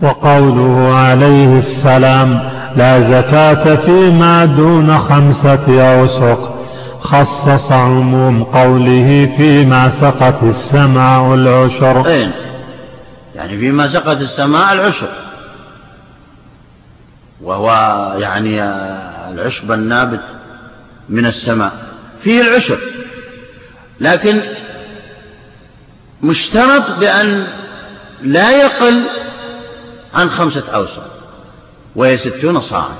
وقوله 0.02 0.94
عليه 0.94 1.58
السلام 1.58 2.50
لا 2.76 3.00
زكاة 3.00 3.76
فيما 3.76 4.44
دون 4.44 4.98
خمسة 4.98 5.92
أوسق. 5.92 6.57
خصص 7.00 7.72
عموم 7.72 8.44
قوله 8.44 9.34
فيما 9.36 9.90
سقت 10.00 10.42
السماء 10.42 11.34
العشر. 11.34 12.06
أين 12.06 12.32
يعني 13.34 13.58
فيما 13.58 13.88
سقت 13.88 14.20
السماء 14.20 14.72
العشر. 14.72 15.08
وهو 17.40 17.68
يعني 18.18 18.62
العشب 19.32 19.72
النابت 19.72 20.20
من 21.08 21.26
السماء. 21.26 21.72
فيه 22.22 22.40
العشر. 22.40 22.78
لكن 24.00 24.40
مشترط 26.22 26.98
بأن 27.00 27.46
لا 28.22 28.50
يقل 28.50 29.02
عن 30.14 30.30
خمسة 30.30 30.64
أوسق 30.74 31.10
وهي 31.96 32.16
ستون 32.16 32.60
صاعا 32.60 32.94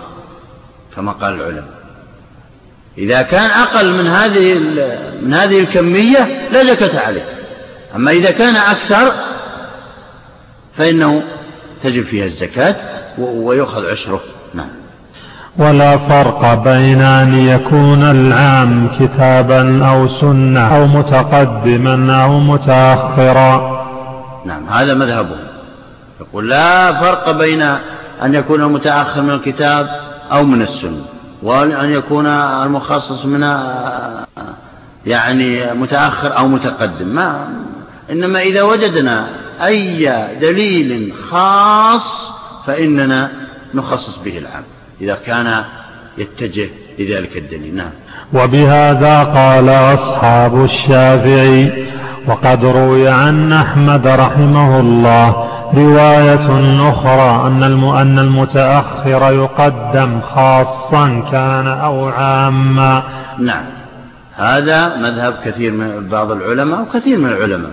كما 0.97 1.13
قال 1.13 1.35
العلماء. 1.35 1.78
إذا 2.99 3.23
كان 3.23 3.51
أقل 3.51 3.93
من 3.93 4.07
هذه 4.07 4.59
من 5.23 5.35
هذه 5.35 5.61
الكمية 5.61 6.29
لا 6.53 6.65
زكاة 6.65 7.07
عليه. 7.07 7.25
أما 7.97 8.11
إذا 8.11 8.31
كان 8.31 8.57
أكثر 8.57 9.13
فإنه 10.77 11.23
تجب 11.83 12.05
فيها 12.05 12.27
الزكاة 12.27 12.77
ويؤخذ 13.19 13.91
عشره 13.91 14.21
نعم. 14.55 14.69
ولا 15.59 15.99
فرق 15.99 16.55
بين 16.55 17.01
أن 17.01 17.49
يكون 17.49 18.03
العام 18.03 18.89
كتابا 19.01 19.87
أو 19.91 20.09
سنة 20.09 20.77
أو 20.77 20.87
متقدما 20.87 22.23
أو 22.23 22.39
متأخرا. 22.39 23.79
نعم 24.45 24.69
هذا 24.69 24.95
مذهبه. 24.95 25.37
يقول 26.21 26.51
لا 26.51 26.93
فرق 27.01 27.31
بين 27.31 27.63
أن 28.23 28.35
يكون 28.35 28.63
المتأخر 28.63 29.23
من 29.23 29.31
الكتاب 29.31 29.89
أو 30.33 30.45
من 30.45 30.63
السنة. 30.63 31.18
وأن 31.43 31.93
يكون 31.93 32.27
المخصص 32.27 33.25
من 33.25 33.41
يعني 35.07 35.75
متأخر 35.75 36.39
أو 36.39 36.49
متقدم. 36.49 37.07
ما 37.07 37.49
إنما 38.11 38.41
إذا 38.41 38.63
وجدنا 38.63 39.29
أي 39.65 40.13
دليل 40.41 41.13
خاص 41.31 42.33
فإننا 42.67 43.31
نخصص 43.75 44.19
به 44.25 44.39
العام 44.39 44.65
إذا 45.01 45.19
كان 45.27 45.65
يتجه 46.19 46.69
لذلك 46.99 47.37
الدليل. 47.37 47.75
نعم. 47.77 47.91
وبهذا 48.33 49.23
قال 49.25 49.69
أصحاب 49.69 50.65
الشافعي 50.65 51.87
وقد 52.29 52.65
روي 52.65 53.09
عن 53.09 53.53
أحمد 53.53 54.07
رحمه 54.07 54.81
الله 54.81 55.49
رواية 55.75 56.49
أخرى 56.91 57.47
أن 57.47 57.63
أن 57.95 58.19
المتأخر 58.19 59.33
يقدم 59.33 60.21
خاصا 60.21 61.25
كان 61.33 61.67
أو 61.67 62.09
عاما. 62.09 63.03
نعم. 63.39 63.65
هذا 64.35 64.97
مذهب 64.97 65.35
كثير 65.45 65.73
من 65.73 66.09
بعض 66.09 66.33
العلماء 66.33 66.83
وكثير 66.83 67.19
من 67.19 67.29
العلماء. 67.29 67.73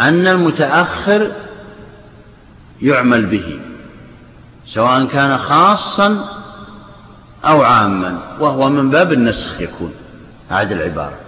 أن 0.00 0.26
المتأخر 0.26 1.28
يعمل 2.82 3.26
به 3.26 3.58
سواء 4.66 5.04
كان 5.04 5.38
خاصا 5.38 6.24
أو 7.44 7.62
عاما 7.62 8.18
وهو 8.40 8.68
من 8.68 8.90
باب 8.90 9.12
النسخ 9.12 9.60
يكون 9.60 9.92
هذه 10.50 10.72
العبارة. 10.72 11.18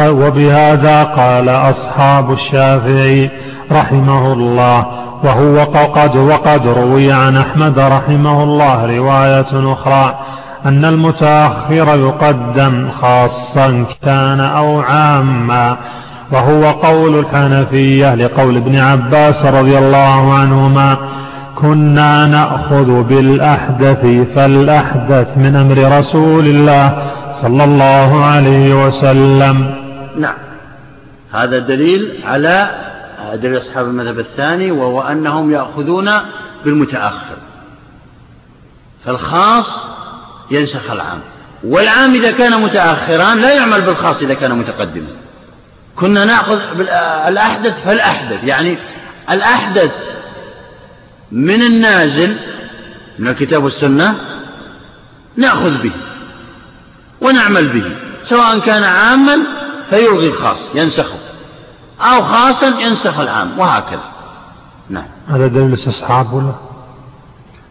وبهذا 0.00 1.04
قال 1.04 1.48
أصحاب 1.48 2.32
الشافعي 2.32 3.30
رحمه 3.72 4.32
الله 4.32 4.86
وهو 5.24 5.64
قد 5.94 6.16
وقد 6.16 6.66
روي 6.66 7.12
عن 7.12 7.36
أحمد 7.36 7.78
رحمه 7.78 8.42
الله 8.44 8.96
رواية 8.96 9.72
أخرى 9.72 10.14
أن 10.66 10.84
المتأخر 10.84 11.98
يقدم 11.98 12.90
خاصا 12.90 13.86
كان 14.02 14.40
أو 14.40 14.80
عاما 14.80 15.76
وهو 16.32 16.70
قول 16.70 17.18
الحنفية 17.18 18.14
لقول 18.14 18.56
ابن 18.56 18.78
عباس 18.78 19.46
رضي 19.46 19.78
الله 19.78 20.34
عنهما 20.34 20.96
كنا 21.56 22.26
نأخذ 22.26 23.02
بالأحدث 23.02 24.06
فالأحدث 24.34 25.26
من 25.36 25.56
أمر 25.56 25.98
رسول 25.98 26.46
الله 26.46 26.92
صلى 27.42 27.64
الله 27.64 28.24
عليه 28.24 28.86
وسلم. 28.86 29.84
نعم. 30.16 30.36
هذا 31.32 31.58
دليل 31.58 32.20
على 32.24 32.70
دليل 33.34 33.58
أصحاب 33.58 33.86
المذهب 33.86 34.18
الثاني 34.18 34.70
وهو 34.70 35.02
أنهم 35.02 35.52
يأخذون 35.52 36.10
بالمتأخر. 36.64 37.36
فالخاص 39.04 39.82
ينسخ 40.50 40.90
العام. 40.90 41.20
والعام 41.64 42.14
إذا 42.14 42.30
كان 42.30 42.62
متأخرا 42.62 43.34
لا 43.34 43.52
يعمل 43.54 43.80
بالخاص 43.80 44.22
إذا 44.22 44.34
كان 44.34 44.58
متقدما. 44.58 45.08
كنا 45.96 46.24
نأخذ 46.24 46.58
الأحدث 47.28 47.84
فالأحدث 47.84 48.44
يعني 48.44 48.78
الأحدث 49.30 49.92
من 51.32 51.62
النازل 51.62 52.36
من 53.18 53.28
الكتاب 53.28 53.64
والسنة 53.64 54.14
نأخذ 55.36 55.82
به. 55.82 55.92
ونعمل 57.24 57.68
به. 57.68 57.84
سواء 58.24 58.58
كان 58.58 58.82
عاما 58.82 59.38
فيلغي 59.90 60.28
الخاص 60.28 60.58
ينسخه. 60.74 61.18
أو 62.00 62.22
خاصا 62.22 62.66
ينسخ 62.66 63.20
العام 63.20 63.58
وهكذا. 63.58 64.00
نعم. 64.90 65.04
هذا 65.28 65.46
دليل 65.46 65.66
الاستصحاب 65.66 66.32
ولا؟ 66.32 66.52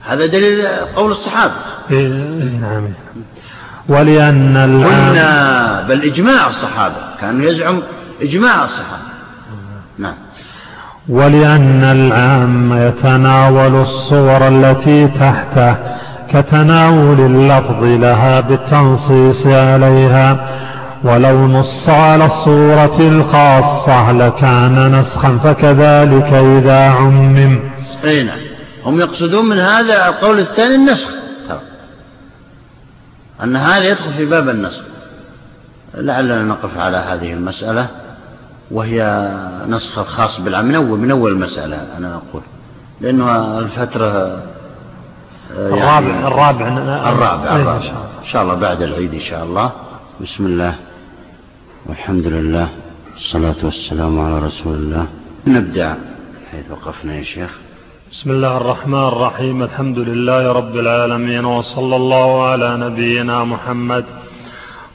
هذا 0.01 0.25
دليل 0.25 0.67
قول 0.95 1.11
الصحابة. 1.11 1.53
إيه, 1.91 1.97
إيه، 1.97 2.59
نعم. 2.61 2.93
ولأن 3.89 4.57
العام 4.57 5.09
قلنا 5.09 5.85
بل 5.89 6.01
إجماع 6.03 6.47
الصحابة 6.47 6.95
كانوا 7.21 7.45
يزعم 7.45 7.81
إجماع 8.21 8.63
الصحابة. 8.63 9.03
نعم. 9.97 10.15
ولأن 11.09 11.83
العام 11.83 12.87
يتناول 12.87 13.81
الصور 13.81 14.47
التي 14.47 15.07
تحته 15.07 15.75
كتناول 16.34 17.19
اللفظ 17.19 17.84
لها 17.84 18.39
بالتنصيص 18.39 19.47
عليها 19.47 20.47
ولو 21.03 21.47
نص 21.47 21.89
على 21.89 22.25
الصورة 22.25 22.99
الخاصة 22.99 24.11
لكان 24.11 24.99
نسخا 24.99 25.39
فكذلك 25.43 26.34
إذا 26.34 26.89
عمم. 26.89 27.59
أي 28.03 28.23
نعم 28.23 28.38
هم 28.86 28.99
يقصدون 28.99 29.45
من 29.45 29.59
هذا 29.59 30.07
القول 30.07 30.39
الثاني 30.39 30.75
النسخ. 30.75 31.09
أن 33.43 33.55
هذا 33.55 33.88
يدخل 33.88 34.11
في 34.17 34.25
باب 34.25 34.49
النسخ. 34.49 34.81
لعلنا 35.95 36.43
نقف 36.43 36.77
على 36.77 36.97
هذه 36.97 37.34
المسألة 37.34 37.88
وهي 38.71 39.29
نسخ 39.67 39.99
الخاص 39.99 40.39
بالعام 40.39 40.65
من 40.65 40.75
أول 40.75 40.99
من 40.99 41.11
أول 41.11 41.31
المسألة 41.31 41.77
أنا 41.97 42.15
أقول. 42.15 42.41
لأنه 43.01 43.59
الفترة 43.59 44.41
يعني 45.57 46.27
الرابع 46.27 46.27
الرابع 46.27 46.67
الرابع, 47.09 47.55
الرابع. 47.55 47.75
إن 48.19 48.25
شاء 48.25 48.43
الله. 48.43 48.53
بعد 48.53 48.81
العيد 48.81 49.13
إن 49.13 49.19
شاء 49.19 49.43
الله. 49.43 49.71
بسم 50.21 50.45
الله. 50.45 50.75
والحمد 51.85 52.27
لله. 52.27 52.69
والصلاة 53.13 53.55
والسلام 53.63 54.19
على 54.19 54.39
رسول 54.39 54.73
الله. 54.73 55.07
نبدأ 55.47 55.95
حيث 56.51 56.71
وقفنا 56.71 57.15
يا 57.15 57.23
شيخ. 57.23 57.59
بسم 58.11 58.31
الله 58.31 58.57
الرحمن 58.57 59.07
الرحيم. 59.07 59.63
الحمد 59.63 59.99
لله 59.99 60.51
رب 60.51 60.75
العالمين 60.75 61.45
وصلى 61.45 61.95
الله 61.95 62.43
على 62.43 62.77
نبينا 62.77 63.43
محمد 63.43 64.05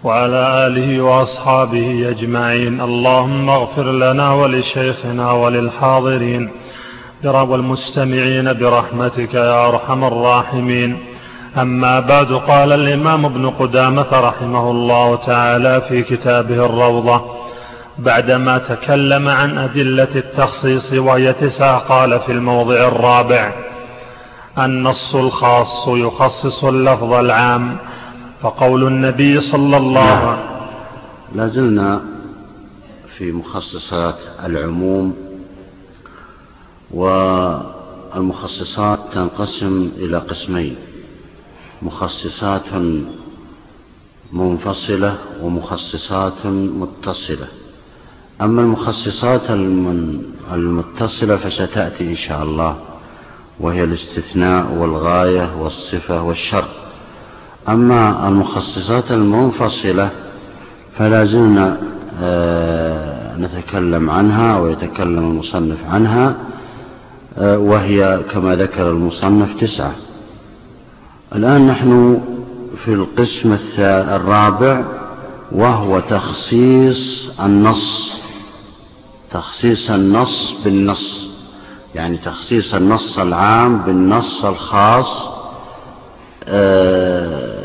وعلى 0.04 0.66
آله 0.66 1.00
وأصحابه 1.00 2.10
أجمعين. 2.10 2.80
اللهم 2.80 3.50
اغفر 3.50 3.92
لنا 3.92 4.32
ولشيخنا 4.32 5.32
وللحاضرين. 5.32 6.50
والمستمعين 7.24 8.52
برحمتك 8.52 9.34
يا 9.34 9.68
أرحم 9.68 10.04
الراحمين. 10.04 10.98
أما 11.56 12.00
بعد 12.00 12.32
قال 12.32 12.72
الإمام 12.72 13.24
ابن 13.24 13.50
قدامة 13.50 14.06
رحمه 14.12 14.70
الله 14.70 15.16
تعالى 15.16 15.80
في 15.88 16.02
كتابه 16.02 16.66
الروضة 16.66 17.24
بعدما 17.98 18.58
تكلم 18.58 19.28
عن 19.28 19.58
أدلة 19.58 20.08
التخصيص 20.16 20.92
وهي 20.92 21.32
تسعة 21.32 21.78
قال 21.78 22.20
في 22.20 22.32
الموضع 22.32 22.88
الرابع 22.88 23.52
النص 24.58 25.14
الخاص 25.14 25.88
يخصص 25.88 26.64
اللفظ 26.64 27.12
العام. 27.12 27.76
فقول 28.42 28.86
النبي 28.86 29.40
صلى 29.40 29.76
الله 29.76 30.00
عليه 30.00 30.32
وسلم 30.32 30.58
لا 31.34 31.48
زلنا 31.48 32.00
في 33.16 33.32
مخصصات 33.32 34.16
العموم 34.44 35.27
والمخصصات 38.14 38.98
تنقسم 39.12 39.90
إلى 39.96 40.18
قسمين 40.18 40.76
مخصصات 41.82 42.62
منفصلة 44.32 45.16
ومخصصات 45.42 46.46
متصلة. 46.46 47.46
أما 48.40 48.62
المخصصات 48.62 49.50
المتصلة 50.52 51.36
فستأتي 51.36 52.10
إن 52.10 52.16
شاء 52.16 52.42
الله 52.42 52.76
وهي 53.60 53.84
الاستثناء 53.84 54.74
والغاية 54.74 55.56
والصفة 55.62 56.22
والشرط. 56.22 56.68
أما 57.68 58.28
المخصصات 58.28 59.10
المنفصلة 59.10 60.10
فلا 60.98 61.24
زلنا 61.24 61.80
آه، 62.20 63.36
نتكلم 63.36 64.10
عنها 64.10 64.58
ويتكلم 64.58 65.18
المصنف 65.18 65.78
عنها 65.90 66.36
وهي 67.38 68.20
كما 68.32 68.56
ذكر 68.56 68.90
المصنف 68.90 69.60
تسعة. 69.60 69.94
الآن 71.34 71.66
نحن 71.66 72.20
في 72.84 72.92
القسم 72.92 73.56
الرابع 73.78 74.84
وهو 75.52 76.00
تخصيص 76.00 77.30
النص. 77.40 78.12
تخصيص 79.30 79.90
النص 79.90 80.54
بالنص. 80.64 81.28
يعني 81.94 82.16
تخصيص 82.16 82.74
النص 82.74 83.18
العام 83.18 83.78
بالنص 83.78 84.44
الخاص 84.44 85.28
آه، 86.44 87.58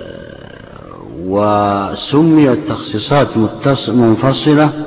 وسميت 1.19 2.59
تخصيصات 2.69 3.27
منفصلة 3.89 4.85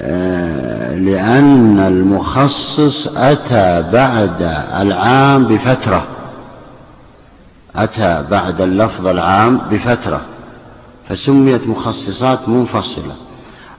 لأن 0.00 1.78
المخصص 1.78 3.08
أتى 3.16 3.90
بعد 3.92 4.42
العام 4.80 5.44
بفترة. 5.44 6.04
أتى 7.76 8.24
بعد 8.30 8.60
اللفظ 8.60 9.06
العام 9.06 9.60
بفترة. 9.70 10.20
فسميت 11.08 11.66
مخصصات 11.66 12.48
منفصلة. 12.48 13.14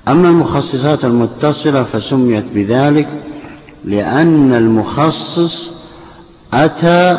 أما 0.08 0.30
المخصصات 0.30 1.06
المتصلة 1.06 1.84
فسميت 1.84 2.46
بذلك 2.54 3.08
لأن 3.86 4.54
المخصص 4.54 5.70
أتى 6.54 7.18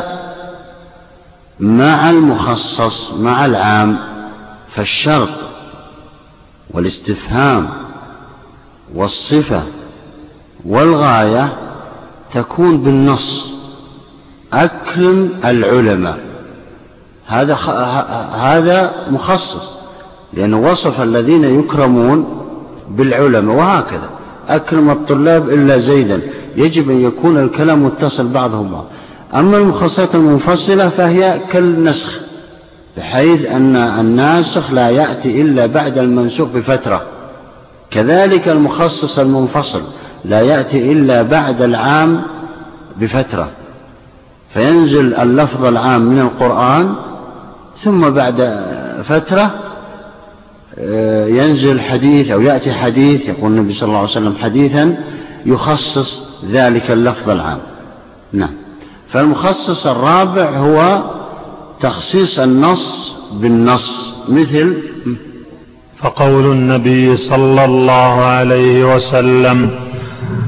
مع 1.59 2.09
المخصص 2.09 3.13
مع 3.13 3.45
العام. 3.45 3.97
فالشرط 4.69 5.29
والاستفهام 6.71 7.82
والصفة 8.95 9.63
والغاية 10.65 11.53
تكون 12.33 12.77
بالنص. 12.77 13.53
أكرم 14.53 15.29
العلماء. 15.45 16.19
هذا 17.27 17.53
هذا 18.33 18.91
مخصص. 19.11 19.77
لأنه 20.33 20.57
وصف 20.71 21.01
الذين 21.01 21.59
يكرمون 21.59 22.25
بالعلماء 22.89 23.55
وهكذا. 23.55 24.09
أكرم 24.49 24.89
الطلاب 24.89 25.49
إلا 25.49 25.77
زيدا. 25.77 26.21
يجب 26.55 26.89
أن 26.89 27.01
يكون 27.01 27.37
الكلام 27.37 27.85
متصل 27.85 28.27
بعضهم 28.27 28.71
بعض 28.71 28.85
أما 29.35 29.57
المخصصات 29.57 30.15
المنفصلة 30.15 30.89
فهي 30.89 31.39
كالنسخ 31.51 32.19
بحيث 32.97 33.45
أن 33.45 33.75
الناسخ 33.75 34.71
لا 34.71 34.89
يأتي 34.89 35.41
إلا 35.41 35.65
بعد 35.65 35.97
المنسوخ 35.97 36.49
بفترة. 36.49 37.01
كذلك 37.93 38.47
المخصص 38.47 39.19
المنفصل 39.19 39.81
لا 40.25 40.41
يأتي 40.41 40.91
إلا 40.91 41.21
بعد 41.21 41.61
العام 41.61 42.21
بفترة. 42.99 43.49
فينزل 44.53 45.15
اللفظ 45.15 45.65
العام 45.65 46.01
من 46.01 46.19
القرآن 46.19 46.95
ثم 47.77 48.09
بعد 48.09 48.65
فترة 49.07 49.51
آه، 50.79 51.27
ينزل 51.27 51.81
حديث 51.81 52.31
أو 52.31 52.41
يأتي 52.41 52.73
حديث 52.73 53.29
يقول 53.29 53.51
النبي 53.51 53.73
صلى 53.73 53.87
الله 53.87 53.99
عليه 53.99 54.09
وسلم 54.09 54.35
حديثا 54.35 54.97
يخصص 55.45 56.21
ذلك 56.51 56.91
اللفظ 56.91 57.29
العام. 57.29 57.59
نعم. 58.33 58.53
فالمخصص 59.09 59.87
الرابع 59.87 60.49
هو 60.49 61.03
تخصيص 61.79 62.39
النص 62.39 63.15
بالنص 63.33 64.13
مثل 64.29 64.77
فقول 66.03 66.45
النبي 66.45 67.17
صلى 67.17 67.65
الله 67.65 68.25
عليه 68.25 68.95
وسلم 68.95 69.69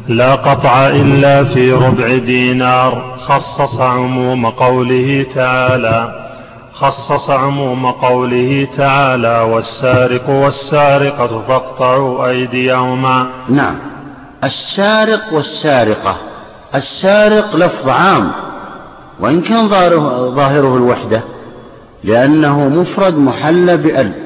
لا 0.07 0.35
قطع 0.35 0.87
إلا 0.87 1.43
في 1.43 1.71
ربع 1.71 2.17
دينار 2.17 3.17
خصص 3.27 3.81
عموم 3.81 4.45
قوله 4.45 5.25
تعالى 5.35 6.25
خصص 6.73 7.29
عموم 7.29 7.91
قوله 7.91 8.67
تعالى 8.77 9.47
والسارق 9.51 10.29
والسارقة 10.29 11.41
فاقطعوا 11.47 12.27
أيديهما 12.27 13.27
نعم. 13.49 13.75
السارق 14.43 15.33
والسارقة. 15.33 16.15
السارق 16.75 17.55
لفظ 17.55 17.89
عام 17.89 18.31
وإن 19.19 19.41
كان 19.41 19.67
ظاهره, 19.67 20.77
الوحدة 20.77 21.23
لأنه 22.03 22.69
مفرد 22.69 23.17
محل 23.17 23.77
بأل 23.77 24.24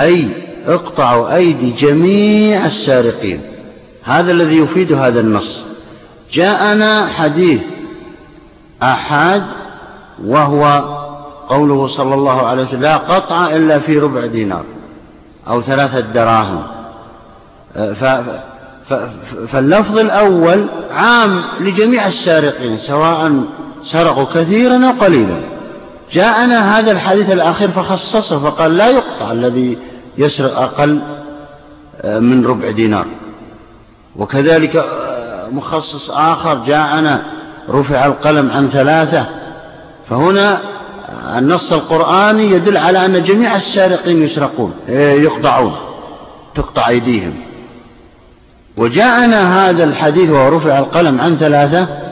أي 0.00 0.28
اقطعوا 0.66 1.34
أيدي 1.34 1.70
جميع 1.70 2.66
السارقين. 2.66 3.40
هذا 4.04 4.32
الذي 4.32 4.58
يفيد 4.58 4.92
هذا 4.92 5.20
النص. 5.20 5.62
جاءنا 6.32 7.06
حديث 7.06 7.60
أحد 8.82 9.42
وهو 10.24 10.82
قوله 11.48 11.86
صلى 11.86 12.14
الله 12.14 12.46
عليه 12.46 12.62
وسلم 12.62 12.80
لا 12.80 12.96
قطع 12.96 13.46
إلا 13.46 13.78
في 13.78 13.98
ربع 13.98 14.26
دينار 14.26 14.64
أو 15.48 15.60
ثلاثة 15.60 16.00
دراهم. 16.00 16.62
فاللفظ 19.48 19.98
الأول 19.98 20.66
عام 20.90 21.42
لجميع 21.60 22.06
السارقين 22.06 22.78
سواء 22.78 23.44
سرقوا 23.82 24.24
كثيرا 24.24 24.86
أو 24.86 24.92
قليلا. 25.04 25.40
جاءنا 26.12 26.78
هذا 26.78 26.90
الحديث 26.90 27.30
الأخير 27.30 27.70
فخصصه 27.70 28.38
فقال 28.38 28.76
لا 28.76 28.88
يقطع 28.88 29.32
الذي 29.32 29.78
يسرق 30.18 30.58
أقل 30.58 31.00
من 32.04 32.46
ربع 32.46 32.70
دينار. 32.70 33.06
وكذلك 34.16 34.84
مخصص 35.52 36.10
آخر 36.10 36.54
جاءنا 36.54 37.22
رفع 37.68 38.06
القلم 38.06 38.50
عن 38.50 38.68
ثلاثة. 38.68 39.26
فهنا 40.10 40.60
النص 41.38 41.72
القرآني 41.72 42.50
يدل 42.50 42.76
على 42.76 43.06
أن 43.06 43.22
جميع 43.22 43.56
السارقين 43.56 44.22
يسرقون 44.22 44.74
يقطعون 44.88 45.74
تقطع 46.54 46.88
أيديهم. 46.88 47.34
وجاءنا 48.76 49.70
هذا 49.70 49.84
الحديث 49.84 50.30
ورفع 50.30 50.78
القلم 50.78 51.20
عن 51.20 51.36
ثلاثة 51.36 51.78
آه، 51.80 52.09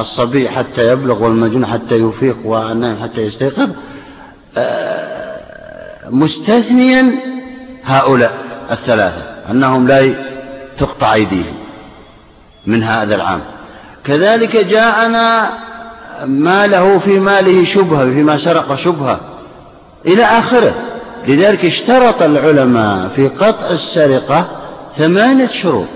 الصبي 0.00 0.48
حتى 0.48 0.92
يبلغ 0.92 1.22
والمجنون 1.24 1.66
حتى 1.66 1.94
يفيق 1.94 2.36
والنائم 2.44 3.02
حتى 3.02 3.20
يستيقظ 3.20 3.70
آه، 4.56 6.10
مستثنيا 6.10 7.12
هؤلاء 7.84 8.32
الثلاثة 8.70 9.22
أنهم 9.50 9.88
لا 9.88 10.14
تقطع 10.78 11.14
أيديهم 11.14 11.54
من 12.66 12.82
هذا 12.82 13.14
العام. 13.14 13.40
كذلك 14.04 14.56
جاءنا 14.56 15.50
ما 16.26 16.66
له 16.66 16.98
في 16.98 17.20
ماله 17.20 17.64
شبهة 17.64 18.04
فيما 18.04 18.36
سرق 18.36 18.74
شبهة 18.74 19.20
إلى 20.06 20.24
آخره. 20.24 20.74
لذلك 21.28 21.64
اشترط 21.64 22.22
العلماء 22.22 23.08
في 23.08 23.28
قطع 23.28 23.70
السرقة 23.70 24.46
ثمانية 24.96 25.46
شروط. 25.46 25.88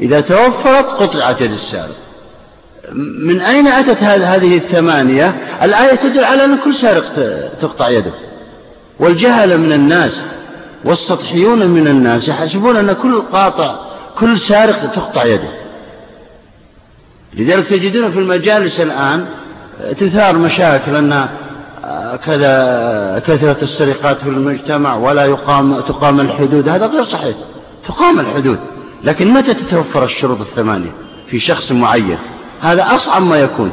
إذا 0.00 0.20
توفرت 0.20 0.86
قطعت 0.86 1.40
يد 1.40 1.52
السارق 1.52 2.07
من 2.94 3.40
أين 3.40 3.66
أتت 3.66 4.02
هذه 4.02 4.56
الثمانية؟ 4.56 5.36
الآية 5.62 5.94
تدل 5.94 6.24
على 6.24 6.44
أن 6.44 6.56
كل 6.56 6.74
سارق 6.74 7.04
تقطع 7.60 7.88
يده. 7.88 8.12
والجهل 9.00 9.58
من 9.58 9.72
الناس 9.72 10.20
والسطحيون 10.84 11.66
من 11.66 11.88
الناس 11.88 12.28
يحسبون 12.28 12.76
أن 12.76 12.92
كل 12.92 13.22
قاطع 13.32 13.76
كل 14.18 14.38
سارق 14.38 14.90
تقطع 14.90 15.24
يده. 15.24 15.48
لذلك 17.34 17.66
تجدون 17.66 18.10
في 18.10 18.18
المجالس 18.18 18.80
الآن 18.80 19.26
تثار 19.98 20.38
مشاكل 20.38 20.96
أن 20.96 21.28
كذا 22.26 23.22
كثرة 23.26 23.56
السرقات 23.62 24.18
في 24.18 24.28
المجتمع 24.28 24.96
ولا 24.96 25.24
يقام 25.24 25.80
تقام 25.80 26.20
الحدود. 26.20 26.68
هذا 26.68 26.86
غير 26.86 27.04
صحيح. 27.04 27.36
تقام 27.88 28.20
الحدود. 28.20 28.58
لكن 29.04 29.32
متى 29.32 29.54
تتوفر 29.54 30.04
الشروط 30.04 30.40
الثمانية 30.40 30.92
في 31.26 31.38
شخص 31.38 31.72
معين؟ 31.72 32.18
هذا 32.62 32.94
أصعب 32.94 33.22
ما 33.22 33.38
يكون. 33.38 33.72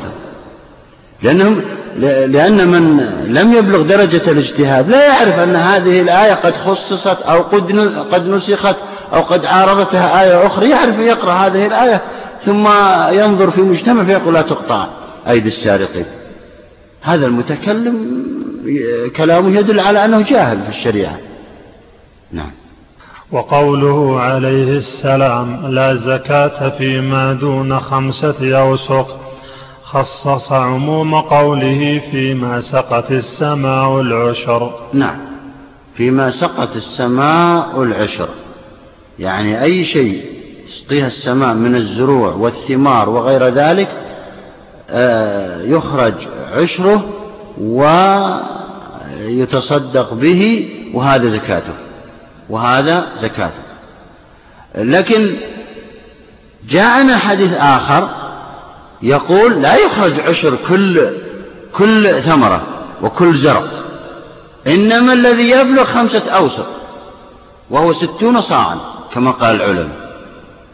لأنهم 1.23 1.61
لأن 2.31 2.67
من 2.67 2.97
لم 3.27 3.53
يبلغ 3.53 3.81
درجة 3.81 4.31
الاجتهاد 4.31 4.89
لا 4.89 5.05
يعرف 5.05 5.39
أن 5.39 5.55
هذه 5.55 6.01
الآية 6.01 6.33
قد 6.33 6.55
خصصت 6.55 7.21
أو 7.21 7.41
قد 8.11 8.27
نسخت 8.27 8.75
أو 9.13 9.21
قد 9.21 9.45
عارضتها 9.45 10.23
آية 10.23 10.47
أخرى. 10.47 10.69
يعرف 10.69 10.99
يقرأ 10.99 11.33
هذه 11.33 11.67
الآية 11.67 12.01
ثم 12.45 12.67
ينظر 13.19 13.51
في 13.51 13.61
مجتمع 13.61 14.03
فيقول 14.03 14.33
لا 14.33 14.41
تقطع 14.41 14.87
أيدي 15.29 15.47
السارقين. 15.47 16.05
هذا 17.01 17.25
المتكلم 17.25 18.25
كلامه 19.15 19.59
يدل 19.59 19.79
على 19.79 20.05
أنه 20.05 20.21
جاهل 20.21 20.63
في 20.63 20.69
الشريعة. 20.69 21.17
نعم. 22.31 22.51
وقوله 23.31 24.19
عليه 24.19 24.77
السلام 24.77 25.67
لا 25.67 25.95
زكاة 25.95 26.69
فيما 26.69 27.33
دون 27.33 27.79
خمسة 27.79 28.59
أوسق 28.59 29.17
خصص 29.83 30.51
عموم 30.51 31.15
قوله 31.15 32.01
فيما 32.11 32.61
سقت 32.61 33.11
السماء 33.11 34.01
العشر. 34.01 34.79
نعم. 34.93 35.17
فيما 35.95 36.31
سقت 36.31 36.75
السماء 36.75 37.83
العشر. 37.83 38.29
يعني 39.19 39.63
أي 39.63 39.83
شيء 39.83 40.25
تسقيها 40.67 41.07
السماء 41.07 41.53
من 41.53 41.75
الزروع 41.75 42.33
والثمار 42.33 43.09
وغير 43.09 43.47
ذلك 43.47 43.89
آه، 44.89 45.61
يخرج 45.61 46.13
عشره 46.51 47.05
ويتصدق 49.27 50.13
به 50.13 50.69
وهذا 50.93 51.29
زكاته. 51.29 51.84
وهذا 52.49 53.07
زكاته 53.21 53.63
لكن 54.75 55.35
جاءنا 56.69 57.17
حديث 57.17 57.53
آخر 57.53 58.09
يقول 59.01 59.61
لا 59.61 59.75
يخرج 59.75 60.19
عشر 60.19 60.57
كل 60.67 61.09
كل 61.73 62.13
ثمرة 62.13 62.61
وكل 63.01 63.35
زرع 63.35 63.63
إنما 64.67 65.13
الذي 65.13 65.49
يبلغ 65.49 65.83
خمسة 65.83 66.31
أوسط 66.31 66.65
وهو 67.69 67.93
ستون 67.93 68.41
صاعا 68.41 68.77
كما 69.13 69.31
قال 69.31 69.55
العلماء. 69.55 70.05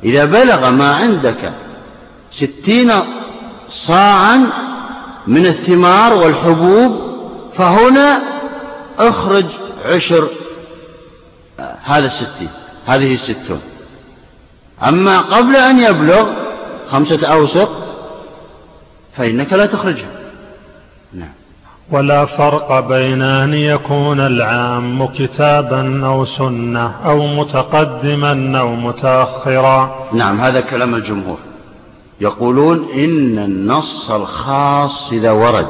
إذا 0.03 0.25
بلغ 0.25 0.69
ما 0.69 0.95
عندك 0.95 1.53
ستين 2.31 2.91
صاعا 3.69 4.47
من 5.27 5.45
الثمار 5.45 6.13
والحبوب 6.13 7.01
فهنا 7.57 8.21
اخرج 8.99 9.45
عشر 9.85 10.27
هذا 11.83 12.05
الستين 12.05 12.49
هذه 12.85 13.13
الستون 13.13 13.61
أما 14.87 15.21
قبل 15.21 15.55
أن 15.55 15.79
يبلغ 15.79 16.27
خمسة 16.91 17.27
أوسق 17.27 17.69
فإنك 19.17 19.53
لا 19.53 19.65
تخرجها. 19.65 20.09
نعم. 21.13 21.31
ولا 21.91 22.25
فرق 22.25 22.79
بين 22.79 23.21
أن 23.21 23.53
يكون 23.53 24.19
العام 24.19 25.05
كتابا 25.05 26.07
أو 26.07 26.25
سنة 26.25 26.95
أو 27.05 27.27
متقدما 27.27 28.59
أو 28.59 28.75
متأخرا. 28.75 30.09
نعم 30.13 30.41
هذا 30.41 30.61
كلام 30.61 30.95
الجمهور. 30.95 31.37
يقولون 32.21 32.89
إن 32.93 33.39
النص 33.39 34.11
الخاص 34.11 35.11
إذا 35.11 35.31
ورد 35.31 35.67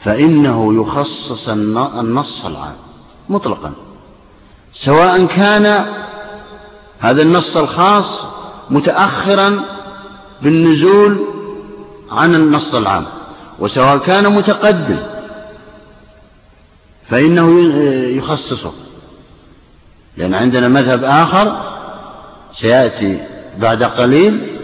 فإنه 0.00 0.82
يخصص 0.82 1.48
النص 1.48 2.46
العام 2.46 2.76
مطلقا. 3.28 3.72
سواء 4.74 5.26
كان 5.26 5.86
هذا 7.00 7.22
النص 7.22 7.56
الخاص 7.56 8.24
متأخرا 8.70 9.60
بالنزول 10.42 11.20
عن 12.10 12.34
النص 12.34 12.74
العام 12.74 13.04
وسواء 13.58 13.98
كان 13.98 14.32
متقدم 14.32 14.98
فإنه 17.10 17.60
يخصصه 18.16 18.72
لأن 20.16 20.34
عندنا 20.34 20.68
مذهب 20.68 21.04
آخر 21.04 21.60
سيأتي 22.52 23.20
بعد 23.58 23.82
قليل 23.82 24.58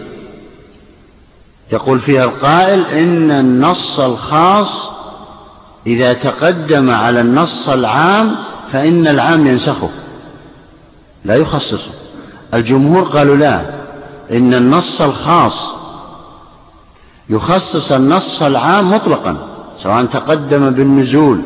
يقول 1.71 1.99
فيها 1.99 2.23
القائل 2.23 2.85
إن 2.85 3.31
النص 3.31 3.99
الخاص 3.99 4.89
إذا 5.87 6.13
تقدم 6.13 6.89
على 6.89 7.21
النص 7.21 7.69
العام 7.69 8.35
فإن 8.73 9.07
العام 9.07 9.47
ينسخه 9.47 9.89
لا 11.25 11.35
يخصصه. 11.35 11.91
الجمهور 12.53 13.03
قالوا 13.03 13.35
لا 13.35 13.61
إن 14.31 14.53
النص 14.53 15.01
الخاص 15.01 15.69
يخصص 17.29 17.91
النص 17.91 18.43
العام 18.43 18.91
مطلقا 18.91 19.37
سواء 19.77 20.05
تقدم 20.05 20.69
بالنزول 20.69 21.41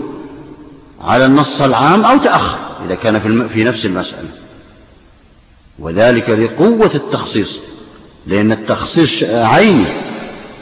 على 1.02 1.26
النص 1.26 1.62
العام 1.62 2.06
أو 2.06 2.18
تأخر 2.18 2.58
إذا 2.86 2.96
كان 2.96 3.48
في 3.48 3.64
نفس 3.64 3.86
المسألة. 3.86 4.30
وذلك 5.80 6.30
لقوة 6.30 6.92
التخصيص 6.96 7.60
لأن 8.28 8.52
التخصيص 8.52 9.24
عيني 9.24 9.86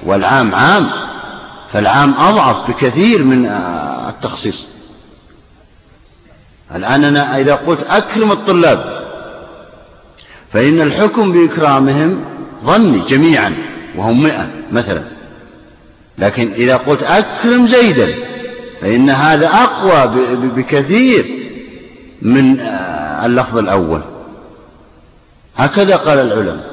والعام 0.05 0.55
عام 0.55 0.89
فالعام 1.73 2.13
أضعف 2.17 2.69
بكثير 2.69 3.23
من 3.23 3.45
التخصيص. 4.09 4.65
الآن 6.75 7.03
أنا 7.03 7.37
إذا 7.39 7.55
قلت 7.55 7.83
أكرم 7.89 8.31
الطلاب 8.31 9.01
فإن 10.53 10.81
الحكم 10.81 11.31
بإكرامهم 11.31 12.19
ظني 12.65 12.99
جميعا 12.99 13.53
وهم 13.97 14.23
مئة 14.23 14.47
مثلا. 14.71 15.01
لكن 16.17 16.53
إذا 16.53 16.77
قلت 16.77 17.03
أكرم 17.03 17.67
زيدا 17.67 18.07
فإن 18.81 19.09
هذا 19.09 19.47
أقوى 19.47 20.11
بكثير 20.55 21.25
من 22.21 22.59
اللفظ 23.25 23.57
الأول. 23.57 24.01
هكذا 25.57 25.95
قال 25.95 26.19
العلماء. 26.19 26.71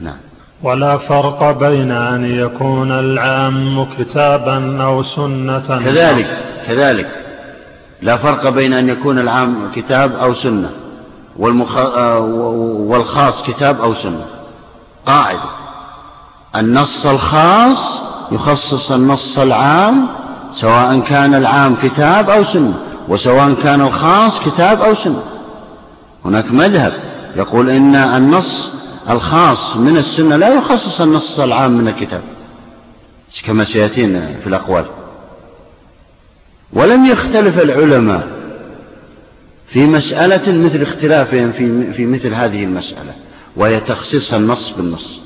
نعم. 0.00 0.16
ولا 0.62 0.96
فرق 0.96 1.50
بين 1.50 1.90
أن 1.90 2.24
يكون 2.24 2.92
العام 2.92 3.84
كتابا 3.98 4.82
أو 4.84 5.02
سنة. 5.02 5.80
كذلك 5.84 6.38
كذلك. 6.66 7.29
لا 8.02 8.16
فرق 8.16 8.48
بين 8.48 8.72
أن 8.72 8.88
يكون 8.88 9.18
العام 9.18 9.70
كتاب 9.74 10.16
أو 10.16 10.34
سنة 10.34 10.70
والمخ... 11.36 11.76
والخاص 12.90 13.42
كتاب 13.42 13.80
أو 13.80 13.94
سنة. 13.94 14.26
قاعدة. 15.06 15.50
النص 16.56 17.06
الخاص 17.06 18.00
يخصص 18.32 18.92
النص 18.92 19.38
العام 19.38 20.06
سواء 20.54 21.00
كان 21.00 21.34
العام 21.34 21.74
كتاب 21.74 22.30
أو 22.30 22.44
سنة 22.44 22.74
وسواء 23.08 23.54
كان 23.54 23.80
الخاص 23.80 24.40
كتاب 24.40 24.82
أو 24.82 24.94
سنة. 24.94 25.22
هناك 26.24 26.52
مذهب 26.52 26.92
يقول 27.36 27.70
إن 27.70 27.94
النص 27.94 28.70
الخاص 29.10 29.76
من 29.76 29.96
السنة 29.96 30.36
لا 30.36 30.48
يخصص 30.48 31.00
النص 31.00 31.40
العام 31.40 31.70
من 31.72 31.88
الكتاب. 31.88 32.22
كما 33.44 33.64
سيأتينا 33.64 34.20
في 34.40 34.46
الأقوال. 34.46 34.84
ولم 36.72 37.06
يختلف 37.06 37.58
العلماء 37.58 38.28
في 39.68 39.86
مسألة 39.86 40.52
مثل 40.64 40.82
اختلافهم 40.82 41.52
في, 41.52 41.92
في 41.92 42.06
مثل 42.06 42.34
هذه 42.34 42.64
المسألة 42.64 43.12
وهي 43.56 43.80
تخصيص 43.80 44.34
النص 44.34 44.70
بالنص 44.70 45.20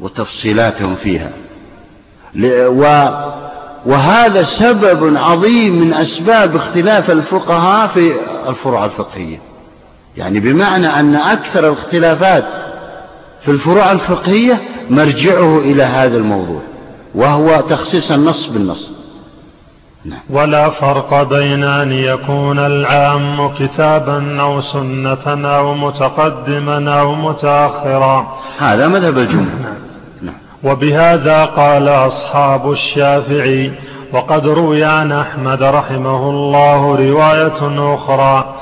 وتفصيلاتهم 0.00 0.94
فيها 0.94 1.30
وهذا 3.86 4.42
سبب 4.42 5.16
عظيم 5.16 5.80
من 5.80 5.94
أسباب 5.94 6.56
اختلاف 6.56 7.10
الفقهاء 7.10 7.88
في 7.88 8.12
الفروع 8.48 8.84
الفقهية 8.84 9.38
يعني 10.16 10.40
بمعنى 10.40 10.86
أن 10.86 11.14
أكثر 11.14 11.68
الاختلافات 11.68 12.44
في 13.44 13.50
الفروع 13.50 13.92
الفقهية 13.92 14.62
مرجعه 14.90 15.58
إلى 15.58 15.82
هذا 15.82 16.16
الموضوع 16.16 16.60
وهو 17.14 17.60
تخصيص 17.60 18.12
النص 18.12 18.46
بالنص. 18.46 18.90
ولا 20.30 20.70
فرق 20.70 21.22
بين 21.22 21.64
أن 21.64 21.92
يكون 21.92 22.58
العام 22.58 23.54
كتابا 23.54 24.40
أو 24.40 24.60
سنة 24.60 25.48
أو 25.56 25.74
متقدما 25.74 27.00
أو 27.00 27.14
متأخرا 27.14 28.36
هذا 28.58 28.88
مذهب 28.88 29.18
الجمهور 29.18 29.60
نعم. 29.62 29.74
نعم. 30.22 30.34
وبهذا 30.64 31.44
قال 31.44 31.88
أصحاب 31.88 32.72
الشافعي 32.72 33.72
وقد 34.12 34.46
روي 34.46 34.84
عن 34.84 35.12
أحمد 35.12 35.62
رحمه 35.62 36.30
الله 36.30 36.96
رواية 36.96 37.94
أخرى 37.94 38.54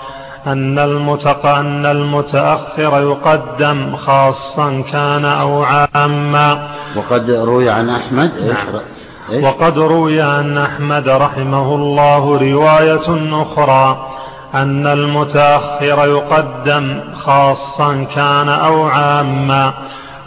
أن 0.47 0.79
المتق 0.79 1.47
أن 1.47 1.87
المتأخر 1.87 3.01
يقدم 3.03 3.97
خاصا 3.97 4.83
كان 4.93 5.25
أو 5.25 5.63
عاما 5.63 6.69
وقد 6.97 7.31
روي 7.31 7.71
عن 7.71 7.89
أحمد 7.89 8.31
نعم. 8.41 8.83
إيه؟ 9.31 9.45
وقد 9.45 9.79
روي 9.79 10.21
عن 10.21 10.59
أحمد 10.59 11.09
رحمه 11.09 11.75
الله 11.75 12.39
رواية 12.39 13.43
أخرى 13.43 14.09
أن 14.55 14.87
المتأخر 14.87 16.09
يقدم 16.09 17.01
خاصا 17.15 18.05
كان 18.15 18.49
أو 18.49 18.83
عاما 18.83 19.73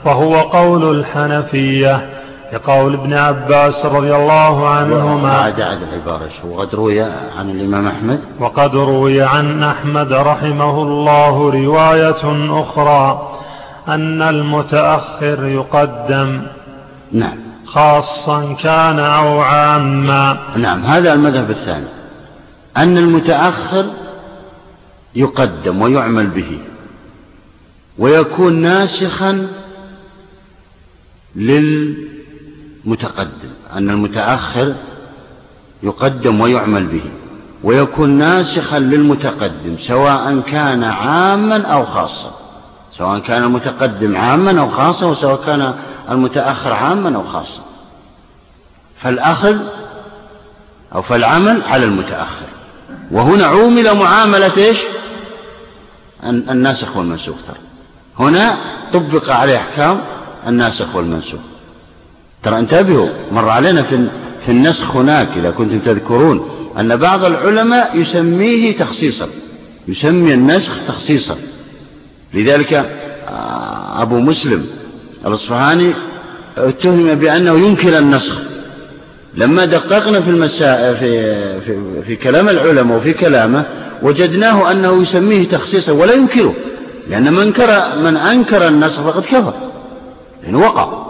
وهو 0.06 0.36
قول 0.36 1.00
الحنفية 1.00 2.10
لقول 2.54 2.93
ابن 2.93 3.14
عباس 3.14 3.86
رضي 3.86 4.16
الله 4.16 4.70
عنهما. 4.70 5.32
عاد 5.32 5.62
عاد 5.62 5.82
العبارة 5.82 6.30
وقد 6.50 6.76
روي 6.76 7.02
عن 7.02 7.50
الإمام 7.50 7.88
أحمد. 7.88 8.20
وقد 8.39 8.76
روي 8.76 9.22
عن 9.22 9.64
أحمد 9.64 10.14
رحمه 10.14 10.82
الله 10.82 11.52
رواية 11.52 12.62
أخرى 12.62 13.30
أن 13.88 14.22
المتأخر 14.22 15.45
يقدم 15.45 16.41
نعم. 17.12 17.47
خاصا 17.68 18.53
كان 18.53 18.99
أو 18.99 19.39
عاما. 19.39 20.39
نعم 20.55 20.86
هذا 20.86 21.13
المذهب 21.13 21.49
الثاني. 21.49 21.88
أن 22.78 22.97
المتأخر 22.97 23.86
يقدم 25.15 25.82
ويعمل 25.82 26.28
به 26.28 26.59
ويكون 27.97 28.61
ناسخا 28.61 29.47
للمتقدم. 31.36 33.49
أن 33.74 33.89
المتأخر 33.89 34.74
يقدم 35.84 36.41
ويعمل 36.41 36.86
به 36.86 37.03
ويكون 37.63 38.09
ناسخا 38.09 38.80
للمتقدم 38.80 39.78
سواء 39.78 40.39
كان 40.39 40.84
عاما 40.84 41.61
أو 41.61 41.86
خاصا. 41.86 42.32
سواء 42.91 43.20
كان 43.20 43.43
المتقدم 43.43 44.18
عاما 44.18 44.59
أو 44.59 44.70
خاصا 44.70 45.05
وسواء 45.05 45.45
كان 45.45 45.74
المتأخر 46.10 46.74
عاما 46.74 47.16
أو 47.16 47.24
خاصا. 47.24 47.62
فالأخذ 49.01 49.58
أو 50.95 51.01
فالعمل 51.01 51.62
على 51.64 51.86
المتأخر. 51.86 52.45
وهنا 53.12 53.45
عومل 53.45 53.93
معاملة 53.93 54.58
إيش؟ 54.58 54.80
الناسخ 56.24 56.97
والمنسوخ 56.97 57.36
ترى. 57.47 57.58
هنا 58.20 58.58
طبق 58.93 59.32
عليه 59.32 59.58
أحكام 59.58 60.01
الناسخ 60.47 60.95
والمنسوخ. 60.95 61.39
ترى 62.43 62.60
انتبهوا 62.60 63.10
مر 63.32 63.49
علينا 63.49 63.84
في 63.84 64.08
في 64.45 64.51
النسخ 64.51 64.95
هناك 64.95 65.30
إذا 65.38 65.51
كنتم 65.51 65.80
تذكرون 65.80 66.49
أن 66.80 66.95
بعض 66.95 67.24
العلماء 67.24 67.97
يسميه 67.97 68.78
تخصيصا. 68.78 69.28
يسمي 69.88 70.34
النسخ 70.34 70.72
تخصيصا. 70.88 71.38
لذلك 72.34 72.74
آه، 72.74 74.01
أبو 74.01 74.20
مسلم 74.20 74.66
الأصفهاني 75.28 75.93
اتهم 76.57 77.15
بأنه 77.15 77.59
ينكر 77.67 77.97
النسخ. 77.97 78.41
لما 79.36 79.65
دققنا 79.65 80.21
في 80.21 80.30
المسائل 80.30 80.97
في, 80.97 81.34
في, 81.61 82.03
في 82.07 82.15
كلام 82.15 82.49
العلماء 82.49 82.97
وفي 82.97 83.13
كلامه 83.13 83.65
وجدناه 84.03 84.71
أنه 84.71 85.01
يسميه 85.01 85.47
تخصيصا 85.47 85.91
ولا 85.91 86.13
ينكره 86.13 86.53
لأن 87.09 87.34
من, 87.34 87.51
كر 87.51 87.82
من 88.03 88.17
أنكر 88.17 88.67
النسخ 88.67 89.01
فقد 89.01 89.21
كفر 89.21 89.53
لأنه 90.43 90.59
وقع. 90.59 91.07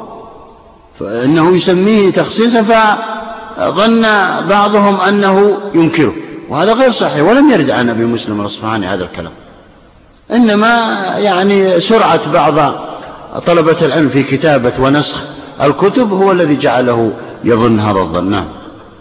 فإنه 1.00 1.56
يسميه 1.56 2.12
تخصيصا 2.12 2.62
فظن 2.62 4.02
بعضهم 4.50 5.02
أنه 5.02 5.58
ينكره. 5.74 6.14
وهذا 6.50 6.74
غير 6.74 6.92
صحيح 6.92 7.24
ولم 7.24 7.52
يرد 7.52 7.72
عن 7.72 7.90
أبي 7.90 8.06
مسلم 8.06 8.42
الأصفهاني 8.42 8.88
هذا 8.88 9.04
الكلام. 9.04 9.32
إنما 10.32 10.98
يعني 11.18 11.80
سرعة 11.80 12.32
بعض 12.32 12.74
طلبة 13.46 13.78
العلم 13.82 14.10
في 14.10 14.24
كتابة 14.24 14.74
ونسخ 14.80 15.24
الكتب 15.62 16.14
هو 16.14 16.32
الذي 16.32 16.56
جعله 16.56 17.12
يظن 17.44 17.80
هذا 17.80 18.00
الظن. 18.00 18.32
نعم. 18.32 18.46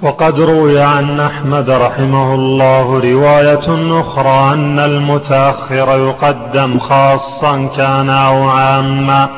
وقد 0.03 0.41
روي 0.41 0.81
عن 0.81 1.21
أحمد 1.21 1.71
رحمه 1.71 2.35
الله 2.35 3.01
رواية 3.01 4.01
أخرى 4.01 4.55
أن 4.55 4.79
المتأخر 4.79 5.99
يقدم 5.99 6.79
خاصا 6.79 7.69
كان 7.77 8.11
أو 8.11 8.49
عاما 8.49 9.29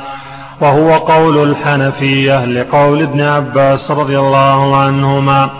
وهو 0.60 0.92
قول 0.94 1.50
الحنفية 1.50 2.44
لقول 2.44 3.02
ابن 3.02 3.20
عباس 3.20 3.90
رضي 3.90 4.18
الله 4.18 4.76
عنهما 4.76 5.50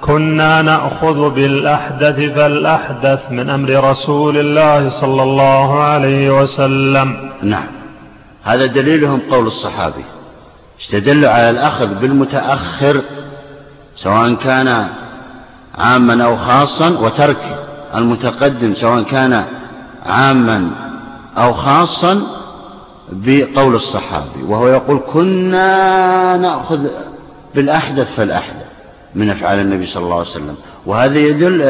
كنا 0.00 0.62
نأخذ 0.62 1.30
بالأحدث 1.30 2.16
فالأحدث 2.16 3.30
من 3.30 3.50
أمر 3.50 3.90
رسول 3.90 4.38
الله 4.38 4.88
صلى 4.88 5.22
الله 5.22 5.82
عليه 5.82 6.40
وسلم 6.40 7.30
نعم. 7.42 7.81
هذا 8.44 8.66
دليلهم 8.66 9.20
قول 9.30 9.46
الصحابي. 9.46 10.04
استدلوا 10.80 11.30
على 11.30 11.50
الأخذ 11.50 11.86
بالمتأخر 11.94 13.02
سواء 13.96 14.34
كان 14.34 14.88
عاما 15.78 16.24
أو 16.24 16.36
خاصا 16.36 16.88
وترك 16.88 17.58
المتقدم 17.94 18.74
سواء 18.74 19.02
كان 19.02 19.44
عاما 20.06 20.70
أو 21.36 21.54
خاصا 21.54 22.22
بقول 23.12 23.74
الصحابي. 23.74 24.42
وهو 24.48 24.68
يقول 24.68 25.00
كنا 25.12 26.36
نأخذ 26.36 26.86
بالأحدث 27.54 28.14
فالأحدث 28.14 28.66
من 29.14 29.30
أفعال 29.30 29.58
النبي 29.58 29.86
صلى 29.86 30.04
الله 30.04 30.18
عليه 30.18 30.30
وسلم. 30.30 30.56
وهذا 30.86 31.18
يدل 31.18 31.60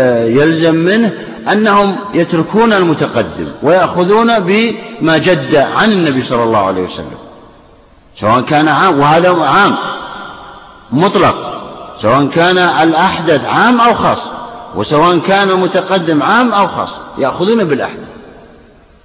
يلزم 0.40 0.74
منه 0.74 1.12
أنهم 1.52 1.96
يتركون 2.14 2.72
المتقدم 2.72 3.48
ويأخذون 3.62 4.38
بما 4.38 5.18
جد 5.18 5.56
عن 5.56 5.88
النبي 5.88 6.22
صلى 6.22 6.42
الله 6.42 6.66
عليه 6.66 6.82
وسلم. 6.82 7.18
سواء 8.16 8.40
كان 8.40 8.68
عام 8.68 9.00
وهذا 9.00 9.44
عام 9.44 9.74
مطلق. 10.90 11.52
سواء 11.98 12.26
كان 12.26 12.58
الأحدث 12.58 13.44
عام 13.44 13.80
أو 13.80 13.94
خاص 13.94 14.28
وسواء 14.74 15.18
كان 15.18 15.50
المتقدم 15.50 16.22
عام 16.22 16.52
أو 16.52 16.66
خاص 16.66 16.94
يأخذون 17.18 17.64
بالأحدث. 17.64 18.08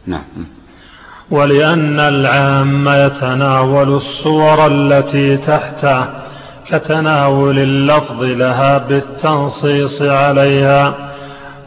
نعم. 0.06 0.24
ولأن 1.32 2.00
العام 2.00 2.88
يتناول 2.88 3.94
الصور 3.94 4.68
التي 4.68 5.38
تحته 5.38 6.27
كتناول 6.70 7.60
اللفظ 7.60 8.24
لها 8.24 8.78
بالتنصيص 8.78 10.02
عليها. 10.02 11.14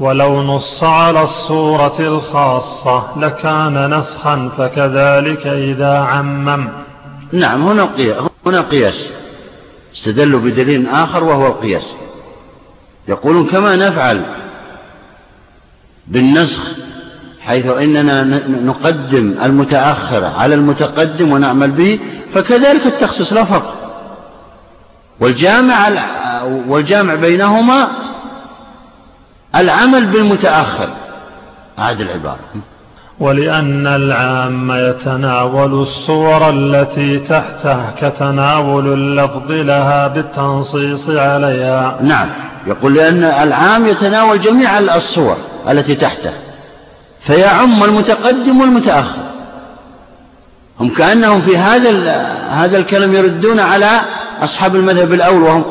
ولو 0.01 0.43
نص 0.43 0.85
على 0.85 1.23
الصورة 1.23 1.97
الخاصة 2.01 3.19
لكان 3.19 3.99
نسخا 3.99 4.51
فكذلك 4.59 5.47
إذا 5.47 5.99
عمم. 5.99 6.69
نعم 7.33 7.63
هنا 7.63 7.89
هنا 8.47 8.61
قياس. 8.61 9.11
استدلوا 9.95 10.41
بدليل 10.41 10.87
آخر 10.87 11.25
وهو 11.25 11.47
القياس 11.47 11.87
يقولون 13.09 13.47
كما 13.47 13.77
نفعل 13.77 14.23
بالنسخ 16.07 16.73
حيث 17.41 17.67
إننا 17.67 18.23
نقدم 18.49 19.35
المتأخر 19.43 20.25
على 20.25 20.55
المتقدم 20.55 21.33
ونعمل 21.33 21.71
به 21.71 22.01
فكذلك 22.35 22.87
التخصيص 22.87 23.33
لا 23.33 23.45
فرق. 23.45 23.80
والجامع 25.21 25.89
والجامع 26.69 27.15
بينهما 27.15 27.89
العمل 29.57 30.07
بالمتأخر. 30.07 30.89
هذه 31.77 32.03
العبارة. 32.03 32.39
ولأن 33.21 33.87
العام 33.87 34.71
يتناول 34.71 35.73
الصور 35.73 36.51
التي 36.51 37.19
تحته 37.19 37.91
كتناول 37.91 38.93
اللفظ 38.93 39.51
لها 39.51 40.09
بالتنصيص 40.09 41.11
عليها. 41.11 41.97
نعم. 42.01 42.29
يقول 42.67 42.95
لأن 42.95 43.25
العام 43.25 43.87
يتناول 43.87 44.41
جميع 44.41 44.79
الصور 44.79 45.37
التي 45.71 45.95
تحته 45.95 46.33
فيعم 47.21 47.85
المتقدم 47.85 48.61
والمتأخر. 48.61 49.23
هم 50.81 50.89
كأنهم 50.89 51.41
في 51.41 51.57
هذا 51.57 51.91
هذا 52.51 52.79
الكلام 52.79 53.15
يردون 53.15 53.61
على 53.61 54.01
أصحاب 54.41 54.77
المذهب 54.77 55.13
الأول 55.13 55.43
وهم 55.43 55.65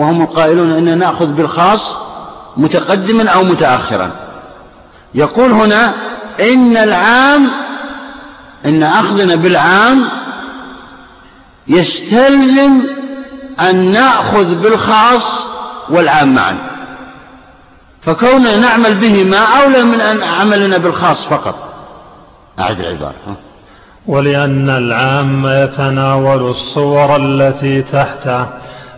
وهم 0.00 0.22
القائلون 0.22 0.70
أن 0.70 0.98
نأخذ 0.98 1.26
بالخاص 1.26 1.96
متقدما 2.56 3.30
أو 3.30 3.42
متأخرا. 3.42 4.10
يقول 5.14 5.52
هنا 5.52 5.92
إن 6.40 6.76
العام 6.76 7.50
إن 8.66 8.82
أخذنا 8.82 9.34
بالعام 9.34 10.08
يستلزم 11.68 12.82
أن 13.60 13.92
نأخذ 13.92 14.54
بالخاص 14.54 15.44
والعام 15.90 16.34
معا. 16.34 16.58
فكوننا 18.02 18.56
نعمل 18.56 18.94
به 18.94 19.24
ما 19.24 19.38
أولى 19.38 19.82
من 19.82 20.00
أن 20.00 20.22
عملنا 20.22 20.78
بالخاص 20.78 21.24
فقط. 21.24 21.54
أعد 22.58 22.80
العبارة. 22.80 23.14
ولأن 24.08 24.70
العام 24.70 25.46
يتناول 25.46 26.50
الصور 26.50 27.16
التي 27.16 27.82
تحته 27.82 28.46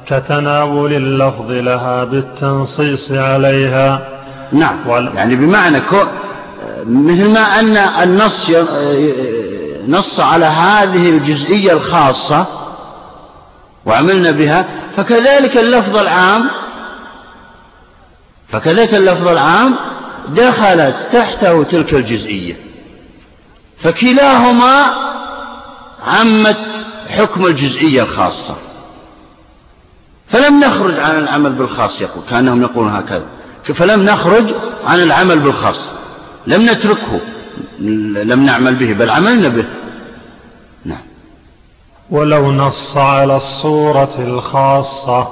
كتناول 0.07 0.93
اللفظ 0.93 1.51
لها 1.51 2.05
بالتنصيص 2.05 3.13
عليها. 3.13 4.09
نعم. 4.53 4.77
يعني 5.15 5.37
بمعنى 5.37 5.81
كو 5.81 5.97
مثل 6.87 7.33
ما 7.33 7.41
أن 7.41 7.77
النص 7.77 8.51
نص 9.89 10.21
على 10.21 10.47
هذه 10.47 11.11
الجزئية 11.11 11.73
الخاصة 11.73 12.47
وعملنا 13.87 14.31
بها 14.31 14.67
فكذلك 14.97 15.57
اللفظ 15.57 15.97
العام 15.97 16.51
فكذلك 18.49 18.95
اللفظ 18.95 19.29
العام 19.29 19.75
دخلت 20.29 20.95
تحته 21.13 21.63
تلك 21.63 21.95
الجزئية. 21.95 22.68
فكلاهما 23.81 24.95
عمت 26.07 26.59
حكم 27.09 27.47
الجزئية 27.47 28.03
الخاصة. 28.03 28.55
فلم 30.29 30.61
نخرج 30.61 30.99
عن 30.99 31.19
العمل 31.19 31.53
بالخاص 31.53 32.01
يقول 32.01 32.23
كأنهم 32.31 32.63
يقولون 32.63 32.93
هكذا. 32.93 33.27
فلم 33.65 34.03
نخرج 34.03 34.55
عن 34.87 35.03
العمل 35.03 35.39
بالخاص. 35.39 35.81
لم 36.47 36.63
نتركه. 36.71 37.21
لم 38.25 38.45
نعمل 38.45 38.75
به 38.75 38.93
بل 38.93 39.11
عملنا 39.11 39.49
به. 39.49 39.65
نعم. 40.85 41.03
ولو 42.11 42.53
نص 42.53 42.97
على 42.97 43.37
الصورة 43.37 44.15
الخاصة 44.19 45.29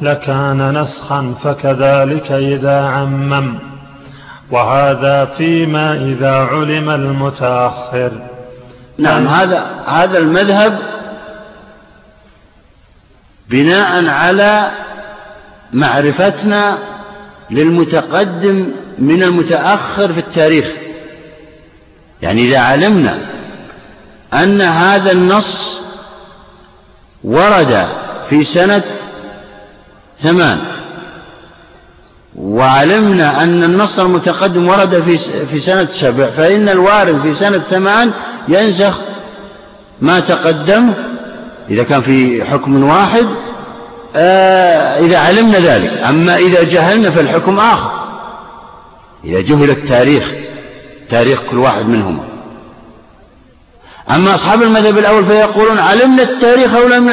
لكان 0.00 0.80
نسخا 0.80 1.34
فكذلك 1.44 2.32
إذا 2.32 2.80
عمم. 2.80 3.58
وهذا 4.50 5.24
فيما 5.24 5.92
إذا 5.92 6.32
علم 6.32 6.90
المتأخر. 6.90 8.12
نعم 8.98 9.28
هذا 9.28 9.84
هذا 9.86 10.18
المذهب 10.18 10.78
بناء 13.48 14.08
على 14.08 14.70
معرفتنا 15.72 16.78
للمتقدم 17.50 18.70
من 18.98 19.22
المتأخر 19.22 20.12
في 20.12 20.20
التاريخ. 20.20 20.66
يعني 22.22 22.42
إذا 22.42 22.58
علمنا 22.58 23.18
أن 24.32 24.60
هذا 24.60 25.12
النص 25.12 25.80
ورد 27.24 27.88
في 28.30 28.44
سنة 28.44 28.82
ثمان 30.22 30.58
وعلمنا 32.40 33.42
أن 33.42 33.64
النص 33.64 33.98
المتقدم 33.98 34.68
ورد 34.68 35.02
في 35.02 35.16
في 35.46 35.60
سنة 35.60 35.86
سبع 35.86 36.30
فإن 36.30 36.68
الوارد 36.68 37.20
في 37.22 37.34
سنة 37.34 37.58
ثمان 37.58 38.10
ينسخ 38.48 39.00
ما 40.00 40.20
تقدم. 40.20 40.92
إذا 41.70 41.82
كان 41.82 42.00
في 42.00 42.44
حكم 42.44 42.84
واحد 42.84 43.26
آه 44.16 45.00
إذا 45.00 45.18
علمنا 45.18 45.58
ذلك. 45.58 45.92
أما 46.08 46.36
إذا 46.36 46.62
جهلنا 46.62 47.10
فالحكم 47.10 47.58
آخر. 47.58 47.98
إذا 49.24 49.40
جهل 49.40 49.70
التاريخ 49.70 50.32
تاريخ 51.10 51.40
كل 51.50 51.58
واحد 51.58 51.88
منهما 51.88 52.24
أما 54.10 54.34
أصحاب 54.34 54.62
المذهب 54.62 54.98
الأول 54.98 55.24
فيقولون 55.24 55.78
علمنا 55.78 56.22
التاريخ 56.22 56.74
أو 56.74 56.88
لم 56.88 57.10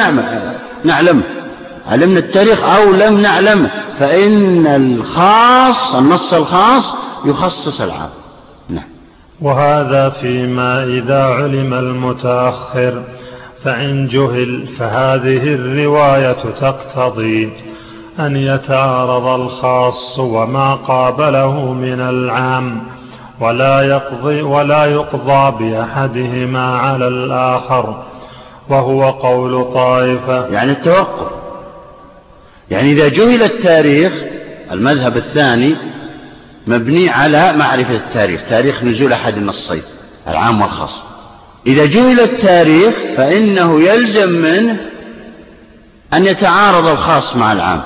نعلمه 0.84 1.22
علمنا 1.88 2.18
التاريخ 2.18 2.64
أو 2.64 2.90
لم 2.90 3.20
نعلمه 3.20 3.70
فإن 3.98 4.66
الخاص 4.66 5.94
النص 5.94 6.34
الخاص 6.34 6.94
يخصص 7.24 7.80
العام. 7.80 8.10
نعم. 8.68 8.84
وهذا 9.40 10.08
فيما 10.08 10.84
إذا 10.84 11.24
علم 11.24 11.74
المتأخر 11.74 13.02
فإن 13.64 14.06
جهل 14.06 14.66
فهذه 14.78 15.54
الرواية 15.54 16.36
تقتضي 16.60 17.52
أن 18.20 18.36
يتعارض 18.36 19.40
الخاص 19.40 20.18
وما 20.18 20.74
قابله 20.74 21.72
من 21.72 22.00
العام 22.00 22.82
ولا 23.40 23.82
يقضي 23.82 24.42
ولا 24.42 24.84
يقضى 24.84 25.64
بأحدهما 25.64 26.76
على 26.76 27.08
الآخر 27.08 28.02
وهو 28.68 29.10
قول 29.10 29.64
طائفة. 29.74 30.46
يعني 30.46 30.72
التوقف. 30.72 31.45
يعني 32.70 32.92
إذا 32.92 33.08
جهل 33.08 33.42
التاريخ 33.42 34.12
المذهب 34.72 35.16
الثاني 35.16 35.76
مبني 36.66 37.10
على 37.10 37.52
معرفة 37.52 37.94
التاريخ 37.94 38.40
تاريخ 38.50 38.82
نزول 38.82 39.12
أحد 39.12 39.36
النصين 39.36 39.82
العام 40.28 40.60
والخاص. 40.60 41.02
إذا 41.66 41.86
جهل 41.86 42.20
التاريخ 42.20 42.94
فإنه 43.16 43.80
يلزم 43.80 44.30
منه 44.30 44.76
أن 46.12 46.26
يتعارض 46.26 46.86
الخاص 46.86 47.36
مع 47.36 47.52
العام. 47.52 47.82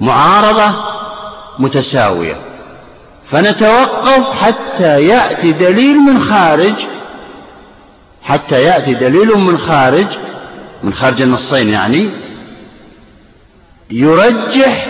معارضة 0.00 0.74
متساوية. 1.58 2.36
فنتوقف 3.30 4.32
حتى 4.32 5.06
يأتي 5.06 5.52
دليل 5.52 5.96
من 5.96 6.20
خارج 6.20 6.74
حتى 8.22 8.62
يأتي 8.62 8.94
دليل 8.94 9.38
من 9.38 9.58
خارج 9.58 10.06
من 10.82 10.94
خارج 10.94 11.22
النصين 11.22 11.68
يعني 11.68 12.10
يرجح 13.90 14.86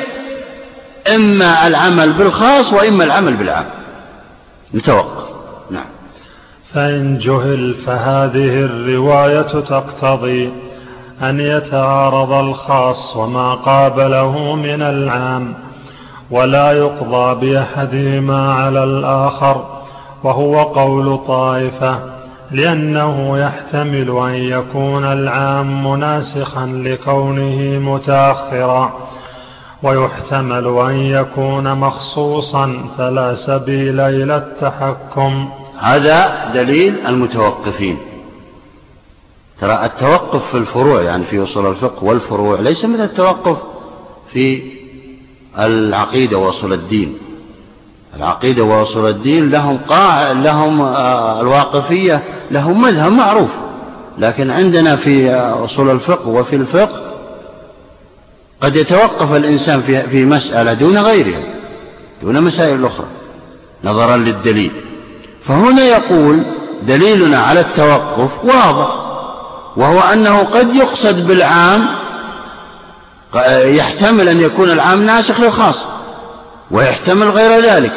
إما 1.14 1.66
العمل 1.66 2.12
بالخاص 2.12 2.72
وإما 2.72 3.04
العمل 3.04 3.36
بالعام. 3.36 3.66
نتوقف. 4.74 5.30
نعم. 5.70 5.86
فإن 6.74 7.18
جهل 7.18 7.74
فهذه 7.74 8.64
الرواية 8.64 9.60
تقتضي 9.60 10.52
أن 11.22 11.40
يتعارض 11.40 12.32
الخاص 12.32 13.16
وما 13.16 13.54
قابله 13.54 14.54
من 14.56 14.82
العام 14.82 15.54
ولا 16.30 16.72
يقضى 16.72 17.46
بأحدهما 17.46 18.52
على 18.52 18.84
الآخر 18.84 19.80
وهو 20.24 20.62
قول 20.62 21.18
طائفة. 21.26 22.09
لأنه 22.52 23.38
يحتمل 23.38 24.10
أن 24.10 24.34
يكون 24.34 25.04
العام 25.04 25.96
ناسخا 25.96 26.66
لكونه 26.66 27.78
متأخرا 27.78 29.08
ويحتمل 29.82 30.66
أن 30.66 30.96
يكون 30.96 31.74
مخصوصا 31.74 32.84
فلا 32.98 33.34
سبيل 33.34 34.00
إلى 34.00 34.36
التحكم. 34.36 35.48
هذا 35.78 36.50
دليل 36.54 37.06
المتوقفين. 37.06 37.98
ترى 39.60 39.84
التوقف 39.84 40.50
في 40.50 40.56
الفروع 40.56 41.02
يعني 41.02 41.24
في 41.24 41.42
أصول 41.42 41.66
الفقه 41.66 42.04
والفروع 42.04 42.60
ليس 42.60 42.84
مثل 42.84 43.04
التوقف 43.04 43.56
في 44.32 44.62
العقيدة 45.58 46.38
وأصول 46.38 46.72
الدين. 46.72 47.18
العقيدة 48.16 48.62
وأصول 48.62 49.08
الدين 49.08 49.50
لهم 49.50 49.78
قاع 49.88 50.32
لهم 50.32 50.82
آه، 50.82 51.40
الواقفية 51.40 52.22
لهم 52.50 52.82
مذهب 52.82 53.12
معروف. 53.12 53.50
لكن 54.18 54.50
عندنا 54.50 54.96
في 54.96 55.34
أصول 55.34 55.90
الفقه 55.90 56.28
وفي 56.28 56.56
الفقه 56.56 57.02
قد 58.60 58.76
يتوقف 58.76 59.32
الإنسان 59.32 59.82
في 59.82 60.02
في 60.02 60.24
مسألة 60.24 60.72
دون 60.72 60.98
غيرها 60.98 61.42
دون 62.22 62.40
مسائل 62.42 62.74
الأخرى 62.74 63.06
نظرا 63.84 64.16
للدليل. 64.16 64.72
فهنا 65.46 65.82
يقول 65.82 66.42
دليلنا 66.82 67.38
على 67.38 67.60
التوقف 67.60 68.30
واضح 68.44 68.88
وهو 69.76 70.00
أنه 70.00 70.38
قد 70.38 70.74
يقصد 70.74 71.26
بالعام 71.26 71.86
يحتمل 73.64 74.28
أن 74.28 74.40
يكون 74.40 74.70
العام 74.70 75.02
ناسخ 75.02 75.40
للخاص. 75.40 75.84
ويحتمل 76.70 77.30
غير 77.30 77.60
ذلك 77.60 77.92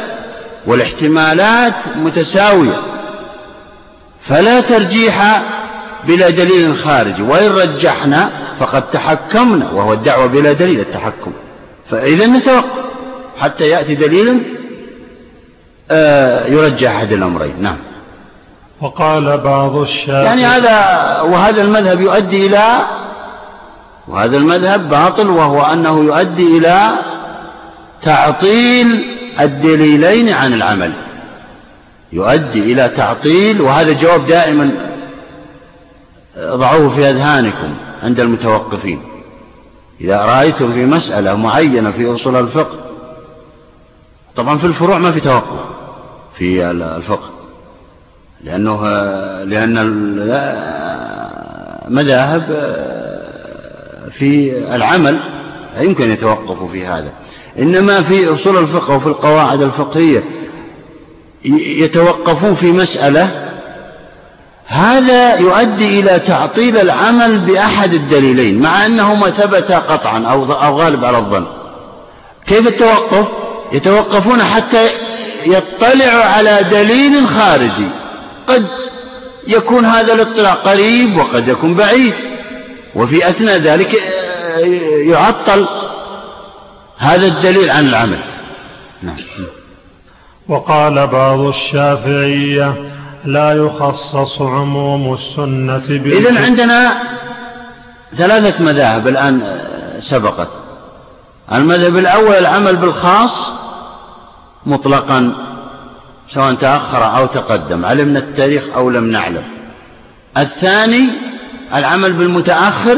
والاحتمالات 0.67 1.73
متساوية. 1.95 2.81
فلا 4.21 4.61
ترجيح 4.61 5.41
بلا 6.07 6.29
دليل 6.29 6.77
خارجي 6.77 7.21
وإن 7.21 7.51
رجحنا 7.51 8.29
فقد 8.59 8.91
تحكمنا 8.91 9.71
وهو 9.71 9.93
الدعوة 9.93 10.25
بلا 10.25 10.53
دليل 10.53 10.79
التحكم. 10.79 11.31
فإذا 11.89 12.25
نتوقف 12.27 12.65
حتى 13.39 13.69
يأتي 13.69 13.95
دليل 13.95 14.43
آه، 15.91 16.47
يرجح 16.47 16.95
أحد 16.95 17.11
الأمرين. 17.11 17.53
نعم. 17.59 17.77
وقال 18.81 19.37
بعض 19.37 19.75
الشافعي 19.75 20.25
يعني 20.25 20.45
هذا 20.45 21.21
وهذا 21.21 21.61
المذهب 21.61 22.01
يؤدي 22.01 22.45
إلى 22.45 22.77
وهذا 24.07 24.37
المذهب 24.37 24.89
باطل 24.89 25.29
وهو 25.29 25.61
أنه 25.61 26.03
يؤدي 26.03 26.57
إلى 26.57 26.89
تعطيل 28.05 29.05
الدليلين 29.39 30.29
عن 30.29 30.53
العمل. 30.53 30.93
يؤدي 32.13 32.73
إلى 32.73 32.89
تعطيل 32.89 33.61
وهذا 33.61 33.93
جواب 33.93 34.25
دائما 34.25 34.71
ضعوه 36.37 36.95
في 36.95 37.09
أذهانكم 37.09 37.75
عند 38.03 38.19
المتوقفين. 38.19 39.01
إذا 40.01 40.21
رأيتم 40.21 40.73
في 40.73 40.85
مسألة 40.85 41.35
معينة 41.35 41.91
في 41.91 42.15
أصول 42.15 42.35
الفقه 42.35 42.79
طبعا 44.35 44.57
في 44.57 44.67
الفروع 44.67 44.97
ما 44.97 45.11
في 45.11 45.19
توقف 45.19 45.59
في 46.37 46.65
الفقه 46.71 47.29
لأنه 48.43 48.87
لأن 49.43 49.77
المذاهب 51.87 52.43
في 54.11 54.57
العمل 54.75 55.19
لا 55.75 55.81
يمكن 55.81 56.11
يتوقفوا 56.11 56.67
في 56.67 56.85
هذا. 56.85 57.11
إنما 57.59 58.01
في 58.01 58.33
أصول 58.33 58.57
الفقه 58.57 58.95
وفي 58.95 59.07
القواعد 59.07 59.61
الفقهية 59.61 60.23
يتوقفون 61.45 62.55
في 62.55 62.71
مسألة 62.71 63.43
هذا 64.65 65.39
يؤدي 65.39 65.99
إلى 65.99 66.19
تعطيل 66.19 66.77
العمل 66.77 67.39
بأحد 67.39 67.93
الدليلين 67.93 68.61
مع 68.61 68.85
أنهما 68.85 69.29
ثبتا 69.29 69.79
قطعا 69.79 70.23
أو 70.49 70.75
غالب 70.75 71.05
على 71.05 71.17
الظن. 71.17 71.45
كيف 72.47 72.67
التوقف؟ 72.67 73.27
يتوقفون 73.71 74.43
حتى 74.43 74.89
يطلعوا 75.45 76.23
على 76.23 76.65
دليل 76.71 77.27
خارجي. 77.27 77.87
قد 78.47 78.65
يكون 79.47 79.85
هذا 79.85 80.13
الاطلاع 80.13 80.53
قريب 80.53 81.17
وقد 81.17 81.47
يكون 81.47 81.75
بعيد. 81.75 82.13
وفي 82.95 83.29
أثناء 83.29 83.57
ذلك 83.57 83.95
آه، 83.95 84.65
يعطل 84.97 85.65
هذا 86.97 87.27
الدليل 87.27 87.69
عن 87.69 87.87
العمل. 87.87 88.19
نعم. 89.01 89.15
وقال 90.47 91.07
بعض 91.07 91.39
الشافعية 91.39 92.75
لا 93.25 93.51
يخصص 93.51 94.41
عموم 94.41 95.13
السنة 95.13 96.01
إذا 96.05 96.45
عندنا 96.45 97.03
ثلاثة 98.15 98.63
مذاهب 98.63 99.07
الآن 99.07 99.41
آه، 99.41 99.99
سبقت. 99.99 100.47
المذهب 101.51 101.97
الأول 101.97 102.35
العمل 102.35 102.75
بالخاص 102.75 103.51
مطلقا 104.65 105.33
سواء 106.29 106.53
تأخر 106.53 107.17
أو 107.17 107.25
تقدم 107.25 107.85
علمنا 107.85 108.19
التاريخ 108.19 108.63
أو 108.75 108.89
لم 108.89 109.11
نعلم. 109.11 109.43
الثاني 110.37 111.09
العمل 111.73 112.13
بالمتأخر 112.13 112.97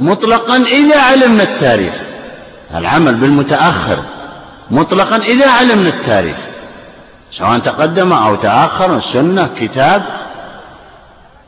مطلقا 0.00 0.56
إذا 0.56 1.00
علمنا 1.00 1.42
التاريخ. 1.42 1.94
العمل 2.74 3.14
بالمتأخر 3.14 3.98
مطلقا 4.70 5.16
إذا 5.16 5.50
علمنا 5.50 5.88
التاريخ 5.88 6.36
سواء 7.32 7.58
تقدم 7.58 8.12
أو 8.12 8.34
تأخر 8.34 8.96
السنة 8.96 9.48
كتاب. 9.60 10.02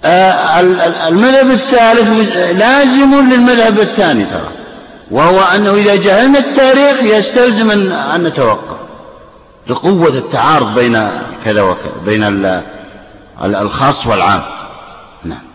آه، 0.05 0.61
المذهب 1.09 1.51
الثالث 1.51 2.37
لازم 2.37 3.29
للمذهب 3.31 3.81
الثاني 3.81 4.25
ترى 4.25 4.49
وهو 5.11 5.41
أنه 5.41 5.75
إذا 5.75 5.95
جهلنا 5.95 6.39
التاريخ 6.39 7.03
يستلزم 7.03 7.71
أن 7.93 8.23
نتوقف 8.25 8.77
لقوة 9.67 10.09
التعارض 10.09 10.75
بين 10.75 11.09
كذا 11.45 11.63
وكذا 11.63 11.93
بين 12.07 12.53
الخاص 13.45 14.07
والعام. 14.07 14.43
نعم. 15.25 15.54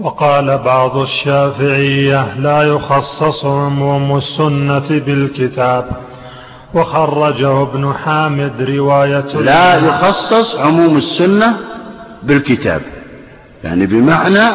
وقال 0.00 0.58
بعض 0.58 0.96
الشافعية 0.96 2.38
لا 2.38 2.62
يخصص 2.62 3.44
عموم 3.44 4.16
السنة 4.16 4.88
بالكتاب. 4.88 5.90
وخرجه 6.74 7.62
ابن 7.62 7.94
حامد 8.04 8.62
رواية 8.62 9.34
لا 9.34 9.76
يخصص 9.76 10.56
عموم 10.56 10.96
السنة 10.96 11.56
بالكتاب. 12.22 12.82
يعني 13.64 13.86
بمعنى 13.86 14.48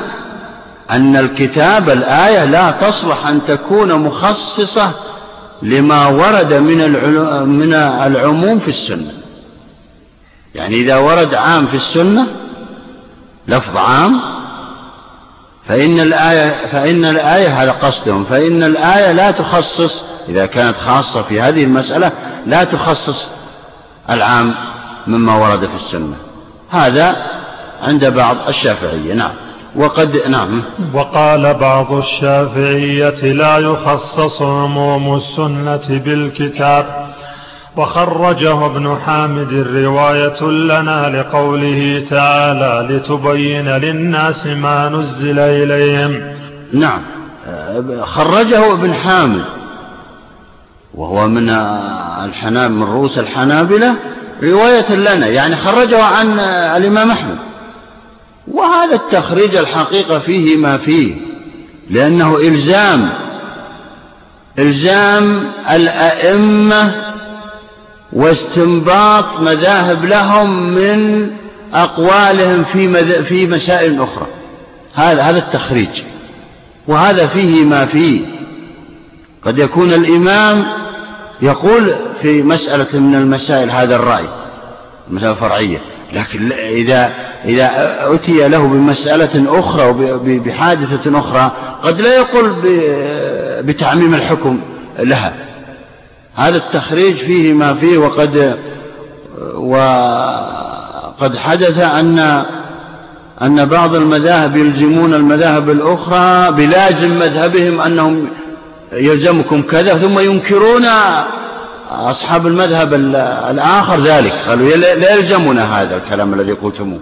أن 0.92 1.16
الكتاب 1.16 1.90
الآية 1.90 2.46
لا 2.46 2.72
تصلح 2.72 3.28
أن 3.28 3.46
تكون 3.46 3.94
مخصصة 3.96 4.92
لما 5.62 6.08
ورد 6.08 6.54
من 6.54 6.92
من 7.50 7.74
العموم 7.74 8.60
في 8.60 8.68
السنة. 8.68 9.14
يعني 10.56 10.76
إذا 10.76 10.98
ورد 10.98 11.34
عام 11.34 11.68
في 11.68 11.76
السنة 11.76 12.28
لفظ 13.48 13.78
عام 13.78 14.39
فإن 15.70 16.00
الآية 16.00 16.56
فإن 16.72 17.06
الآية 17.06 17.64
هذا 17.64 17.72
قصدهم 17.72 18.24
فإن 18.24 18.64
الآية 18.64 19.12
لا 19.12 19.32
تخصص 19.32 20.04
إذا 20.30 20.46
كانت 20.46 20.78
خاصة 20.78 21.22
في 21.22 21.42
هذه 21.42 21.64
المسألة 21.64 22.12
لا 22.46 22.64
تخصص 22.64 23.30
العام 24.10 24.54
مما 25.08 25.36
ورد 25.36 25.66
في 25.66 25.76
السنة. 25.76 26.16
هذا 26.70 27.16
عند 27.82 28.06
بعض 28.06 28.38
الشافعية 28.48 29.14
نعم. 29.14 29.32
وقد 29.76 30.18
نعم. 30.30 30.64
وقال 30.94 31.54
بعض 31.54 31.94
الشافعية 31.94 33.34
لا 33.34 33.58
يخصص 33.58 34.42
عموم 34.42 35.16
السنة 35.16 36.00
بالكتاب. 36.00 37.09
وخرجه 37.78 38.66
ابن 38.66 38.98
حامد 39.06 39.54
رواية 39.54 40.44
لنا 40.44 41.18
لقوله 41.18 42.06
تعالى 42.10 42.94
لتبين 42.94 43.68
للناس 43.68 44.48
ما 44.48 44.90
نزل 44.90 45.40
إليهم. 45.40 46.22
نعم. 46.74 47.02
خرجه 48.02 48.74
ابن 48.74 48.94
حامد 48.94 49.46
وهو 50.94 51.28
من 51.28 51.50
الحناب 52.26 52.72
من 52.72 52.84
رؤوس 52.84 53.20
الحنابلة 53.20 53.96
رواية 54.44 54.96
لنا 54.96 55.28
يعني 55.28 55.56
خرجه 55.56 56.04
عن 56.04 56.40
الإمام 56.78 57.12
أحمد. 57.12 57.38
وهذا 58.48 58.96
التخريج 58.96 59.56
الحقيقة 59.56 60.20
فيه 60.20 60.58
ما 60.58 60.78
فيه 60.78 61.16
لأنه 61.90 62.38
إلزام 62.38 63.10
إلزام 64.60 65.52
الأئمة 65.72 67.09
واستنباط 68.14 69.40
مذاهب 69.40 70.06
لهم 70.06 70.70
من 70.70 71.30
أقوالهم 71.74 72.64
في, 72.64 73.04
في 73.24 73.48
مسائل 73.48 74.02
أخرى. 74.02 74.28
هذا 74.94 75.22
هذا 75.22 75.38
التخريج. 75.38 76.04
وهذا 76.88 77.28
فيه 77.28 77.64
ما 77.64 77.86
فيه. 77.86 78.22
قد 79.44 79.58
يكون 79.58 79.94
الإمام 79.94 80.66
يقول 81.42 81.96
في 82.22 82.44
مسألة 82.44 83.00
من 83.00 83.16
المسائل 83.16 83.72
هذا 83.72 83.96
الرأي 83.96 84.26
المسألة 85.10 85.32
الفرعية 85.32 85.82
لكن 86.14 86.52
إذا 86.52 87.12
إذا 87.46 87.70
أتي 88.00 88.48
له 88.48 88.68
بمسألة 88.68 89.60
أخرى 89.60 89.86
وبحادثة 89.86 91.20
أخرى 91.20 91.52
قد 91.84 92.02
لا 92.02 92.16
يقول 92.16 92.54
بتعميم 93.64 94.14
الحكم 94.14 94.62
لها. 95.00 95.34
هذا 96.40 96.58
التخريج 96.58 97.16
فيه 97.16 97.54
ما 97.54 97.74
فيه 97.74 97.98
وقد 97.98 98.58
وقد 99.56 101.38
حدث 101.38 101.80
أن 101.80 102.46
أن 103.42 103.66
بعض 103.66 103.96
المذاهب 103.96 104.58
يلزمون 104.58 105.14
المذاهب 105.14 105.70
الأخرى 105.70 106.52
بلازم 106.52 107.20
مذهبهم 107.20 107.82
أنهم 107.82 108.30
يلزمكم 108.94 109.62
كذا 109.62 109.94
ثم 109.94 110.20
ينكرون 110.20 110.86
أصحاب 111.92 112.48
المذهب 112.48 112.94
الآخر 113.52 114.00
ذلك. 114.00 114.34
قالوا 114.48 114.76
لا 114.76 115.16
يلزمنا 115.16 115.82
هذا 115.82 115.96
الكلام 115.96 116.34
الذي 116.34 116.52
قلتموه. 116.52 117.00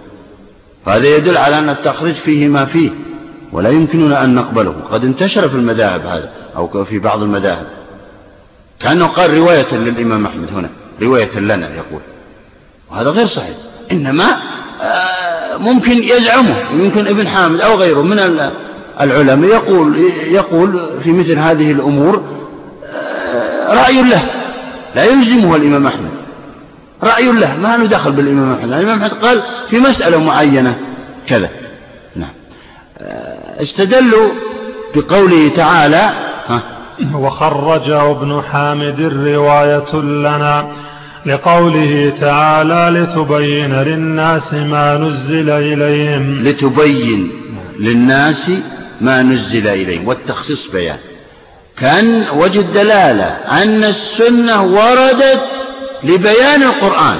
فهذا 0.85 1.07
يدل 1.07 1.37
على 1.37 1.59
أن 1.59 1.69
التخريج 1.69 2.15
فيه 2.15 2.47
ما 2.47 2.65
فيه 2.65 2.89
ولا 3.51 3.69
يمكننا 3.69 4.23
أن 4.23 4.35
نقبله. 4.35 4.75
قد 4.91 5.05
انتشر 5.05 5.49
في 5.49 5.55
المذاهب 5.55 6.05
هذا 6.05 6.29
أو 6.55 6.83
في 6.83 6.99
بعض 6.99 7.23
المذاهب. 7.23 7.76
كأنه 8.79 9.07
قال 9.07 9.37
رواية 9.37 9.73
للإمام 9.75 10.25
أحمد 10.25 10.49
هنا 10.53 10.69
رواية 11.01 11.39
لنا 11.39 11.75
يقول. 11.75 12.01
وهذا 12.91 13.09
غير 13.09 13.25
صحيح. 13.25 13.55
إنما 13.91 14.37
آه، 14.81 15.57
ممكن 15.57 15.91
يزعمه 15.91 16.55
يمكن 16.73 17.07
ابن 17.07 17.27
حامد 17.27 17.61
أو 17.61 17.75
غيره 17.75 18.01
من 18.01 18.49
العلماء 19.01 19.49
يقول 19.49 19.97
يقول 20.27 21.01
في 21.03 21.11
مثل 21.11 21.39
هذه 21.39 21.71
الأمور 21.71 22.23
آه، 22.85 23.73
رأي 23.73 24.01
له 24.01 24.21
لا 24.95 25.03
يلزمه 25.03 25.55
الإمام 25.55 25.87
أحمد. 25.87 26.09
رأي 27.03 27.31
له 27.31 27.57
ما 27.57 27.77
له 27.77 27.85
دخل 27.85 28.11
بالإمام 28.11 28.53
أحمد. 28.53 28.73
الإمام 28.73 28.97
أحمد 28.97 29.13
قال 29.13 29.41
في 29.69 29.77
مسألة 29.77 30.23
معينة 30.23 30.75
كذا. 31.27 31.49
نعم. 32.15 32.33
آه، 32.97 33.61
استدلوا 33.61 34.29
بقوله 34.95 35.51
تعالى 35.55 36.11
ها 36.47 36.76
وخرجه 37.13 38.11
ابن 38.11 38.41
حامد 38.51 39.01
رواية 39.01 39.95
لنا 39.95 40.71
لقوله 41.25 42.13
تعالى 42.19 42.99
لتبين 42.99 43.73
للناس 43.73 44.53
ما 44.53 44.97
نزل 44.97 45.49
إليهم. 45.49 46.43
لتبين 46.43 47.31
للناس 47.79 48.51
ما 49.01 49.21
نزل 49.21 49.67
إليهم. 49.67 50.07
والتخصيص 50.07 50.67
بيان. 50.67 50.97
كان 51.77 52.23
وجه 52.35 52.59
الدلالة 52.59 53.25
أن 53.25 53.83
السنة 53.83 54.63
وردت 54.63 55.41
لبيان 56.03 56.63
القرآن 56.63 57.17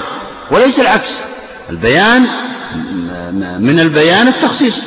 وليس 0.51 0.79
العكس. 0.79 1.19
البيان 1.69 2.25
من 3.59 3.79
البيان 3.79 4.27
التخصيص. 4.27 4.81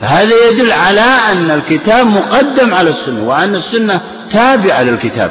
فهذا 0.00 0.34
يدل 0.50 0.72
على 0.72 1.00
أن 1.00 1.50
الكتاب 1.50 2.06
مقدم 2.06 2.74
على 2.74 2.90
السنة 2.90 3.28
وأن 3.28 3.54
السنة 3.54 4.00
تابعة 4.32 4.82
للكتاب. 4.82 5.30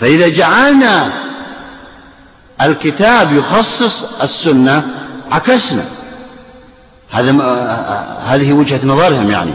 فإذا 0.00 0.28
جعلنا 0.28 1.12
الكتاب 2.62 3.32
يخصص 3.32 4.04
السنة 4.22 4.82
عكسنا. 5.30 5.84
هذا 7.10 7.32
هذه 8.26 8.52
وجهة 8.52 8.80
نظرهم 8.84 9.30
يعني. 9.30 9.52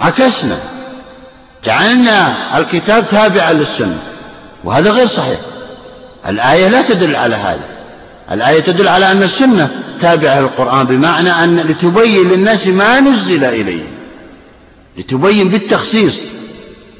عكسنا. 0.00 0.58
جعلنا 1.64 2.32
الكتاب 2.58 3.08
تابعا 3.08 3.52
للسنة 3.52 3.98
وهذا 4.64 4.90
غير 4.90 5.06
صحيح. 5.06 5.38
الآية 6.28 6.68
لا 6.68 6.82
تدل 6.82 7.16
على 7.16 7.36
هذا. 7.36 7.75
الآية 8.30 8.60
تدل 8.60 8.88
على 8.88 9.12
أن 9.12 9.22
السنة 9.22 9.70
تابعة 10.00 10.40
للقرآن 10.40 10.86
بمعنى 10.86 11.30
أن 11.30 11.56
لتبين 11.56 12.28
للناس 12.28 12.66
ما 12.66 13.00
نزل 13.00 13.44
إليه. 13.44 13.84
لتبين 14.98 15.48
بالتخصيص 15.48 16.22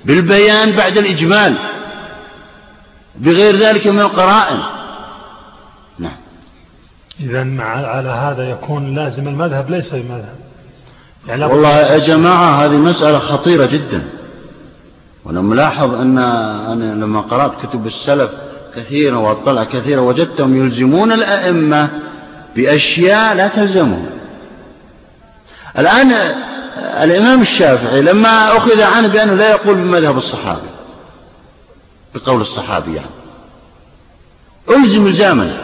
بالبيان 0.04 0.70
بعد 0.70 0.98
الإجمال 0.98 1.56
بغير 3.16 3.56
ذلك 3.56 3.86
من 3.86 4.00
القرائن. 4.00 4.58
نعم. 5.98 6.16
إذا 7.20 7.62
على 7.62 8.08
هذا 8.08 8.50
يكون 8.50 8.94
لازم 8.94 9.28
المذهب 9.28 9.70
ليس 9.70 9.94
بمذهب 9.94 10.36
يعني 11.28 11.44
والله 11.44 11.78
يا 11.78 11.98
جماعة 11.98 12.64
هذه 12.64 12.76
مسألة 12.76 13.18
خطيرة 13.18 13.66
جدا. 13.66 14.02
وأنا 15.24 15.40
ملاحظ 15.40 15.94
أن 15.94 16.18
أنا 16.18 17.04
لما 17.04 17.20
قرأت 17.20 17.66
كتب 17.66 17.86
السلف 17.86 18.30
كثيرا 18.76 19.16
واطلع 19.16 19.64
كثيرا 19.64 20.00
وجدتهم 20.00 20.64
يلزمون 20.64 21.12
الأئمة 21.12 21.88
بأشياء 22.56 23.34
لا 23.34 23.48
تلزمهم. 23.48 24.06
الآن 25.78 26.12
الإمام 27.02 27.42
الشافعي 27.42 28.02
لما 28.02 28.56
أخذ 28.56 28.82
عنه 28.82 29.08
بأنه 29.08 29.34
لا 29.34 29.50
يقول 29.50 29.74
بمذهب 29.74 30.16
الصحابي 30.16 30.68
بقول 32.14 32.40
الصحابي 32.40 32.94
يعني 32.94 33.10
ألزم 34.70 35.06
الزاما 35.06 35.56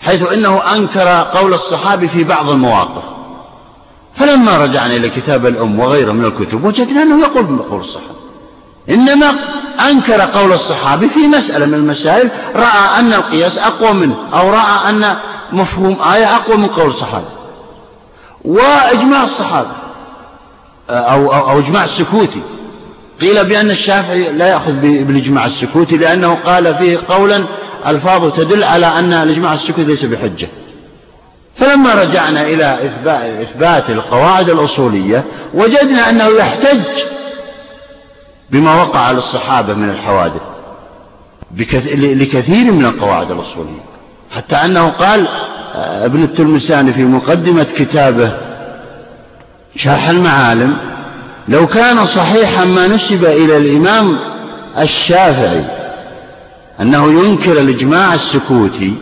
حيث 0.00 0.32
إنه 0.32 0.74
أنكر 0.74 1.08
قول 1.08 1.54
الصحابي 1.54 2.08
في 2.08 2.24
بعض 2.24 2.48
المواقف. 2.48 3.02
فلما 4.14 4.58
رجعنا 4.58 4.96
إلى 4.96 5.08
كتاب 5.08 5.46
الأم 5.46 5.78
وغيره 5.78 6.12
من 6.12 6.24
الكتب 6.24 6.64
وجدنا 6.64 7.02
أنه 7.02 7.20
يقول 7.20 7.44
بقول 7.44 7.80
الصحابي. 7.80 8.21
إنما 8.90 9.34
أنكر 9.90 10.20
قول 10.20 10.52
الصحابي 10.52 11.08
في 11.08 11.18
مسألة 11.18 11.66
من 11.66 11.74
المسائل 11.74 12.30
رأى 12.56 12.98
أن 12.98 13.12
القياس 13.12 13.58
أقوى 13.58 13.92
منه 13.92 14.14
أو 14.32 14.50
رأى 14.50 14.90
أن 14.90 15.16
مفهوم 15.52 16.02
آية 16.02 16.36
أقوى 16.36 16.56
من 16.56 16.66
قول 16.66 16.86
الصحابي. 16.86 17.24
وإجماع 18.44 19.22
الصحابة 19.22 19.70
أو, 20.90 21.34
أو, 21.34 21.50
أو 21.50 21.58
إجماع 21.58 21.84
السكوتي. 21.84 22.42
قيل 23.20 23.44
بأن 23.44 23.70
الشافعي 23.70 24.32
لا 24.32 24.46
يأخذ 24.46 24.72
بالإجماع 24.72 25.46
السكوتي 25.46 25.96
لأنه 25.96 26.34
قال 26.34 26.74
فيه 26.74 26.98
قولا 27.08 27.44
ألفاظه 27.86 28.30
تدل 28.30 28.64
على 28.64 28.86
أن 28.86 29.12
الإجماع 29.12 29.52
السكوتي 29.52 29.84
ليس 29.84 30.04
بحجة. 30.04 30.48
فلما 31.56 31.94
رجعنا 31.94 32.42
إلى 32.42 32.78
إثبات 33.42 33.90
القواعد 33.90 34.50
الأصولية 34.50 35.24
وجدنا 35.54 36.10
أنه 36.10 36.28
يحتج 36.28 36.80
بما 38.52 38.82
وقع 38.82 39.10
للصحابة 39.10 39.74
من 39.74 39.90
الحوادث. 39.90 40.42
لكثير 41.96 42.72
من 42.72 42.84
القواعد 42.84 43.30
الأصولية. 43.30 43.82
حتى 44.30 44.56
أنه 44.56 44.88
قال 44.88 45.28
آه، 45.74 46.04
ابن 46.04 46.22
التلمساني 46.22 46.92
في 46.92 47.04
مقدمة 47.04 47.66
كتابه 47.76 48.32
شرح 49.76 50.08
المعالم 50.08 50.76
لو 51.48 51.66
كان 51.66 52.06
صحيحا 52.06 52.64
ما 52.64 52.88
نسب 52.88 53.24
إلى 53.24 53.56
الإمام 53.56 54.18
الشافعي 54.78 55.64
أنه 56.80 57.24
ينكر 57.24 57.52
الإجماع 57.52 58.14
السكوتي 58.14 58.94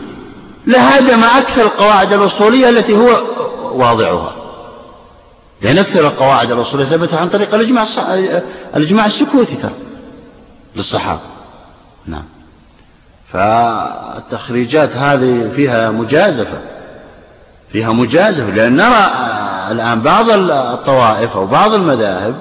لهدم 0.67 1.23
أكثر 1.23 1.61
القواعد 1.61 2.13
الأصولية 2.13 2.69
التي 2.69 2.93
هو 2.93 3.21
واضعها. 3.73 4.40
لأن 5.61 5.77
أكثر 5.77 6.07
القواعد 6.07 6.51
الأصولية 6.51 6.85
ثبتت 6.85 7.13
عن 7.13 7.29
طريق 7.29 7.53
الإجماع, 7.55 7.85
الإجماع 8.75 9.05
السكوتي 9.05 9.55
ترى 9.55 9.73
للصحابة. 10.75 11.19
نعم. 12.05 12.23
فالتخريجات 13.33 14.95
هذه 14.95 15.51
فيها 15.55 15.91
مجازفة. 15.91 16.61
فيها 17.71 17.91
مجازفة 17.91 18.49
لأن 18.49 18.75
نرى 18.75 19.11
الآن 19.71 20.01
بعض 20.01 20.29
الطوائف 20.29 21.37
أو 21.37 21.45
بعض 21.45 21.73
المذاهب 21.73 22.35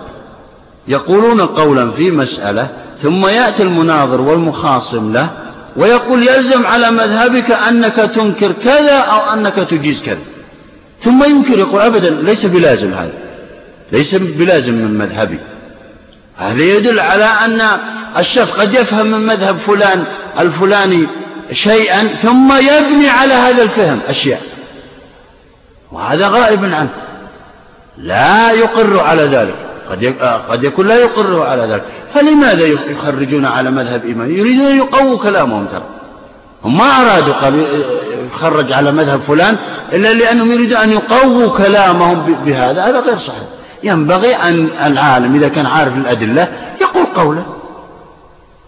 يقولون 0.88 1.40
قولا 1.40 1.90
في 1.90 2.10
مسألة 2.10 2.68
ثم 3.02 3.26
يأتي 3.26 3.62
المناظر 3.62 4.20
والمخاصم 4.20 5.12
له 5.12 5.30
ويقول 5.76 6.28
يلزم 6.28 6.66
على 6.66 6.90
مذهبك 6.90 7.50
أنك 7.50 7.96
تنكر 7.96 8.52
كذا 8.52 8.98
أو 8.98 9.34
أنك 9.34 9.54
تجيز 9.54 10.02
كذا. 10.02 10.18
ثم 11.02 11.24
ينكر 11.24 11.58
يقول 11.58 11.80
أبدا. 11.80 12.10
ليس 12.10 12.46
بلازم 12.46 12.92
هذا. 12.92 13.12
ليس 13.92 14.14
بلازم 14.14 14.74
من 14.74 14.98
مذهبي. 14.98 15.38
هذا 16.36 16.62
يدل 16.62 17.00
على 17.00 17.24
أن 17.24 17.78
الشخص 18.18 18.60
قد 18.60 18.74
يفهم 18.74 19.06
من 19.06 19.26
مذهب 19.26 19.56
فلان 19.58 20.04
الفلاني 20.38 21.06
شيئا 21.52 22.06
ثم 22.06 22.52
يبني 22.52 23.08
على 23.08 23.34
هذا 23.34 23.62
الفهم 23.62 24.00
أشياء. 24.08 24.42
وهذا 25.92 26.28
غائب 26.28 26.64
عنه. 26.64 26.90
لا 27.98 28.52
يقر 28.52 29.00
على 29.00 29.22
ذلك. 29.22 29.54
قد 29.90 30.14
قد 30.48 30.64
يكون 30.64 30.86
لا 30.86 30.96
يقر 30.96 31.42
على 31.42 31.62
ذلك. 31.62 31.82
فلماذا 32.14 32.66
يخرجون 32.66 33.46
على 33.46 33.70
مذهب 33.70 34.04
إمام 34.06 34.30
يريدون 34.30 34.66
أن 34.66 34.76
يقووا 34.76 35.18
كلامهم 35.18 35.66
ترى. 35.66 35.99
هم 36.64 36.78
ما 36.78 36.84
أرادوا 36.84 37.34
يخرج 38.32 38.72
على 38.72 38.92
مذهب 38.92 39.20
فلان 39.20 39.56
إلا 39.92 40.12
لأنهم 40.12 40.52
يريدون 40.52 40.76
أن 40.76 40.90
يقووا 40.90 41.58
كلامهم 41.58 42.36
بهذا. 42.44 42.84
هذا 42.84 43.00
غير 43.00 43.18
صحيح. 43.18 43.42
ينبغي 43.82 44.34
أن 44.36 44.68
العالم 44.86 45.34
إذا 45.34 45.48
كان 45.48 45.66
عارف 45.66 45.96
الأدلة 45.96 46.48
يقول 46.80 47.06
قوله. 47.06 47.44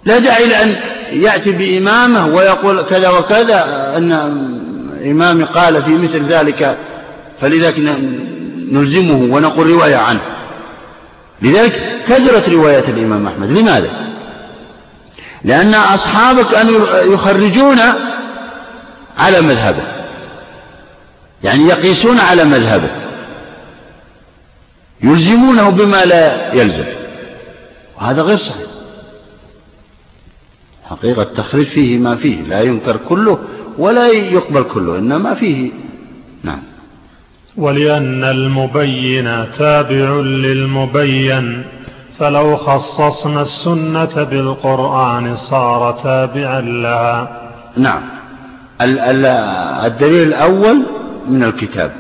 لا 0.05 0.19
داعي 0.19 0.47
لأن 0.47 0.75
يأتي 1.13 1.53
بإمامة 1.53 2.27
ويقول 2.27 2.83
كذا 2.83 3.09
وكذا 3.09 3.93
أن 3.97 4.13
إمامي 5.11 5.45
قال 5.45 5.83
في 5.83 5.91
مثل 5.91 6.25
ذلك 6.25 6.77
فلذلك 7.41 7.79
نلزمه 8.73 9.35
ونقول 9.35 9.67
رواية 9.67 9.97
عنه. 9.97 10.21
لذلك 11.43 11.83
كثرت 12.09 12.49
روايات 12.49 12.89
الإمام 12.89 13.27
أحمد. 13.27 13.51
لماذا؟ 13.51 14.12
لأن 15.45 15.75
أصحابه 15.75 16.45
كانوا 16.45 16.99
يخرجون 16.99 17.79
على 19.19 19.41
مذهبه 19.41 19.83
يعني 21.45 21.63
يقيسون 21.63 22.19
على 22.19 22.45
مذهبه 22.45 22.91
يلزمونه 25.03 25.71
بما 25.71 26.05
لا 26.05 26.55
يلزم. 26.55 26.85
وهذا 27.97 28.23
غير 28.23 28.37
صحيح. 28.37 28.67
حقيقة 30.85 31.23
التخريج 31.23 31.67
فيه 31.67 31.99
ما 31.99 32.17
فيه. 32.17 32.43
لا 32.43 32.61
ينكر 32.61 32.97
كله 32.97 33.39
ولا 33.79 34.07
يقبل 34.09 34.63
كله 34.63 34.99
إنما 34.99 35.35
فيه. 35.35 35.71
نعم. 36.43 36.63
ولأن 37.57 38.25
المبين 38.25 39.51
تابع 39.53 40.21
للمبين. 40.21 41.65
فلو 42.19 42.57
خصصنا 42.57 43.43
السنة 43.43 44.23
بالقرآن 44.23 45.35
صار 45.35 45.93
تابعا 45.93 46.61
لها. 46.61 47.51
نعم. 47.77 48.03
الدليل 48.81 50.29
الأول 50.29 50.83
من 51.29 51.43
الكتاب 51.43 51.93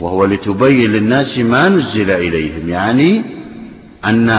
وهو 0.00 0.24
لتبين 0.24 0.92
للناس 0.92 1.38
ما 1.38 1.68
نزل 1.68 2.10
إليهم 2.10 2.68
يعني 2.68 3.24
أن 4.04 4.30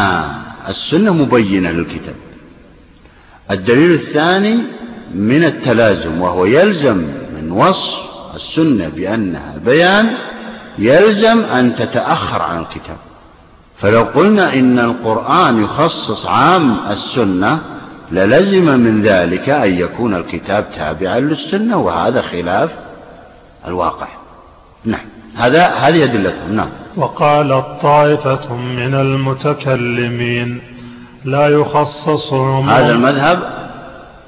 السنة 0.69 1.13
مبينة 1.13 1.71
للكتاب. 1.71 2.15
الدليل 3.51 3.91
الثاني 3.91 4.59
من 5.15 5.43
التلازم 5.43 6.21
وهو 6.21 6.45
يلزم 6.45 6.97
من 7.35 7.51
وصف 7.51 7.99
السنة 8.35 8.87
بأنها 8.95 9.57
بيان 9.65 10.13
يلزم 10.79 11.45
أن 11.45 11.75
تتأخر 11.75 12.41
عن 12.41 12.59
الكتاب. 12.59 12.97
فلو 13.81 14.03
قلنا 14.03 14.53
إن 14.53 14.79
القرآن 14.79 15.63
يخصص 15.63 16.25
عام 16.25 16.77
السنة 16.89 17.59
للزم 18.11 18.79
من 18.79 19.01
ذلك 19.01 19.49
أن 19.49 19.79
يكون 19.79 20.15
الكتاب 20.15 20.65
تابعا 20.75 21.19
للسنة 21.19 21.77
وهذا 21.77 22.21
خلاف 22.21 22.69
الواقع. 23.67 24.07
نعم. 24.85 25.05
هذا 25.35 25.67
هذه 25.67 26.03
أدلتهم. 26.03 26.51
نعم. 26.51 26.69
وقالت 26.97 27.65
طائفة 27.81 28.55
من 28.55 28.93
المتكلمين 28.93 30.61
لا 31.25 31.47
يخصص 31.47 32.33
عموم 32.33 32.69
هذا 32.69 32.91
المذهب 32.91 33.39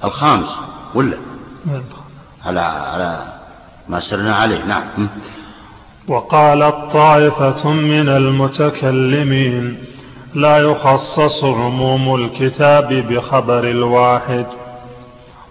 الخامس 0.04 0.56
ولا؟ 0.96 1.18
على 2.46 2.60
على 2.60 3.24
ما 3.90 4.00
سرنا 4.00 4.36
عليه. 4.36 4.66
نعم. 4.66 4.84
وقالت 6.08 6.76
طائفة 6.94 7.70
من 7.70 8.10
المتكلمين 8.10 9.78
لا 10.36 10.58
يخصص 10.58 11.44
عموم 11.44 12.16
الكتاب 12.16 12.94
بخبر 12.94 13.64
الواحد. 13.64 14.46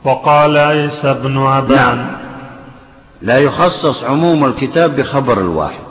وقال 0.05 0.59
عيسى 0.59 1.15
بن 1.15 1.39
عبان 1.39 1.97
نعم. 1.97 2.16
لا 3.23 3.39
يخصص 3.39 4.05
عموم 4.05 4.45
الكتاب 4.45 4.97
بخبر 4.97 5.41
الواحد. 5.41 5.85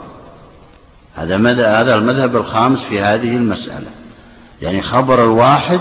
هذا 1.14 1.36
هذا 1.80 1.94
المذهب 1.94 2.36
الخامس 2.36 2.84
في 2.84 3.00
هذه 3.00 3.36
المسألة. 3.36 3.90
يعني 4.62 4.82
خبر 4.82 5.24
الواحد 5.24 5.80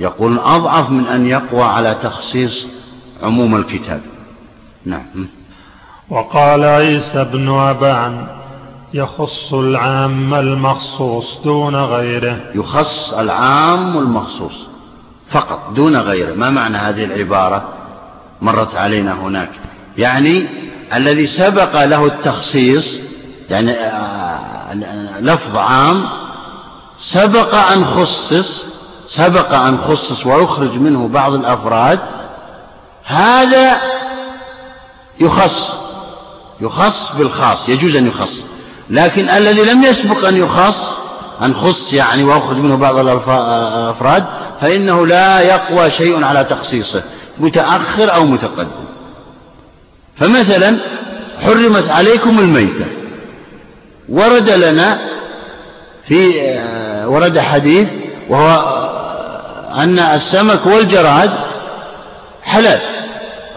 يقول 0.00 0.38
أضعف 0.38 0.90
من 0.90 1.06
أن 1.06 1.26
يقوى 1.26 1.62
على 1.62 1.96
تخصيص 2.02 2.68
عموم 3.22 3.56
الكتاب. 3.56 4.00
نعم. 4.84 5.28
وقال 6.10 6.64
عيسى 6.64 7.24
بن 7.24 7.48
أبان 7.48 8.26
يخص 8.94 9.52
العام 9.52 10.34
المخصوص 10.34 11.38
دون 11.44 11.76
غيره. 11.76 12.40
يخص 12.54 13.14
العام 13.14 13.98
المخصوص 13.98 14.66
فقط 15.30 15.72
دون 15.76 15.96
غيره. 15.96 16.34
ما 16.34 16.50
معنى 16.50 16.76
هذه 16.76 17.04
العبارة؟ 17.04 17.68
مرت 18.40 18.74
علينا 18.74 19.12
هناك. 19.12 19.50
يعني 19.98 20.46
الذي 20.94 21.26
سبق 21.26 21.84
له 21.84 22.06
التخصيص 22.06 22.96
يعني 23.50 23.72
آه، 23.72 24.74
لفظ 25.20 25.56
عام 25.56 26.08
سبق 26.98 27.54
أن 27.54 27.84
خصص 27.84 28.64
سبق 29.06 29.54
أن 29.54 29.78
خصص 29.78 30.26
ويخرج 30.26 30.78
منه 30.78 31.08
بعض 31.08 31.34
الأفراد 31.34 32.00
هذا 33.04 33.80
يخص 35.20 35.83
يخص 36.60 37.12
بالخاص 37.12 37.68
يجوز 37.68 37.96
أن 37.96 38.06
يخص. 38.06 38.42
لكن 38.90 39.28
الذي 39.28 39.62
لم 39.62 39.82
يسبق 39.82 40.28
أن 40.28 40.36
يخص 40.36 40.90
أن 41.42 41.54
خص 41.54 41.92
يعني 41.92 42.24
وأخرج 42.24 42.56
منه 42.56 42.74
بعض 42.74 42.96
الأفراد 42.98 44.24
فإنه 44.60 45.06
لا 45.06 45.40
يقوى 45.40 45.90
شيء 45.90 46.24
على 46.24 46.44
تخصيصه 46.44 47.02
متأخر 47.38 48.14
أو 48.14 48.24
متقدم. 48.24 48.84
فمثلا 50.16 50.76
حرمت 51.40 51.90
عليكم 51.90 52.38
الميتة. 52.38 52.86
ورد 54.08 54.50
لنا 54.50 54.98
في 56.08 56.40
آه، 56.42 57.08
ورد 57.08 57.38
حديث 57.38 57.88
وهو 58.28 58.48
آه، 58.48 59.82
أن 59.82 59.98
السمك 59.98 60.66
والجراد 60.66 61.30
حلال. 62.42 62.80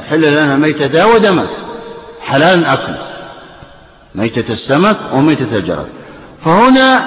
حل 0.10 0.22
لنا 0.32 0.56
ميتة 0.56 1.08
ودمك 1.08 1.50
حلال 2.28 2.66
أكل. 2.66 2.94
ميتة 4.16 4.52
السمك 4.52 4.98
وميتة 5.14 5.58
الجراد. 5.58 5.88
فهنا 6.46 7.06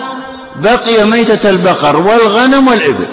بقي 0.56 1.04
ميتة 1.04 1.50
البقر 1.50 1.96
والغنم 1.96 2.68
والإبل. 2.68 3.06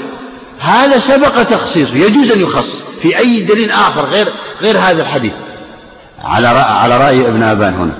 هذا 0.59 0.99
سبق 0.99 1.43
تخصيصه. 1.43 1.95
يجوز 1.95 2.31
أن 2.31 2.39
يخص 2.39 2.83
في 3.01 3.17
أي 3.17 3.39
دليل 3.39 3.71
آخر 3.71 4.05
غير 4.05 4.27
غير 4.61 4.77
هذا 4.77 5.01
الحديث. 5.01 5.33
على 6.23 6.51
رأي 6.51 6.61
على 6.61 6.97
رأي 6.97 7.27
ابن 7.27 7.43
أبان 7.43 7.73
هنا. 7.73 7.97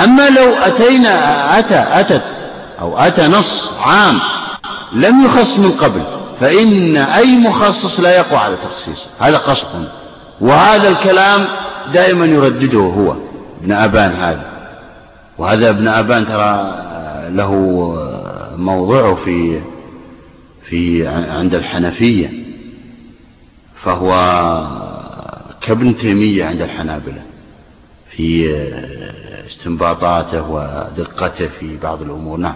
أما 0.00 0.28
لو 0.28 0.54
أتينا 0.54 1.58
أتى 1.58 1.84
أتت 1.92 2.22
أو 2.80 2.98
أتى 2.98 3.26
نص 3.26 3.70
عام 3.84 4.20
لم 4.92 5.24
يخص 5.24 5.58
من 5.58 5.70
قبل 5.70 6.02
فإن 6.40 6.96
أي 6.96 7.38
مخصص 7.38 8.00
لا 8.00 8.16
يقوى 8.16 8.38
على 8.38 8.56
تخصيصه. 8.56 9.06
هذا 9.20 9.38
قصد. 9.38 9.88
وهذا 10.40 10.88
الكلام 10.88 11.44
دائما 11.94 12.26
يردده 12.26 12.78
هو. 12.78 13.25
ابن 13.62 13.72
أبان 13.72 14.10
هذا. 14.10 14.46
وهذا 15.38 15.70
ابن 15.70 15.88
أبان 15.88 16.26
ترى 16.26 16.82
له 17.30 17.52
موضعه 18.56 19.14
في 19.14 19.60
في 20.64 21.06
عند 21.06 21.54
الحنفية 21.54 22.32
فهو 23.82 24.10
كابن 25.60 25.96
تيمية 25.96 26.44
عند 26.44 26.62
الحنابلة 26.62 27.22
في 28.10 28.56
استنباطاته 29.46 30.50
ودقته 30.50 31.48
في 31.48 31.76
بعض 31.76 32.02
الأمور. 32.02 32.38
نعم. 32.38 32.54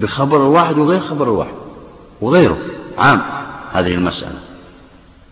بخبر 0.00 0.36
الواحد 0.36 0.78
وغير 0.78 1.00
خبر 1.00 1.24
الواحد 1.24 1.54
وغيره 2.20 2.58
عام 2.98 3.22
هذه 3.72 3.94
المسألة. 3.94 4.38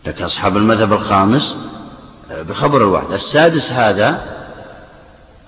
لكن 0.07 0.25
أصحاب 0.25 0.57
المذهب 0.57 0.93
الخامس 0.93 1.57
بخبر 2.49 2.83
الواحد. 2.83 3.13
السادس 3.13 3.73
هذا 3.73 4.36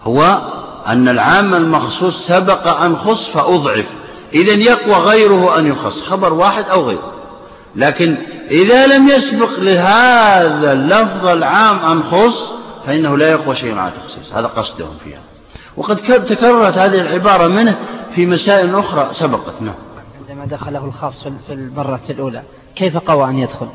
هو 0.02 0.40
أن 0.86 1.08
العام 1.08 1.54
المخصوص 1.54 2.26
سبق 2.26 2.82
أن 2.82 2.96
خص 2.96 3.28
فأضعف 3.28 3.84
إذا 4.34 4.52
يقوى 4.52 4.94
غيره 4.94 5.58
أن 5.58 5.66
يخص 5.66 6.00
خبر 6.02 6.34
واحد 6.34 6.64
أو 6.64 6.82
غيره. 6.82 7.12
لكن 7.76 8.16
إذا 8.50 8.86
لم 8.86 9.08
يسبق 9.08 9.58
لهذا 9.58 10.72
اللفظ 10.72 11.26
العام 11.26 11.76
أن 11.76 12.02
خص 12.02 12.52
فإنه 12.86 13.16
لا 13.16 13.30
يقوى 13.30 13.54
شيء 13.54 13.78
على 13.78 13.92
تخصيص. 14.04 14.32
هذا 14.32 14.46
قصدهم 14.46 14.94
فيها. 15.04 15.20
وقد 15.76 15.96
تكررت 16.24 16.78
هذه 16.78 17.00
العبارة 17.00 17.48
منه 17.48 17.76
في 18.12 18.26
مسائل 18.26 18.78
أخرى 18.78 19.08
سبقت. 19.12 19.54
نعم. 19.60 19.74
عندما 20.20 20.46
دخله 20.46 20.84
الخاص 20.84 21.22
في 21.22 21.52
المرة 21.52 22.00
الأولى 22.10 22.42
كيف 22.76 22.96
قوى 22.96 23.24
أن 23.24 23.38
يدخل؟ 23.38 23.68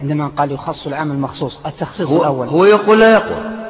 عندما 0.00 0.30
قال 0.38 0.52
يخص 0.52 0.86
العام 0.86 1.10
المخصوص 1.10 1.60
التخصيص 1.66 2.10
هو 2.10 2.20
الأول. 2.20 2.48
هو 2.48 2.64
يقول 2.64 3.00
لا 3.00 3.12
يقوى. 3.12 3.61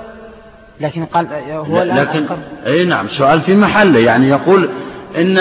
لكن 0.82 1.04
قال 1.04 1.26
هو 1.50 1.82
لكن 1.82 2.26
أي 2.66 2.84
نعم 2.84 3.08
سؤال 3.08 3.40
في 3.40 3.56
محله 3.56 3.98
يعني 3.98 4.28
يقول 4.28 4.70
إن 5.16 5.38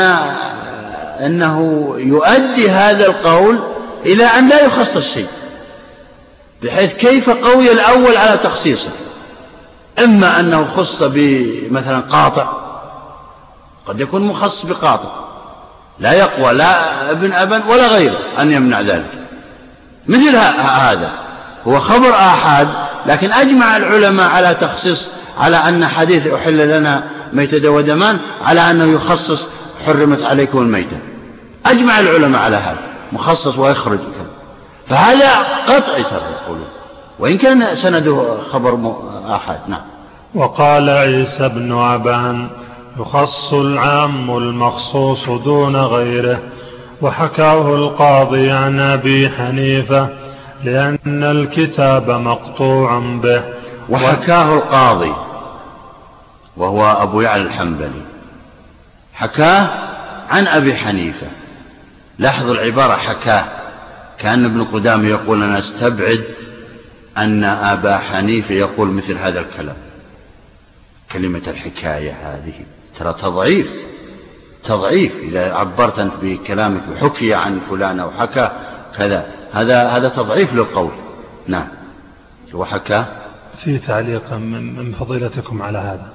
أنه 1.26 1.86
يؤدي 1.98 2.70
هذا 2.70 3.06
القول 3.06 3.60
إلى 4.06 4.26
أن 4.26 4.50
لا 4.50 4.66
يخصص 4.66 5.14
شيء 5.14 5.28
بحيث 6.64 6.94
كيف 6.94 7.30
قوي 7.30 7.72
الأول 7.72 8.18
على 8.18 8.38
تخصيصه؟ 8.38 8.90
إما 10.04 10.40
أنه 10.40 10.68
خص 10.76 11.04
بمثلا 11.04 12.00
قاطع 12.00 12.48
قد 13.86 14.02
يكون 14.02 14.28
مخصص 14.28 14.66
بقاطع 14.66 15.10
لا 16.00 16.14
يقوى 16.14 16.54
لا 16.54 17.12
ابن 17.12 17.34
أبن 17.34 17.62
ولا 17.70 17.88
غيره 17.88 18.18
أن 18.40 18.52
يمنع 18.52 18.82
ذلك. 18.82 19.12
مثل 20.08 20.36
هذا 20.60 21.12
هو 21.68 21.80
خبر 21.80 22.16
آحاد 22.16 22.68
لكن 23.06 23.32
أجمع 23.32 23.78
العلماء 23.78 24.30
على 24.30 24.56
تخصيص 24.56 25.10
على 25.38 25.58
أن 25.58 25.88
حديث 25.88 26.28
أحل 26.28 26.78
لنا 26.78 27.04
ميتة 27.34 27.70
ودمان 27.70 28.18
على 28.44 28.72
أنه 28.72 28.86
يخصص 28.86 29.48
حرمت 29.86 30.24
عليكم 30.24 30.60
الميتة. 30.60 30.98
أجمع 31.66 32.00
العلماء 32.00 32.42
على 32.42 32.56
هذا 32.56 32.80
مخصص 33.12 33.58
ويخرج 33.58 33.98
كذا. 33.98 34.28
فهذا 34.88 35.30
قطعي 35.68 36.04
ترى 36.04 36.22
يقولون. 36.44 36.68
وإن 37.20 37.38
كان 37.38 37.76
سنده 37.76 38.38
خبر 38.52 38.94
آحاد 39.30 39.60
نعم. 39.68 39.82
وقال 40.36 40.90
عيسى 40.90 41.50
بن 41.50 41.72
أبان 41.72 42.48
يخص 43.00 43.54
العام 43.54 44.38
المخصوص 44.38 45.30
دون 45.30 45.76
غيره 45.76 46.40
وحكاه 47.02 47.76
القاضي 47.76 48.52
عن 48.52 48.80
أبي 48.80 49.30
حنيفة 49.30 50.08
لأن 50.64 51.24
الكتاب 51.24 52.10
مقطوع 52.10 53.00
به. 53.00 53.44
وحكاه 53.90 54.54
القاضي 54.54 55.14
وهو 56.58 56.86
أبو 56.86 57.22
يعلى 57.22 57.42
الحنبلي. 57.42 58.02
حكاه 59.14 59.70
عن 60.30 60.48
أبي 60.48 60.76
حنيفة. 60.76 61.28
لاحظوا 62.20 62.54
العبارة 62.54 62.94
حكاه. 62.94 63.46
كأن 64.20 64.46
ابن 64.46 64.64
قدامة 64.64 65.08
يقول 65.08 65.44
أنا 65.44 65.60
أستبعد 65.60 66.24
أن 67.18 67.44
أبا 67.44 67.98
حنيفة 67.98 68.56
يقول 68.56 68.88
مثل 68.88 69.18
هذا 69.18 69.40
الكلام. 69.40 69.78
كلمة 71.12 71.42
الحكاية 71.48 72.12
هذه. 72.12 72.54
ترى 73.00 73.14
تضعيف 73.14 73.68
تضعيف. 74.64 75.12
إذا 75.24 75.54
عبرت 75.54 76.00
أنت 76.00 76.14
بكلامك 76.22 76.82
حكي 77.02 77.34
عن 77.34 77.62
فلان 77.70 78.00
أو 78.00 78.12
حكى 78.20 78.52
كذا. 78.98 79.26
هذا 79.54 79.88
هذا 79.88 80.10
تضعيف 80.10 80.54
للقول. 80.54 80.92
نعم. 81.48 81.68
وحكى؟ 82.54 83.06
في 83.58 83.78
تعليق 83.78 84.34
من 84.34 84.92
فضيلتكم 84.92 85.62
على 85.62 85.78
هذا. 85.78 86.08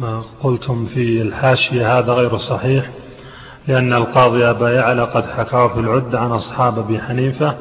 ما 0.00 0.22
قلتم 0.42 0.86
في 0.86 1.22
الحاشية 1.22 1.98
هذا 1.98 2.12
غير 2.12 2.36
صحيح 2.36 2.90
لأن 3.68 3.92
القاضي 3.92 4.50
أبا 4.50 4.70
يعلى 4.70 5.04
قد 5.04 5.26
حكاه 5.26 5.68
في 5.68 5.80
العد 5.80 6.14
عن 6.14 6.30
أصحاب 6.30 6.78
أبي 6.78 7.00
حنيفة 7.00 7.56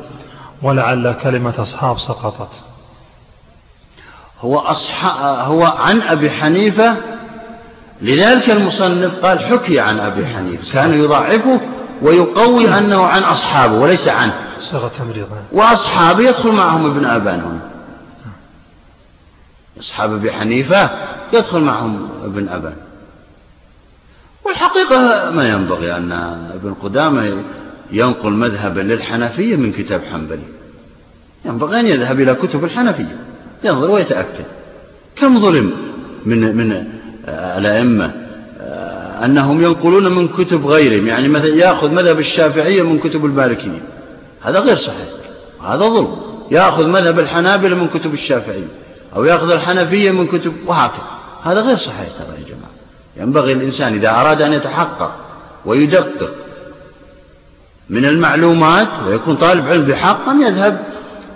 ولعل 0.62 1.14
كلمة 1.14 1.54
أصحاب 1.58 2.00
سقطت. 2.00 2.64
هو, 4.40 4.60
أصحاب 4.60 5.48
هو 5.48 5.64
عن 5.64 6.02
أبي 6.02 6.32
حنيفة 6.32 6.98
لذلك 8.02 8.50
المصنف 8.50 9.26
قال 9.26 9.40
حكي 9.40 9.80
عن 9.80 10.00
أبي 10.00 10.26
حنيفة 10.26 10.74
كان 10.74 11.04
يضعفه 11.04 11.60
ويقوي 12.04 12.78
أنه 12.78 13.04
عن 13.04 13.24
أصحابه 13.24 13.74
وليس 13.74 14.08
عنه. 14.08 14.34
صيغة 14.62 14.92
تمريض. 15.00 15.28
وأصحابه 15.52 16.30
يدخل 16.30 16.52
معهم 16.52 16.92
ابن 16.92 17.06
أبان 17.06 17.40
هنا 17.40 17.60
أصحاب 19.80 20.14
أبي 20.14 20.32
حنيفة 20.32 20.90
يدخل 21.34 21.60
معهم 21.60 22.10
ابن 22.24 22.50
أبان. 22.50 22.76
والحقيقة 24.46 25.32
ما 25.32 25.50
ينبغي 25.50 25.98
أن 25.98 26.12
ابن 26.54 26.74
قدامة 26.74 27.44
ينقل 27.92 28.32
مذهبا 28.32 28.82
للحنفية 28.82 29.56
من 29.56 29.72
كتاب 29.72 30.02
حنبلي. 30.14 30.48
ينبغي 31.46 31.80
أن 31.80 31.88
يذهب 31.88 32.20
إلى 32.20 32.36
كتب 32.36 32.64
الحنفية 32.64 33.18
ينظر 33.64 33.92
ويتأكد. 33.92 34.46
كم 35.16 35.40
ظلم 35.40 35.74
من 36.26 36.58
من 36.58 36.86
الأئمة 37.28 38.23
أنهم 39.26 39.62
ينقلون 39.62 40.16
من 40.16 40.28
كتب 40.28 40.66
غيرهم 40.66 41.08
يعني 41.08 41.28
مثلا 41.28 41.56
يأخذ 41.56 41.92
مذهب 41.92 42.20
الشافعية 42.20 42.82
من 42.82 43.00
كتب 43.00 43.26
المالكية 43.26 43.82
هذا 44.42 44.60
غير 44.60 44.76
صحيح 44.76 45.08
هذا 45.68 45.88
ظلم. 45.88 46.18
يأخذ 46.52 46.88
مذهب 46.88 47.20
الحنابلة 47.20 47.76
من 47.76 47.88
كتب 47.88 48.14
الشافعية 48.14 48.68
أو 49.16 49.24
يأخذ 49.24 49.52
الحنفية 49.52 50.12
من 50.12 50.28
كتب 50.28 50.54
وهكذا. 50.66 51.04
هذا 51.44 51.62
غير 51.62 51.78
صحيح 51.78 52.08
ترى 52.08 52.36
يا 52.38 52.48
جماعة. 52.48 52.74
ينبغي 53.18 53.52
الإنسان 53.52 53.94
إذا 53.94 54.10
أراد 54.10 54.42
أن 54.42 54.54
يتحقق 54.54 55.16
ويدقق 55.66 56.32
من 57.90 58.06
المعلومات 58.06 58.88
ويكون 59.08 59.36
طالب 59.36 59.68
علم 59.68 59.86
بحق 59.86 60.30
أن 60.30 60.42
يذهب 60.42 60.84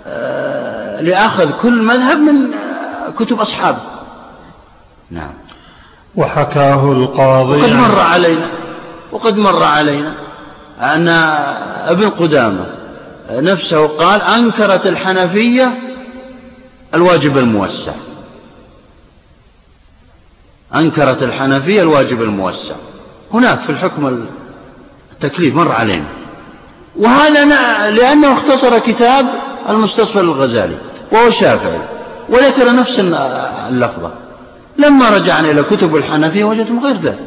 آه، 0.06 1.00
لأخذ 1.00 1.50
كل 1.62 1.82
مذهب 1.82 2.18
من 2.18 2.34
آه، 2.54 3.10
كتب 3.10 3.40
أصحابه. 3.40 3.80
نعم. 5.10 5.32
وحكاه 6.18 6.92
القاضي 6.92 7.62
وقد 7.62 7.72
مر 7.72 8.00
علينا 8.00 8.50
وقد 9.12 9.38
مر 9.38 9.62
علينا 9.64 10.14
أن 10.80 11.08
ابن 11.88 12.08
قدامة 12.08 12.66
نفسه 13.30 13.86
قال 13.86 14.22
أنكرت 14.22 14.86
الحنفية 14.86 15.78
الواجب 16.94 17.38
الموسع. 17.38 17.92
أنكرت 20.74 21.22
الحنفية 21.22 21.82
الواجب 21.82 22.22
الموسع. 22.22 22.74
هناك 23.34 23.60
في 23.60 23.70
الحكم 23.70 24.26
التكليف 25.12 25.54
مر 25.54 25.72
علينا. 25.72 26.08
وهذا 26.96 27.44
لأنه 27.90 28.32
اختصر 28.32 28.78
كتاب 28.78 29.26
المستصفى 29.68 30.18
للغزالي 30.18 30.76
وهو 31.12 31.30
شافعي 31.30 31.80
وذكر 32.28 32.72
نفس 32.72 33.00
اللفظة. 33.68 34.27
لما 34.78 35.08
رجعنا 35.08 35.50
إلى 35.50 35.62
كتب 35.62 35.96
الحنفية 35.96 36.44
وجدتم 36.44 36.78
غير 36.78 36.96
ذلك. 36.96 37.18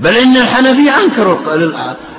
بل 0.00 0.16
إن 0.16 0.36
الحنفية 0.36 0.90
أنكروا 1.04 1.36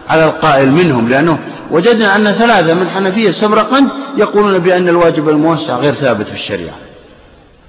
على 0.10 0.26
القائل 0.26 0.72
منهم 0.72 1.10
لأنه 1.10 1.40
وجدنا 1.72 2.16
أن 2.16 2.24
ثلاثة 2.24 2.74
من 2.74 2.82
الحنفية 2.82 3.32
سبرقا 3.32 3.88
يقولون 4.18 4.58
بأن 4.58 4.90
الواجب 4.90 5.30
الموسع 5.30 5.76
غير 5.78 5.94
ثابت 5.94 6.28
في 6.28 6.34
الشريعة. 6.34 6.76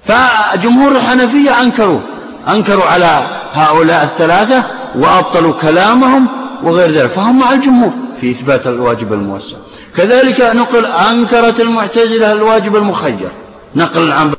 فجمهور 0.05 0.91
الحنفية 0.91 1.61
أنكروا 1.61 1.99
أنكروا 2.47 2.85
على 2.85 3.21
هؤلاء 3.53 4.03
الثلاثة 4.03 4.63
وأبطلوا 4.95 5.53
كلامهم 5.53 6.27
وغير 6.63 6.91
ذلك. 6.91 7.11
فهم 7.11 7.39
مع 7.39 7.53
الجمهور 7.53 7.93
في 8.21 8.31
إثبات 8.31 8.67
الواجب 8.67 9.13
الموسع. 9.13 9.57
كذلك 9.97 10.41
نقل 10.41 10.85
أنكرت 10.85 11.59
المعتزلة 11.59 12.31
الواجب 12.31 12.75
المخير. 12.75 13.31
نقل 13.75 14.11
عن 14.11 14.29